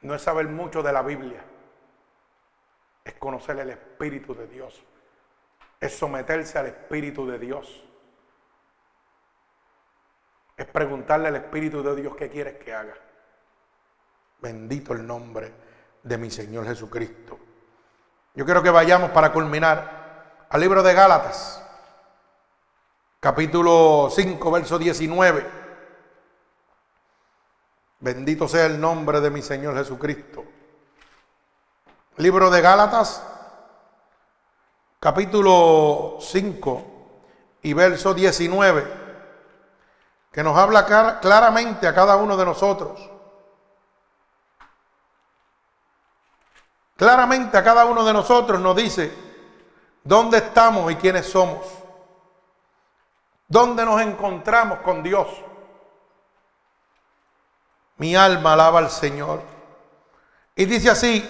No 0.00 0.14
es 0.14 0.22
saber 0.22 0.48
mucho 0.48 0.82
de 0.82 0.92
la 0.92 1.02
Biblia, 1.02 1.44
es 3.04 3.14
conocer 3.14 3.58
el 3.58 3.70
Espíritu 3.70 4.34
de 4.34 4.46
Dios, 4.46 4.82
es 5.78 5.96
someterse 5.96 6.58
al 6.58 6.66
Espíritu 6.66 7.26
de 7.26 7.38
Dios, 7.38 7.84
es 10.60 10.66
preguntarle 10.66 11.28
al 11.28 11.36
Espíritu 11.36 11.82
de 11.82 11.96
Dios 11.96 12.14
qué 12.16 12.28
quieres 12.28 12.62
que 12.62 12.74
haga. 12.74 12.92
Bendito 14.40 14.92
el 14.92 15.06
nombre 15.06 15.54
de 16.02 16.18
mi 16.18 16.30
Señor 16.30 16.66
Jesucristo. 16.66 17.38
Yo 18.34 18.44
quiero 18.44 18.62
que 18.62 18.68
vayamos 18.68 19.10
para 19.10 19.32
culminar 19.32 20.46
al 20.50 20.60
libro 20.60 20.82
de 20.82 20.92
Gálatas, 20.92 21.64
capítulo 23.20 24.10
5, 24.14 24.50
verso 24.50 24.78
19. 24.78 25.46
Bendito 28.00 28.46
sea 28.46 28.66
el 28.66 28.78
nombre 28.78 29.22
de 29.22 29.30
mi 29.30 29.40
Señor 29.40 29.74
Jesucristo. 29.78 30.44
Libro 32.18 32.50
de 32.50 32.60
Gálatas, 32.60 33.26
capítulo 34.98 36.18
5 36.20 36.84
y 37.62 37.72
verso 37.72 38.12
19, 38.12 38.99
que 40.32 40.42
nos 40.42 40.56
habla 40.56 41.18
claramente 41.20 41.86
a 41.86 41.94
cada 41.94 42.16
uno 42.16 42.36
de 42.36 42.44
nosotros. 42.44 43.10
Claramente 46.96 47.56
a 47.56 47.64
cada 47.64 47.86
uno 47.86 48.04
de 48.04 48.12
nosotros 48.12 48.60
nos 48.60 48.76
dice 48.76 49.12
dónde 50.04 50.38
estamos 50.38 50.92
y 50.92 50.96
quiénes 50.96 51.26
somos. 51.26 51.66
Dónde 53.48 53.84
nos 53.84 54.00
encontramos 54.00 54.80
con 54.80 55.02
Dios. 55.02 55.26
Mi 57.96 58.14
alma 58.14 58.52
alaba 58.52 58.78
al 58.78 58.90
Señor. 58.90 59.42
Y 60.54 60.64
dice 60.66 60.90
así, 60.90 61.26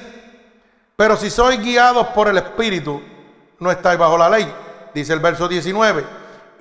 pero 0.96 1.16
si 1.16 1.30
sois 1.30 1.58
guiados 1.58 2.08
por 2.08 2.28
el 2.28 2.36
Espíritu, 2.36 3.00
no 3.58 3.70
estáis 3.70 3.98
bajo 3.98 4.18
la 4.18 4.28
ley. 4.28 4.52
Dice 4.92 5.14
el 5.14 5.20
verso 5.20 5.48
19. 5.48 6.04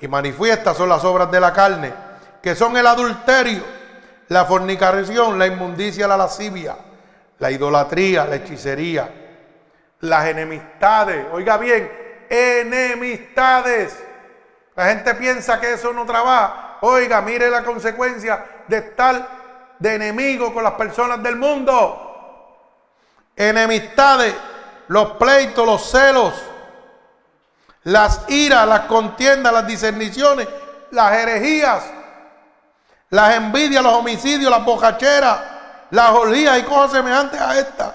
Y 0.00 0.08
manifiestas 0.08 0.76
son 0.76 0.88
las 0.88 1.04
obras 1.04 1.30
de 1.30 1.40
la 1.40 1.52
carne, 1.52 1.92
que 2.42 2.54
son 2.54 2.76
el 2.76 2.86
adulterio, 2.86 3.62
la 4.28 4.44
fornicación, 4.44 5.38
la 5.38 5.46
inmundicia, 5.46 6.06
la 6.06 6.16
lascivia, 6.16 6.76
la 7.38 7.50
idolatría, 7.50 8.24
la 8.24 8.36
hechicería, 8.36 9.08
las 10.00 10.26
enemistades. 10.26 11.26
Oiga 11.32 11.56
bien, 11.58 11.90
enemistades. 12.28 13.96
La 14.76 14.86
gente 14.86 15.14
piensa 15.14 15.60
que 15.60 15.72
eso 15.74 15.92
no 15.92 16.06
trabaja. 16.06 16.78
Oiga, 16.82 17.20
mire 17.20 17.50
la 17.50 17.62
consecuencia 17.62 18.44
de 18.68 18.78
estar 18.78 19.28
de 19.78 19.94
enemigos 19.94 20.52
con 20.52 20.62
las 20.62 20.74
personas 20.74 21.22
del 21.22 21.36
mundo. 21.36 22.06
Enemistades, 23.36 24.34
los 24.88 25.12
pleitos, 25.12 25.66
los 25.66 25.90
celos, 25.90 26.34
las 27.84 28.28
iras, 28.28 28.66
las 28.66 28.80
contiendas, 28.80 29.52
las 29.52 29.66
discerniciones, 29.66 30.46
las 30.90 31.12
herejías, 31.12 31.82
las 33.10 33.34
envidias, 33.34 33.82
los 33.82 33.92
homicidios, 33.92 34.50
las 34.50 34.64
bocacheras, 34.64 35.40
las 35.90 36.10
olías 36.10 36.58
y 36.58 36.62
cosas 36.62 36.92
semejantes 36.92 37.40
a 37.40 37.58
estas, 37.58 37.94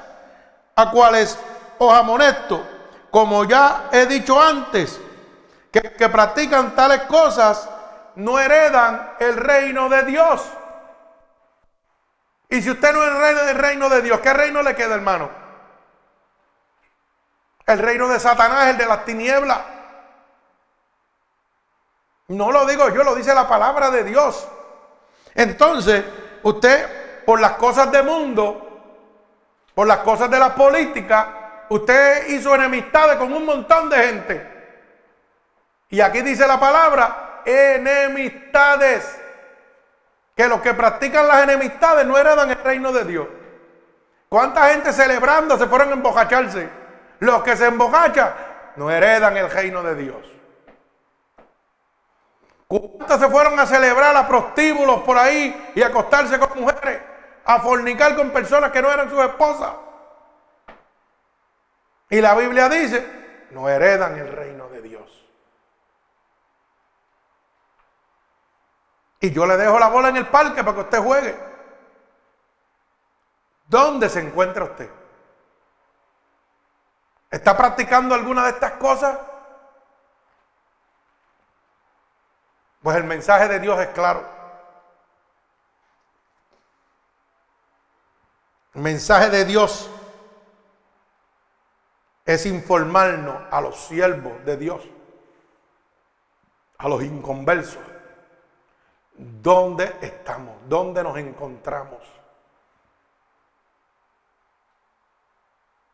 a 0.76 0.92
cuales 0.92 1.38
os 1.78 1.94
amonesto, 1.94 2.66
como 3.10 3.46
ya 3.46 3.90
he 3.92 4.06
dicho 4.06 4.42
antes, 4.42 5.00
que, 5.72 5.82
que 5.94 6.10
practican 6.10 6.76
tales 6.76 7.02
cosas 7.04 7.70
no 8.16 8.40
heredan 8.40 9.16
el 9.20 9.36
reino 9.38 9.90
de 9.90 10.04
Dios. 10.04 10.42
Y 12.50 12.62
si 12.62 12.72
usted 12.72 12.94
no 12.94 13.04
es 13.04 13.50
el 13.50 13.56
reino 13.56 13.90
de 13.90 14.02
Dios, 14.02 14.20
¿qué 14.20 14.34
reino 14.34 14.62
le 14.62 14.76
queda, 14.76 14.96
hermano? 14.96 15.30
El 17.66 17.80
reino 17.80 18.08
de 18.08 18.20
Satanás, 18.20 18.68
el 18.68 18.78
de 18.78 18.86
las 18.86 19.04
tinieblas. 19.06 19.60
No 22.28 22.52
lo 22.52 22.66
digo 22.66 22.90
yo, 22.90 23.04
lo 23.04 23.16
dice 23.16 23.34
la 23.34 23.48
palabra 23.48 23.90
de 23.90 24.04
Dios. 24.04 24.48
Entonces, 25.36 26.04
usted, 26.44 27.24
por 27.26 27.40
las 27.42 27.52
cosas 27.52 27.92
del 27.92 28.06
mundo, 28.06 28.66
por 29.76 29.86
las 29.86 30.00
cosas 30.00 30.32
de 30.32 30.40
la 30.40 30.56
política, 30.56 31.66
usted 31.70 32.30
hizo 32.30 32.56
enemistades 32.56 33.18
con 33.18 33.32
un 33.34 33.46
montón 33.46 33.90
de 33.90 33.98
gente. 33.98 34.56
Y 35.90 36.00
aquí 36.00 36.22
dice 36.22 36.48
la 36.48 36.60
palabra, 36.60 37.42
enemistades 37.46 39.20
que 40.36 40.48
los 40.48 40.62
que 40.62 40.74
practican 40.74 41.28
las 41.28 41.44
enemistades 41.44 42.06
no 42.06 42.18
heredan 42.18 42.50
el 42.50 42.64
reino 42.64 42.92
de 42.92 43.04
Dios. 43.04 43.28
¿Cuánta 44.30 44.70
gente 44.70 44.92
celebrando 44.92 45.58
se 45.58 45.68
fueron 45.68 45.90
a 45.90 45.94
embocacharse? 45.94 46.70
Los 47.20 47.44
que 47.44 47.56
se 47.56 47.68
embocachan 47.68 48.34
no 48.76 48.90
heredan 48.90 49.38
el 49.38 49.50
reino 49.50 49.84
de 49.84 49.96
Dios. 49.96 50.35
¿Cuántos 52.68 53.20
se 53.20 53.30
fueron 53.30 53.60
a 53.60 53.66
celebrar 53.66 54.16
a 54.16 54.28
prostíbulos 54.28 55.02
por 55.04 55.18
ahí 55.18 55.72
y 55.76 55.84
a 55.84 55.88
acostarse 55.88 56.40
con 56.40 56.60
mujeres? 56.60 57.02
A 57.46 57.60
fornicar 57.60 58.16
con 58.16 58.32
personas 58.32 58.72
que 58.72 58.82
no 58.82 58.92
eran 58.92 59.10
sus 59.10 59.20
esposas. 59.20 59.74
Y 62.10 62.22
la 62.22 62.34
Biblia 62.36 62.68
dice, 62.70 63.48
no 63.52 63.70
heredan 63.70 64.18
el 64.18 64.32
reino 64.32 64.68
de 64.70 64.82
Dios. 64.82 65.26
Y 69.20 69.32
yo 69.32 69.46
le 69.46 69.58
dejo 69.58 69.80
la 69.80 69.90
bola 69.90 70.10
en 70.10 70.18
el 70.18 70.28
parque 70.28 70.64
para 70.64 70.76
que 70.76 70.82
usted 70.82 71.00
juegue. 71.00 71.36
¿Dónde 73.68 74.10
se 74.10 74.20
encuentra 74.20 74.64
usted? 74.64 74.90
¿Está 77.30 77.58
practicando 77.58 78.16
alguna 78.16 78.44
de 78.44 78.52
estas 78.52 78.74
cosas? 78.74 79.18
Pues 82.86 82.98
el 82.98 83.06
mensaje 83.06 83.48
de 83.48 83.60
Dios 83.60 83.80
es 83.80 83.88
claro. 83.88 84.24
El 88.76 88.82
mensaje 88.84 89.32
de 89.32 89.44
Dios 89.44 89.90
es 92.26 92.46
informarnos 92.46 93.42
a 93.50 93.60
los 93.60 93.76
siervos 93.76 94.46
de 94.46 94.58
Dios, 94.58 94.84
a 96.78 96.88
los 96.88 97.02
inconversos, 97.02 97.82
¿Dónde 99.18 99.96
estamos? 100.02 100.56
¿Dónde 100.70 101.02
nos 101.02 101.18
encontramos? 101.18 102.04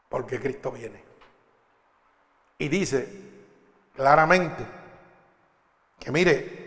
Porque 0.09 0.41
Cristo 0.41 0.73
viene. 0.73 1.01
Y 2.57 2.67
dice 2.67 3.07
claramente 3.95 4.65
que 5.97 6.11
mire, 6.11 6.60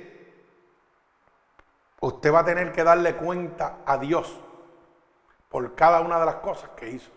usted 2.06 2.32
va 2.32 2.40
a 2.40 2.44
tener 2.44 2.72
que 2.72 2.84
darle 2.84 3.16
cuenta 3.16 3.78
a 3.86 3.96
Dios 3.98 4.38
por 5.48 5.74
cada 5.74 6.00
una 6.00 6.20
de 6.20 6.26
las 6.26 6.36
cosas 6.36 6.70
que 6.76 6.90
hizo. 6.90 7.10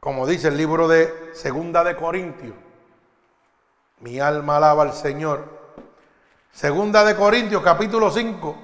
Como 0.00 0.26
dice 0.26 0.48
el 0.48 0.56
libro 0.56 0.88
de 0.88 1.30
Segunda 1.34 1.84
de 1.84 1.94
Corintios, 1.94 2.54
mi 4.00 4.18
alma 4.18 4.56
alaba 4.56 4.82
al 4.82 4.92
Señor 4.94 5.60
Segunda 6.52 7.04
de 7.04 7.14
Corintios 7.14 7.62
capítulo 7.62 8.10
5 8.10 8.56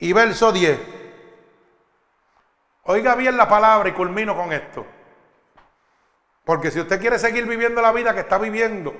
y 0.00 0.12
verso 0.12 0.52
10. 0.52 0.80
Oiga 2.84 3.14
bien 3.14 3.36
la 3.36 3.48
palabra 3.48 3.88
y 3.88 3.92
culmino 3.92 4.36
con 4.36 4.52
esto. 4.52 4.84
Porque 6.44 6.70
si 6.70 6.80
usted 6.80 7.00
quiere 7.00 7.18
seguir 7.18 7.46
viviendo 7.46 7.80
la 7.80 7.92
vida 7.92 8.12
que 8.12 8.20
está 8.20 8.36
viviendo 8.36 8.92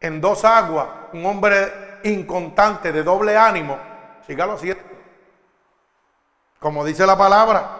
en 0.00 0.20
dos 0.20 0.44
aguas, 0.44 0.88
un 1.12 1.24
hombre 1.24 1.85
inconstante, 2.04 2.92
de 2.92 3.02
doble 3.02 3.36
ánimo, 3.36 3.78
sígalo 4.26 4.54
haciendo. 4.54 4.82
Como 6.58 6.84
dice 6.84 7.06
la 7.06 7.16
palabra, 7.16 7.70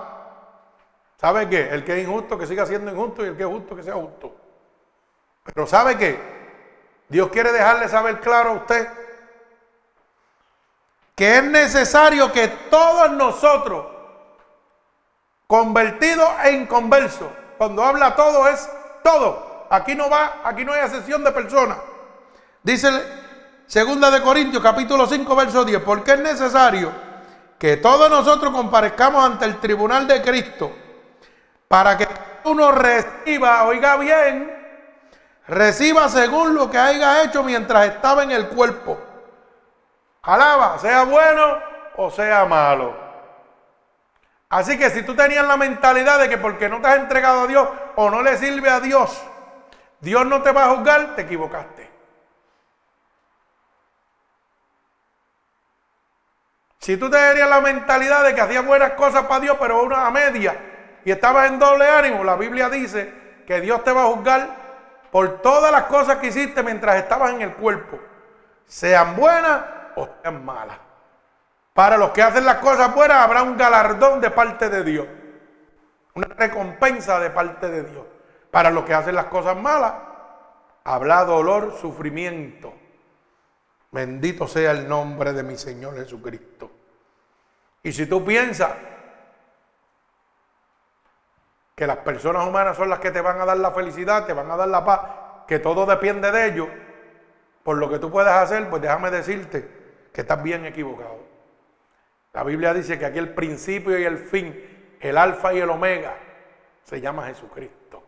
¿sabe 1.20 1.48
qué? 1.48 1.68
El 1.70 1.84
que 1.84 1.98
es 1.98 2.06
injusto 2.06 2.38
que 2.38 2.46
siga 2.46 2.66
siendo 2.66 2.90
injusto 2.90 3.24
y 3.24 3.28
el 3.28 3.36
que 3.36 3.42
es 3.42 3.48
justo 3.48 3.74
que 3.74 3.82
sea 3.82 3.94
justo. 3.94 4.34
Pero 5.42 5.66
¿sabe 5.66 5.96
qué? 5.96 6.36
Dios 7.08 7.28
quiere 7.30 7.52
dejarle 7.52 7.88
saber 7.88 8.20
claro 8.20 8.50
a 8.50 8.54
usted 8.54 8.88
que 11.14 11.38
es 11.38 11.44
necesario 11.44 12.30
que 12.30 12.46
todos 12.70 13.10
nosotros, 13.12 13.86
convertidos 15.46 16.28
e 16.44 16.52
inconversos, 16.52 17.30
cuando 17.56 17.82
habla 17.82 18.14
todo 18.14 18.46
es 18.48 18.68
todo. 19.02 19.66
Aquí 19.70 19.94
no 19.94 20.10
va, 20.10 20.42
aquí 20.44 20.64
no 20.64 20.74
hay 20.74 20.80
excepción 20.80 21.24
de 21.24 21.32
personas. 21.32 21.78
Dice 22.62 22.90
segunda 23.66 24.10
de 24.10 24.22
Corintios 24.22 24.62
capítulo 24.62 25.06
5 25.06 25.36
verso 25.36 25.64
10, 25.64 25.82
porque 25.82 26.12
es 26.12 26.20
necesario 26.20 26.92
que 27.58 27.76
todos 27.76 28.08
nosotros 28.10 28.52
comparezcamos 28.52 29.24
ante 29.24 29.44
el 29.44 29.58
tribunal 29.58 30.06
de 30.06 30.22
Cristo 30.22 30.72
para 31.68 31.96
que 31.96 32.06
uno 32.44 32.70
reciba, 32.72 33.64
oiga 33.64 33.96
bien, 33.96 34.54
reciba 35.48 36.08
según 36.08 36.54
lo 36.54 36.70
que 36.70 36.78
haya 36.78 37.22
hecho 37.22 37.42
mientras 37.42 37.86
estaba 37.86 38.22
en 38.22 38.30
el 38.30 38.48
cuerpo 38.48 38.98
Alaba, 40.26 40.76
sea 40.80 41.04
bueno 41.04 41.58
o 41.96 42.10
sea 42.10 42.44
malo. 42.46 42.96
Así 44.48 44.76
que 44.76 44.90
si 44.90 45.02
tú 45.02 45.14
tenías 45.14 45.46
la 45.46 45.56
mentalidad 45.56 46.18
de 46.18 46.28
que 46.28 46.36
porque 46.36 46.68
no 46.68 46.80
te 46.80 46.88
has 46.88 46.96
entregado 46.96 47.42
a 47.42 47.46
Dios 47.46 47.68
o 47.94 48.10
no 48.10 48.22
le 48.22 48.36
sirve 48.36 48.68
a 48.68 48.80
Dios, 48.80 49.22
Dios 50.00 50.26
no 50.26 50.42
te 50.42 50.50
va 50.50 50.64
a 50.64 50.76
juzgar, 50.76 51.14
te 51.14 51.22
equivocaste. 51.22 51.85
Si 56.86 56.96
tú 56.96 57.10
tenías 57.10 57.50
la 57.50 57.60
mentalidad 57.60 58.22
de 58.22 58.32
que 58.32 58.40
hacías 58.40 58.64
buenas 58.64 58.92
cosas 58.92 59.24
para 59.24 59.40
Dios, 59.40 59.56
pero 59.58 59.82
una 59.82 60.06
a 60.06 60.10
media, 60.12 60.56
y 61.04 61.10
estabas 61.10 61.50
en 61.50 61.58
doble 61.58 61.84
ánimo, 61.84 62.22
la 62.22 62.36
Biblia 62.36 62.70
dice 62.70 63.42
que 63.44 63.60
Dios 63.60 63.82
te 63.82 63.90
va 63.90 64.04
a 64.04 64.06
juzgar 64.06 64.50
por 65.10 65.42
todas 65.42 65.72
las 65.72 65.86
cosas 65.86 66.18
que 66.18 66.28
hiciste 66.28 66.62
mientras 66.62 66.94
estabas 66.94 67.32
en 67.32 67.42
el 67.42 67.54
cuerpo, 67.54 67.98
sean 68.66 69.16
buenas 69.16 69.62
o 69.96 70.08
sean 70.22 70.44
malas. 70.44 70.78
Para 71.74 71.96
los 71.96 72.10
que 72.10 72.22
hacen 72.22 72.44
las 72.44 72.58
cosas 72.58 72.94
buenas 72.94 73.16
habrá 73.16 73.42
un 73.42 73.56
galardón 73.56 74.20
de 74.20 74.30
parte 74.30 74.68
de 74.68 74.84
Dios. 74.84 75.08
Una 76.14 76.28
recompensa 76.28 77.18
de 77.18 77.30
parte 77.30 77.68
de 77.68 77.82
Dios. 77.82 78.04
Para 78.52 78.70
los 78.70 78.84
que 78.84 78.94
hacen 78.94 79.16
las 79.16 79.26
cosas 79.26 79.56
malas 79.56 79.92
habrá 80.84 81.24
dolor, 81.24 81.76
sufrimiento. 81.80 82.72
Bendito 83.90 84.46
sea 84.46 84.70
el 84.70 84.88
nombre 84.88 85.32
de 85.32 85.42
mi 85.42 85.56
Señor 85.56 85.96
Jesucristo. 85.96 86.75
Y 87.86 87.92
si 87.92 88.04
tú 88.06 88.24
piensas 88.24 88.72
que 91.76 91.86
las 91.86 91.98
personas 91.98 92.44
humanas 92.44 92.76
son 92.76 92.90
las 92.90 92.98
que 92.98 93.12
te 93.12 93.20
van 93.20 93.40
a 93.40 93.44
dar 93.44 93.58
la 93.58 93.70
felicidad, 93.70 94.26
te 94.26 94.32
van 94.32 94.50
a 94.50 94.56
dar 94.56 94.66
la 94.66 94.84
paz, 94.84 95.00
que 95.46 95.60
todo 95.60 95.86
depende 95.86 96.32
de 96.32 96.48
ellos, 96.48 96.66
por 97.62 97.76
lo 97.76 97.88
que 97.88 98.00
tú 98.00 98.10
puedes 98.10 98.32
hacer, 98.32 98.68
pues 98.68 98.82
déjame 98.82 99.12
decirte 99.12 100.08
que 100.12 100.22
estás 100.22 100.42
bien 100.42 100.66
equivocado. 100.66 101.20
La 102.32 102.42
Biblia 102.42 102.74
dice 102.74 102.98
que 102.98 103.06
aquí 103.06 103.20
el 103.20 103.32
principio 103.34 103.96
y 103.96 104.02
el 104.02 104.18
fin, 104.18 104.96
el 104.98 105.16
alfa 105.16 105.54
y 105.54 105.60
el 105.60 105.70
omega, 105.70 106.16
se 106.82 107.00
llama 107.00 107.26
Jesucristo, 107.26 108.02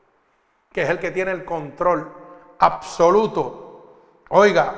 que 0.72 0.82
es 0.82 0.90
el 0.90 0.98
que 0.98 1.12
tiene 1.12 1.30
el 1.30 1.44
control 1.44 2.12
absoluto, 2.58 4.24
oiga, 4.30 4.74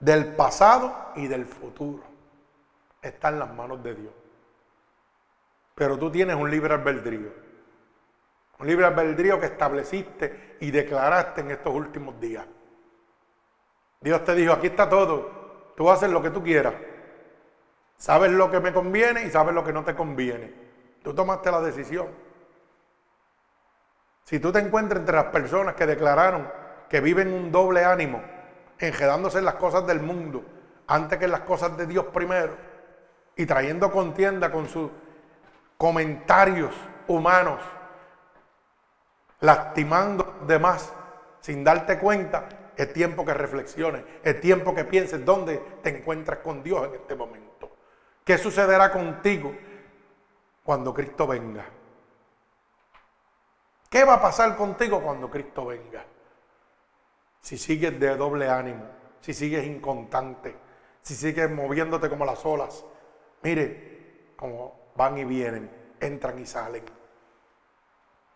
del 0.00 0.34
pasado 0.34 1.12
y 1.14 1.28
del 1.28 1.46
futuro. 1.46 2.17
Está 3.08 3.30
en 3.30 3.38
las 3.38 3.52
manos 3.54 3.82
de 3.82 3.94
Dios. 3.94 4.12
Pero 5.74 5.98
tú 5.98 6.10
tienes 6.10 6.36
un 6.36 6.50
libre 6.50 6.74
albedrío. 6.74 7.32
Un 8.58 8.66
libre 8.66 8.86
albedrío 8.86 9.38
que 9.40 9.46
estableciste 9.46 10.56
y 10.60 10.70
declaraste 10.70 11.40
en 11.40 11.52
estos 11.52 11.74
últimos 11.74 12.18
días. 12.20 12.46
Dios 14.00 14.24
te 14.24 14.34
dijo, 14.34 14.52
aquí 14.52 14.68
está 14.68 14.88
todo, 14.88 15.72
tú 15.76 15.90
haces 15.90 16.10
lo 16.10 16.22
que 16.22 16.30
tú 16.30 16.42
quieras. 16.42 16.74
Sabes 17.96 18.30
lo 18.30 18.50
que 18.50 18.60
me 18.60 18.72
conviene 18.72 19.24
y 19.24 19.30
sabes 19.30 19.54
lo 19.54 19.64
que 19.64 19.72
no 19.72 19.84
te 19.84 19.94
conviene. 19.94 20.52
Tú 21.02 21.14
tomaste 21.14 21.50
la 21.50 21.60
decisión. 21.60 22.08
Si 24.24 24.38
tú 24.38 24.52
te 24.52 24.58
encuentras 24.58 25.00
entre 25.00 25.16
las 25.16 25.26
personas 25.26 25.74
que 25.74 25.86
declararon 25.86 26.50
que 26.88 27.00
viven 27.00 27.32
un 27.32 27.50
doble 27.50 27.84
ánimo, 27.84 28.22
enredándose 28.78 29.38
en 29.38 29.44
las 29.46 29.54
cosas 29.54 29.86
del 29.86 30.00
mundo 30.00 30.44
antes 30.88 31.18
que 31.18 31.26
en 31.26 31.32
las 31.32 31.40
cosas 31.42 31.76
de 31.76 31.86
Dios 31.86 32.06
primero, 32.06 32.56
y 33.38 33.46
trayendo 33.46 33.90
contienda 33.90 34.50
con 34.50 34.68
sus 34.68 34.90
comentarios 35.78 36.74
humanos, 37.06 37.60
lastimando 39.40 40.40
demás 40.46 40.92
sin 41.40 41.62
darte 41.62 41.98
cuenta, 42.00 42.48
es 42.76 42.92
tiempo 42.92 43.24
que 43.24 43.32
reflexiones, 43.32 44.02
es 44.24 44.40
tiempo 44.40 44.74
que 44.74 44.84
pienses 44.84 45.24
dónde 45.24 45.56
te 45.82 45.96
encuentras 45.96 46.40
con 46.40 46.64
Dios 46.64 46.88
en 46.88 46.96
este 46.96 47.14
momento. 47.14 47.70
¿Qué 48.24 48.36
sucederá 48.36 48.90
contigo 48.90 49.54
cuando 50.64 50.92
Cristo 50.92 51.28
venga? 51.28 51.64
¿Qué 53.88 54.04
va 54.04 54.14
a 54.14 54.20
pasar 54.20 54.56
contigo 54.56 55.00
cuando 55.00 55.30
Cristo 55.30 55.64
venga? 55.64 56.04
Si 57.40 57.56
sigues 57.56 57.98
de 58.00 58.16
doble 58.16 58.48
ánimo, 58.48 58.84
si 59.20 59.32
sigues 59.32 59.64
inconstante, 59.64 60.56
si 61.02 61.14
sigues 61.14 61.48
moviéndote 61.48 62.08
como 62.10 62.24
las 62.24 62.44
olas. 62.44 62.84
Mire 63.42 64.32
cómo 64.36 64.92
van 64.96 65.18
y 65.18 65.24
vienen, 65.24 65.70
entran 66.00 66.38
y 66.38 66.46
salen. 66.46 66.84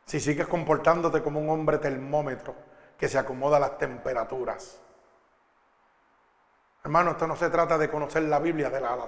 Si 0.04 0.20
sigues 0.20 0.46
comportándote 0.46 1.22
como 1.22 1.40
un 1.40 1.48
hombre 1.50 1.78
termómetro, 1.78 2.54
que 2.96 3.08
se 3.08 3.18
acomoda 3.18 3.56
a 3.56 3.60
las 3.60 3.78
temperaturas. 3.78 4.80
Hermano, 6.84 7.12
esto 7.12 7.26
no 7.26 7.34
se 7.34 7.50
trata 7.50 7.76
de 7.76 7.90
conocer 7.90 8.22
la 8.22 8.38
Biblia 8.38 8.70
de 8.70 8.80
la 8.80 8.92
A. 8.92 9.06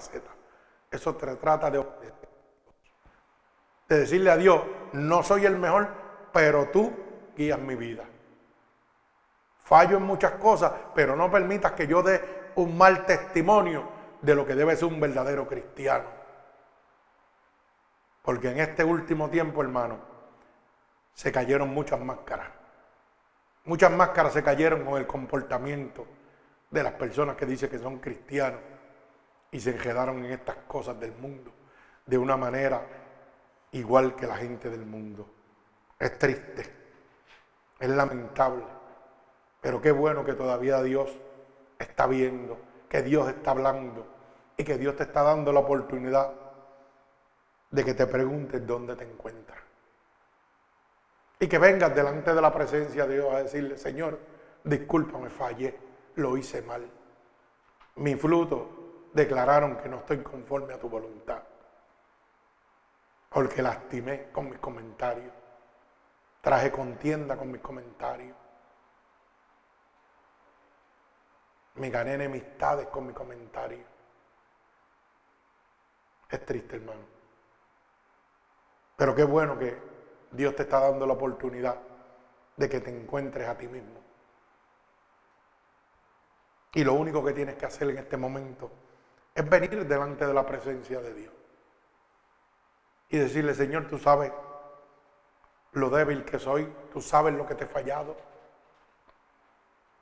Eso 0.91 1.17
se 1.19 1.37
trata 1.37 1.71
de, 1.71 1.85
de 3.89 3.99
decirle 4.01 4.31
a 4.31 4.37
Dios, 4.37 4.63
no 4.95 5.23
soy 5.23 5.47
el 5.47 5.57
mejor, 5.59 5.89
pero 6.33 6.71
tú 6.71 6.93
guías 7.37 7.59
mi 7.59 7.77
vida. 7.77 8.05
Fallo 9.63 9.97
en 9.97 10.03
muchas 10.03 10.33
cosas, 10.33 10.73
pero 10.95 11.15
no 11.15 11.31
permitas 11.31 11.73
que 11.73 11.87
yo 11.87 12.03
dé 12.03 12.53
un 12.57 12.77
mal 12.77 13.07
testimonio 13.07 13.94
de 14.25 14.35
lo 14.35 14.47
que 14.47 14.55
debe 14.55 14.75
ser 14.75 14.87
un 14.87 14.99
verdadero 14.99 15.47
cristiano. 15.47 16.07
Porque 18.23 18.51
en 18.51 18.59
este 18.59 18.83
último 18.83 19.29
tiempo, 19.29 19.63
hermano, 19.63 19.99
se 21.13 21.31
cayeron 21.31 21.69
muchas 21.69 22.01
máscaras. 22.01 22.49
Muchas 23.65 23.93
máscaras 23.93 24.33
se 24.33 24.43
cayeron 24.43 24.85
con 24.85 24.99
el 24.99 25.07
comportamiento 25.07 26.07
de 26.71 26.83
las 26.83 26.95
personas 26.95 27.37
que 27.37 27.45
dicen 27.45 27.69
que 27.69 27.79
son 27.79 27.99
cristianos 27.99 28.61
y 29.51 29.61
se 29.61 29.71
enredaron 29.71 30.25
en 30.25 30.33
estas 30.33 30.57
cosas 30.67 30.99
del 30.99 31.13
mundo 31.13 31.53
de 32.07 32.19
una 32.19 32.37
manera 32.37 32.83
igual 33.73 34.15
que 34.17 34.27
la 34.27 34.37
gente 34.37 34.71
del 34.71 34.87
mundo. 34.87 35.29
Es 35.99 36.19
triste, 36.19 36.65
es 37.79 37.89
lamentable, 37.89 38.65
pero 39.61 39.81
qué 39.81 39.93
bueno 39.93 40.25
que 40.25 40.33
todavía 40.33 40.83
Dios 40.83 41.11
está 41.79 42.07
viendo, 42.07 42.59
que 42.89 43.03
Dios 43.03 43.29
está 43.29 43.53
hablando 43.53 44.14
y 44.57 44.65
que 44.65 44.79
Dios 44.79 44.97
te 44.97 45.05
está 45.05 45.23
dando 45.23 45.53
la 45.53 45.61
oportunidad 45.61 46.33
de 47.71 47.85
que 47.85 47.95
te 47.95 48.07
preguntes 48.07 48.65
dónde 48.67 48.95
te 48.95 49.05
encuentras. 49.05 49.59
Y 51.41 51.49
que 51.49 51.59
vengas 51.59 51.95
delante 51.95 52.33
de 52.33 52.41
la 52.41 52.53
presencia 52.53 53.07
de 53.07 53.15
Dios 53.15 53.35
a 53.35 53.43
decirle, 53.43 53.77
Señor, 53.77 54.19
discúlpame, 54.63 55.29
fallé, 55.29 55.77
lo 56.15 56.37
hice 56.37 56.63
mal. 56.63 56.89
Mi 57.97 58.15
fruto 58.15 59.11
declararon 59.13 59.77
que 59.77 59.89
no 59.89 59.99
estoy 59.99 60.23
conforme 60.23 60.75
a 60.75 60.79
tu 60.79 60.89
voluntad. 60.89 61.43
Porque 63.29 63.63
lastimé 63.63 64.31
con 64.31 64.49
mis 64.49 64.59
comentarios. 64.61 65.33
Traje 66.41 66.71
contienda 66.71 67.37
con 67.37 67.51
mis 67.51 67.61
comentarios. 67.61 68.37
Me 71.75 71.91
gané 71.91 72.15
enemistades 72.15 72.87
con 72.87 73.07
mis 73.07 73.17
comentarios. 73.17 73.94
Es 76.31 76.45
triste, 76.45 76.77
hermano. 76.77 77.03
Pero 78.97 79.15
qué 79.15 79.25
bueno 79.25 79.59
que 79.59 79.77
Dios 80.31 80.55
te 80.57 80.63
está 80.63 80.81
dando 80.81 81.07
la 81.07 81.15
oportunidad 81.15 81.79
de 82.57 82.69
que 82.69 82.81
te 82.81 82.91
encuentres 82.91 83.49
a 83.49 83.57
ti 83.57 83.67
mismo. 83.67 84.01
Y 86.75 86.85
lo 86.85 86.95
único 86.95 87.25
que 87.25 87.33
tienes 87.33 87.57
que 87.57 87.67
hacer 87.67 87.89
en 87.91 87.99
este 87.99 88.17
momento 88.17 88.71
es 89.35 89.49
venir 89.49 89.87
delante 89.87 90.27
de 90.27 90.35
la 90.35 90.45
presencia 90.45 91.01
de 91.01 91.15
Dios. 91.15 91.33
Y 93.09 93.19
decirle, 93.19 93.55
Señor, 93.55 93.87
tú 93.89 93.99
sabes 93.99 94.33
lo 95.73 95.91
débil 95.91 96.25
que 96.25 96.39
soy, 96.39 96.73
tú 96.93 97.01
sabes 97.01 97.35
lo 97.35 97.47
que 97.47 97.55
te 97.55 97.65
he 97.65 97.69
fallado. 97.69 98.17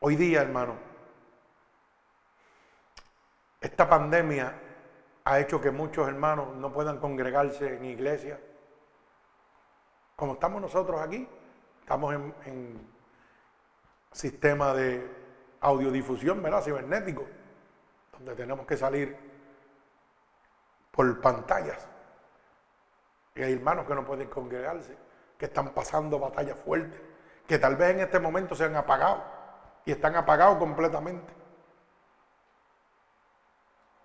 Hoy 0.01 0.17
día, 0.17 0.43
hermano, 0.43 0.77
esta 3.61 3.89
pandemia 3.89 4.55
ha 5.25 5.39
hecho 5.39 5.61
que 5.61 5.71
muchos 5.71 6.09
hermanos 6.09 6.55
no 6.57 6.73
puedan 6.73 6.99
congregarse 6.99 7.77
en 7.77 7.85
iglesia. 7.85 8.41
Como 10.17 10.35
estamos 10.35 10.61
nosotros 10.61 11.01
aquí, 11.01 11.29
estamos 11.81 12.15
en, 12.45 12.93
sistema 14.13 14.75
de 14.75 15.11
audiodifusión, 15.61 16.43
¿verdad? 16.43 16.63
Cibernético, 16.63 17.25
donde 18.13 18.35
tenemos 18.35 18.67
que 18.67 18.77
salir 18.77 19.17
por 20.91 21.19
pantallas. 21.23 21.89
Y 23.35 23.43
hay 23.43 23.55
hermanos 23.55 23.87
que 23.87 23.95
no 23.95 24.05
pueden 24.05 24.29
congregarse, 24.29 24.95
que 25.39 25.47
están 25.47 25.71
pasando 25.71 26.19
batallas 26.19 26.59
fuertes, 26.59 27.01
que 27.47 27.59
tal 27.59 27.77
vez 27.77 27.95
en 27.95 28.01
este 28.01 28.21
momento 28.21 28.55
se 28.55 28.65
han 28.65 28.77
apagado 28.77 29.25
y 29.87 29.93
están 29.93 30.15
apagados 30.15 30.59
completamente. 30.59 31.42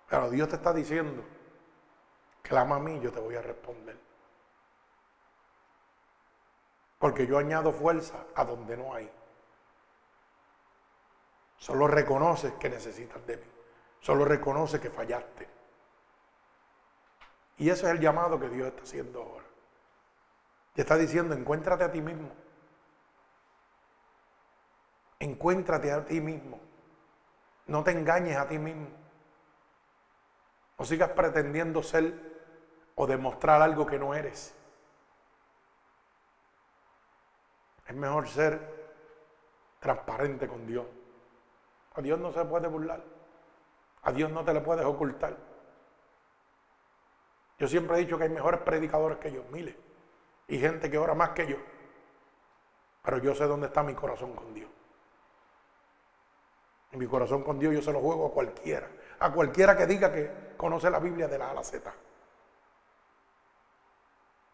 Pero 0.08 0.30
Dios 0.30 0.48
te 0.48 0.56
está 0.56 0.72
diciendo, 0.72 1.22
clama 2.42 2.76
a 2.76 2.78
mí, 2.78 2.98
yo 3.00 3.12
te 3.12 3.20
voy 3.20 3.36
a 3.36 3.42
responder. 3.42 3.98
Porque 6.98 7.26
yo 7.26 7.38
añado 7.38 7.72
fuerza 7.72 8.24
a 8.34 8.44
donde 8.44 8.76
no 8.76 8.94
hay. 8.94 9.10
Solo 11.58 11.86
reconoces 11.86 12.54
que 12.54 12.68
necesitas 12.68 13.24
de 13.26 13.36
mí. 13.36 13.46
Solo 14.00 14.24
reconoces 14.24 14.80
que 14.80 14.90
fallaste. 14.90 15.48
Y 17.58 17.68
ese 17.70 17.86
es 17.86 17.92
el 17.92 18.00
llamado 18.00 18.38
que 18.38 18.48
Dios 18.48 18.68
está 18.68 18.82
haciendo 18.82 19.22
ahora. 19.22 19.44
Te 20.74 20.82
está 20.82 20.96
diciendo, 20.96 21.34
encuéntrate 21.34 21.84
a 21.84 21.90
ti 21.90 22.00
mismo. 22.00 22.30
Encuéntrate 25.18 25.92
a 25.92 26.04
ti 26.04 26.20
mismo. 26.20 26.60
No 27.66 27.82
te 27.82 27.90
engañes 27.90 28.36
a 28.36 28.46
ti 28.46 28.58
mismo. 28.58 29.07
No 30.78 30.84
sigas 30.84 31.10
pretendiendo 31.10 31.82
ser 31.82 32.14
o 32.94 33.06
demostrar 33.06 33.60
algo 33.62 33.84
que 33.86 33.98
no 33.98 34.14
eres. 34.14 34.54
Es 37.86 37.94
mejor 37.94 38.28
ser 38.28 38.78
transparente 39.80 40.46
con 40.46 40.66
Dios. 40.66 40.86
A 41.94 42.00
Dios 42.00 42.18
no 42.18 42.32
se 42.32 42.44
puede 42.44 42.68
burlar. 42.68 43.02
A 44.02 44.12
Dios 44.12 44.30
no 44.30 44.44
te 44.44 44.54
le 44.54 44.60
puedes 44.60 44.84
ocultar. 44.84 45.36
Yo 47.58 47.66
siempre 47.66 47.96
he 47.96 48.00
dicho 48.00 48.16
que 48.16 48.24
hay 48.24 48.30
mejores 48.30 48.60
predicadores 48.60 49.18
que 49.18 49.32
yo, 49.32 49.42
miles. 49.50 49.74
Y 50.46 50.58
gente 50.58 50.88
que 50.90 50.98
ora 50.98 51.14
más 51.14 51.30
que 51.30 51.46
yo. 51.46 51.56
Pero 53.02 53.18
yo 53.18 53.34
sé 53.34 53.44
dónde 53.44 53.66
está 53.66 53.82
mi 53.82 53.94
corazón 53.94 54.32
con 54.34 54.54
Dios. 54.54 54.70
Y 56.92 56.96
mi 56.96 57.06
corazón 57.06 57.42
con 57.42 57.58
Dios 57.58 57.74
yo 57.74 57.82
se 57.82 57.92
lo 57.92 58.00
juego 58.00 58.26
a 58.26 58.32
cualquiera. 58.32 58.88
A 59.20 59.32
cualquiera 59.32 59.76
que 59.76 59.86
diga 59.86 60.12
que 60.12 60.54
conoce 60.56 60.90
la 60.90 60.98
Biblia 60.98 61.26
de 61.26 61.38
la 61.38 61.48
A 61.48 61.50
a 61.50 61.54
la 61.54 61.64
Z. 61.64 61.92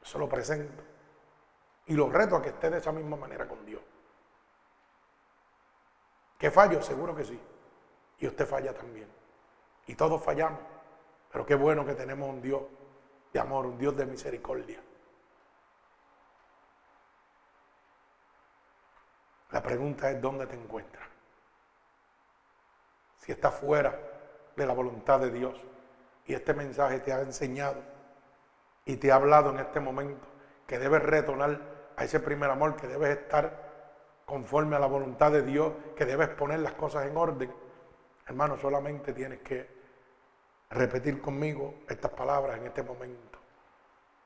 Se 0.02 0.18
lo 0.18 0.28
presento. 0.28 0.82
Y 1.86 1.94
lo 1.94 2.10
reto 2.10 2.36
a 2.36 2.42
que 2.42 2.48
esté 2.50 2.70
de 2.70 2.78
esa 2.78 2.92
misma 2.92 3.16
manera 3.16 3.46
con 3.46 3.64
Dios. 3.66 3.82
¿Que 6.38 6.50
fallo? 6.50 6.82
Seguro 6.82 7.14
que 7.14 7.24
sí. 7.24 7.40
Y 8.18 8.26
usted 8.26 8.46
falla 8.46 8.72
también. 8.72 9.08
Y 9.86 9.94
todos 9.94 10.22
fallamos. 10.22 10.60
Pero 11.30 11.44
qué 11.44 11.54
bueno 11.54 11.84
que 11.84 11.94
tenemos 11.94 12.28
un 12.28 12.40
Dios 12.40 12.62
de 13.32 13.40
amor, 13.40 13.66
un 13.66 13.76
Dios 13.76 13.96
de 13.96 14.06
misericordia. 14.06 14.80
La 19.50 19.62
pregunta 19.62 20.10
es, 20.10 20.20
¿dónde 20.20 20.46
te 20.46 20.54
encuentras? 20.54 21.08
Si 23.18 23.32
estás 23.32 23.54
fuera 23.54 24.13
de 24.56 24.66
la 24.66 24.72
voluntad 24.72 25.20
de 25.20 25.30
Dios 25.30 25.54
y 26.26 26.34
este 26.34 26.54
mensaje 26.54 27.00
te 27.00 27.12
ha 27.12 27.20
enseñado 27.20 27.82
y 28.84 28.96
te 28.96 29.12
ha 29.12 29.16
hablado 29.16 29.50
en 29.50 29.58
este 29.58 29.80
momento 29.80 30.26
que 30.66 30.78
debes 30.78 31.02
retornar 31.02 31.60
a 31.96 32.04
ese 32.04 32.20
primer 32.20 32.50
amor, 32.50 32.76
que 32.76 32.86
debes 32.86 33.18
estar 33.18 33.64
conforme 34.24 34.76
a 34.76 34.78
la 34.78 34.86
voluntad 34.86 35.30
de 35.32 35.42
Dios, 35.42 35.72
que 35.96 36.06
debes 36.06 36.28
poner 36.28 36.60
las 36.60 36.72
cosas 36.72 37.06
en 37.06 37.16
orden, 37.16 37.52
hermano, 38.26 38.56
solamente 38.56 39.12
tienes 39.12 39.40
que 39.40 39.68
repetir 40.70 41.20
conmigo 41.20 41.74
estas 41.88 42.10
palabras 42.12 42.58
en 42.58 42.66
este 42.66 42.82
momento. 42.82 43.38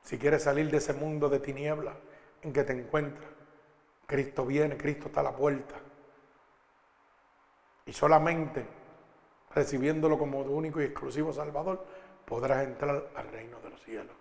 Si 0.02 0.18
quieres 0.18 0.44
salir 0.44 0.70
de 0.70 0.78
ese 0.78 0.94
mundo 0.94 1.28
de 1.28 1.40
tinieblas 1.40 1.96
en 2.42 2.52
que 2.52 2.64
te 2.64 2.72
encuentras, 2.72 3.28
Cristo 4.06 4.46
viene, 4.46 4.76
Cristo 4.76 5.08
está 5.08 5.20
a 5.20 5.24
la 5.24 5.36
puerta. 5.36 5.74
Y 7.84 7.92
solamente 7.92 8.64
recibiéndolo 9.54 10.18
como 10.18 10.44
tu 10.44 10.52
único 10.52 10.80
y 10.80 10.84
exclusivo 10.84 11.32
Salvador, 11.32 11.84
podrás 12.24 12.64
entrar 12.64 13.08
al 13.14 13.28
reino 13.28 13.58
de 13.60 13.70
los 13.70 13.82
cielos. 13.82 14.14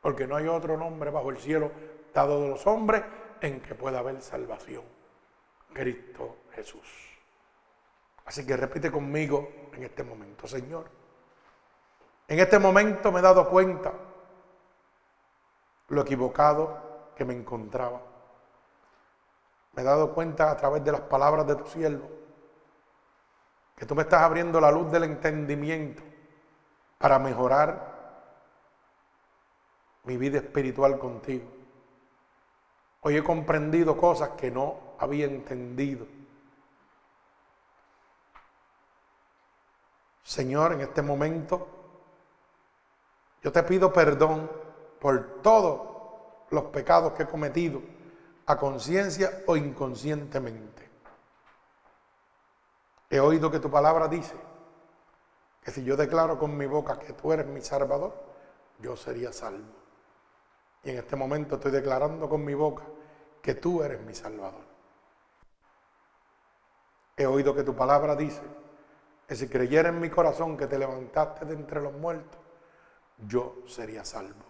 Porque 0.00 0.26
no 0.26 0.36
hay 0.36 0.48
otro 0.48 0.76
nombre 0.76 1.10
bajo 1.10 1.30
el 1.30 1.38
cielo 1.38 1.70
dado 2.12 2.42
de 2.42 2.48
los 2.48 2.66
hombres 2.66 3.02
en 3.40 3.60
que 3.60 3.74
pueda 3.74 3.98
haber 3.98 4.20
salvación. 4.22 4.84
Cristo 5.72 6.36
Jesús. 6.52 7.16
Así 8.24 8.46
que 8.46 8.56
repite 8.56 8.90
conmigo 8.90 9.48
en 9.72 9.84
este 9.84 10.02
momento, 10.02 10.48
Señor. 10.48 10.86
En 12.28 12.38
este 12.40 12.58
momento 12.58 13.12
me 13.12 13.20
he 13.20 13.22
dado 13.22 13.48
cuenta 13.48 13.92
lo 15.88 16.00
equivocado 16.00 17.12
que 17.14 17.24
me 17.24 17.34
encontraba. 17.34 18.02
Me 19.74 19.82
he 19.82 19.84
dado 19.84 20.12
cuenta 20.12 20.50
a 20.50 20.56
través 20.56 20.82
de 20.82 20.92
las 20.92 21.02
palabras 21.02 21.46
de 21.46 21.54
tu 21.54 21.66
siervo 21.66 22.25
que 23.76 23.84
tú 23.84 23.94
me 23.94 24.02
estás 24.02 24.22
abriendo 24.22 24.60
la 24.60 24.70
luz 24.70 24.90
del 24.90 25.04
entendimiento 25.04 26.02
para 26.98 27.18
mejorar 27.18 27.94
mi 30.04 30.16
vida 30.16 30.38
espiritual 30.38 30.98
contigo. 30.98 31.44
Hoy 33.02 33.18
he 33.18 33.22
comprendido 33.22 33.96
cosas 33.96 34.30
que 34.30 34.50
no 34.50 34.94
había 34.98 35.26
entendido. 35.26 36.06
Señor, 40.22 40.72
en 40.72 40.80
este 40.80 41.02
momento 41.02 41.68
yo 43.42 43.52
te 43.52 43.62
pido 43.62 43.92
perdón 43.92 44.50
por 44.98 45.42
todos 45.42 45.80
los 46.50 46.64
pecados 46.64 47.12
que 47.12 47.24
he 47.24 47.28
cometido 47.28 47.82
a 48.46 48.56
conciencia 48.56 49.42
o 49.46 49.56
inconscientemente. 49.56 50.85
He 53.08 53.20
oído 53.20 53.50
que 53.50 53.60
tu 53.60 53.70
palabra 53.70 54.08
dice 54.08 54.34
que 55.62 55.70
si 55.70 55.84
yo 55.84 55.96
declaro 55.96 56.38
con 56.38 56.56
mi 56.56 56.66
boca 56.66 56.98
que 56.98 57.12
tú 57.12 57.32
eres 57.32 57.46
mi 57.46 57.60
salvador, 57.60 58.14
yo 58.78 58.96
sería 58.96 59.32
salvo. 59.32 59.74
Y 60.82 60.90
en 60.90 60.98
este 60.98 61.16
momento 61.16 61.56
estoy 61.56 61.72
declarando 61.72 62.28
con 62.28 62.44
mi 62.44 62.54
boca 62.54 62.84
que 63.42 63.54
tú 63.54 63.82
eres 63.82 64.00
mi 64.00 64.14
salvador. 64.14 64.64
He 67.16 67.26
oído 67.26 67.54
que 67.54 67.62
tu 67.62 67.74
palabra 67.74 68.14
dice 68.14 68.42
que 69.26 69.34
si 69.34 69.48
creyera 69.48 69.88
en 69.88 70.00
mi 70.00 70.10
corazón 70.10 70.56
que 70.56 70.66
te 70.66 70.78
levantaste 70.78 71.44
de 71.46 71.54
entre 71.54 71.80
los 71.80 71.92
muertos, 71.94 72.40
yo 73.26 73.62
sería 73.66 74.04
salvo. 74.04 74.44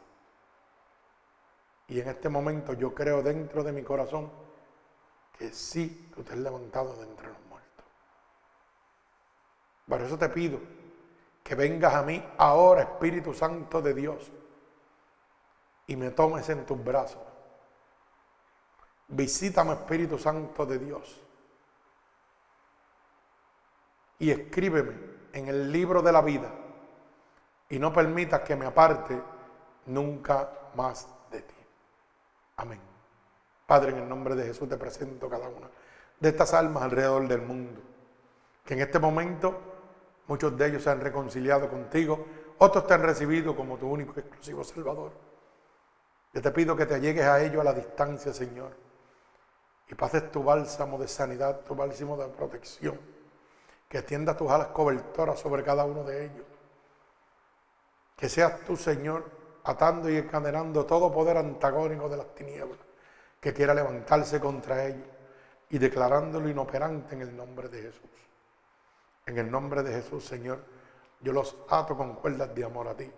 Y 1.88 2.00
en 2.00 2.09
este 2.09 2.28
momento 2.28 2.72
yo 2.72 2.94
creo 2.94 3.22
dentro 3.22 3.62
de 3.62 3.72
mi 3.72 3.82
corazón 3.82 4.30
que 5.38 5.52
sí, 5.52 6.11
tú 6.14 6.22
te 6.22 6.32
has 6.32 6.38
levantado 6.38 6.96
de 6.96 7.04
entre 7.04 7.28
los 7.28 7.45
por 9.89 10.01
eso 10.01 10.18
te 10.18 10.28
pido 10.28 10.59
que 11.43 11.55
vengas 11.55 11.95
a 11.95 12.03
mí 12.03 12.24
ahora, 12.39 12.82
Espíritu 12.82 13.32
Santo 13.32 13.80
de 13.80 13.95
Dios, 13.95 14.32
y 15.87 15.95
me 15.95 16.11
tomes 16.11 16.49
en 16.49 16.66
tus 16.66 16.82
brazos. 16.82 17.22
Visítame, 19.09 19.74
Espíritu 19.74 20.18
Santo 20.18 20.66
de 20.66 20.78
Dios, 20.78 21.22
y 24.18 24.30
escríbeme 24.30 24.95
en 25.32 25.47
el 25.47 25.70
libro 25.70 26.03
de 26.03 26.12
la 26.12 26.20
vida, 26.20 26.51
y 27.68 27.78
no 27.78 27.93
permitas 27.93 28.41
que 28.41 28.57
me 28.57 28.66
aparte 28.66 29.22
nunca 29.87 30.51
más 30.74 31.07
de 31.30 31.43
ti. 31.43 31.55
Amén. 32.57 32.80
Padre, 33.66 33.93
en 33.93 33.99
el 33.99 34.09
nombre 34.09 34.34
de 34.34 34.47
Jesús 34.47 34.68
te 34.68 34.76
presento 34.76 35.28
cada 35.28 35.49
una 35.49 35.68
de 36.18 36.28
estas 36.28 36.55
almas 36.55 36.82
alrededor 36.82 37.28
del 37.28 37.43
mundo, 37.43 37.80
que 38.64 38.74
en 38.74 38.80
este 38.80 38.99
momento 38.99 39.75
Muchos 40.28 40.56
de 40.56 40.66
ellos 40.66 40.82
se 40.82 40.90
han 40.90 41.00
reconciliado 41.00 41.68
contigo, 41.68 42.26
otros 42.58 42.86
te 42.86 42.94
han 42.94 43.02
recibido 43.02 43.54
como 43.54 43.76
tu 43.76 43.88
único 43.88 44.14
y 44.16 44.20
exclusivo 44.20 44.64
Salvador. 44.64 45.12
Yo 46.32 46.42
te 46.42 46.50
pido 46.50 46.76
que 46.76 46.86
te 46.86 47.00
llegues 47.00 47.24
a 47.24 47.42
ellos 47.42 47.60
a 47.60 47.64
la 47.64 47.72
distancia, 47.72 48.32
Señor, 48.32 48.72
y 49.88 49.94
pases 49.94 50.30
tu 50.30 50.42
bálsamo 50.42 50.98
de 50.98 51.08
sanidad, 51.08 51.60
tu 51.60 51.74
bálsamo 51.74 52.16
de 52.16 52.28
protección, 52.28 53.00
que 53.88 53.98
extienda 53.98 54.36
tus 54.36 54.50
alas 54.50 54.68
cobertoras 54.68 55.38
sobre 55.38 55.62
cada 55.62 55.84
uno 55.84 56.02
de 56.02 56.24
ellos. 56.24 56.46
Que 58.16 58.28
seas 58.28 58.60
tú, 58.64 58.76
Señor, 58.76 59.24
atando 59.64 60.10
y 60.10 60.16
encadenando 60.16 60.84
todo 60.86 61.12
poder 61.12 61.36
antagónico 61.36 62.08
de 62.08 62.16
las 62.16 62.34
tinieblas 62.34 62.78
que 63.40 63.52
quiera 63.52 63.74
levantarse 63.74 64.40
contra 64.40 64.86
ellos 64.86 65.06
y 65.70 65.78
declarándolo 65.78 66.48
inoperante 66.48 67.14
en 67.14 67.22
el 67.22 67.36
nombre 67.36 67.68
de 67.68 67.82
Jesús. 67.82 68.10
En 69.26 69.38
el 69.38 69.50
nombre 69.50 69.82
de 69.82 69.92
Jesús, 69.92 70.24
Señor, 70.24 70.64
yo 71.20 71.32
los 71.32 71.56
ato 71.68 71.96
con 71.96 72.14
cuerdas 72.14 72.54
de 72.54 72.64
amor 72.64 72.88
a 72.88 72.96
ti 72.96 73.10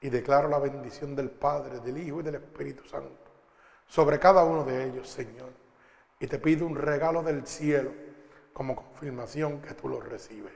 y 0.00 0.10
declaro 0.10 0.48
la 0.48 0.58
bendición 0.58 1.16
del 1.16 1.30
Padre, 1.30 1.80
del 1.80 1.98
Hijo 1.98 2.20
y 2.20 2.22
del 2.22 2.36
Espíritu 2.36 2.86
Santo 2.86 3.26
sobre 3.88 4.18
cada 4.18 4.44
uno 4.44 4.64
de 4.64 4.84
ellos, 4.84 5.08
Señor. 5.08 5.50
Y 6.18 6.26
te 6.26 6.38
pido 6.38 6.66
un 6.66 6.76
regalo 6.76 7.22
del 7.22 7.46
cielo 7.46 7.92
como 8.52 8.74
confirmación 8.74 9.60
que 9.60 9.74
tú 9.74 9.88
lo 9.88 10.00
recibes. 10.00 10.52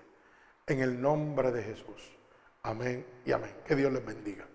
En 0.67 0.81
el 0.81 1.01
nombre 1.01 1.51
de 1.51 1.63
Jesús. 1.63 2.17
Amén 2.63 3.07
y 3.25 3.33
amén. 3.33 3.55
Que 3.65 3.77
Dios 3.77 3.93
les 3.93 4.05
bendiga. 4.05 4.47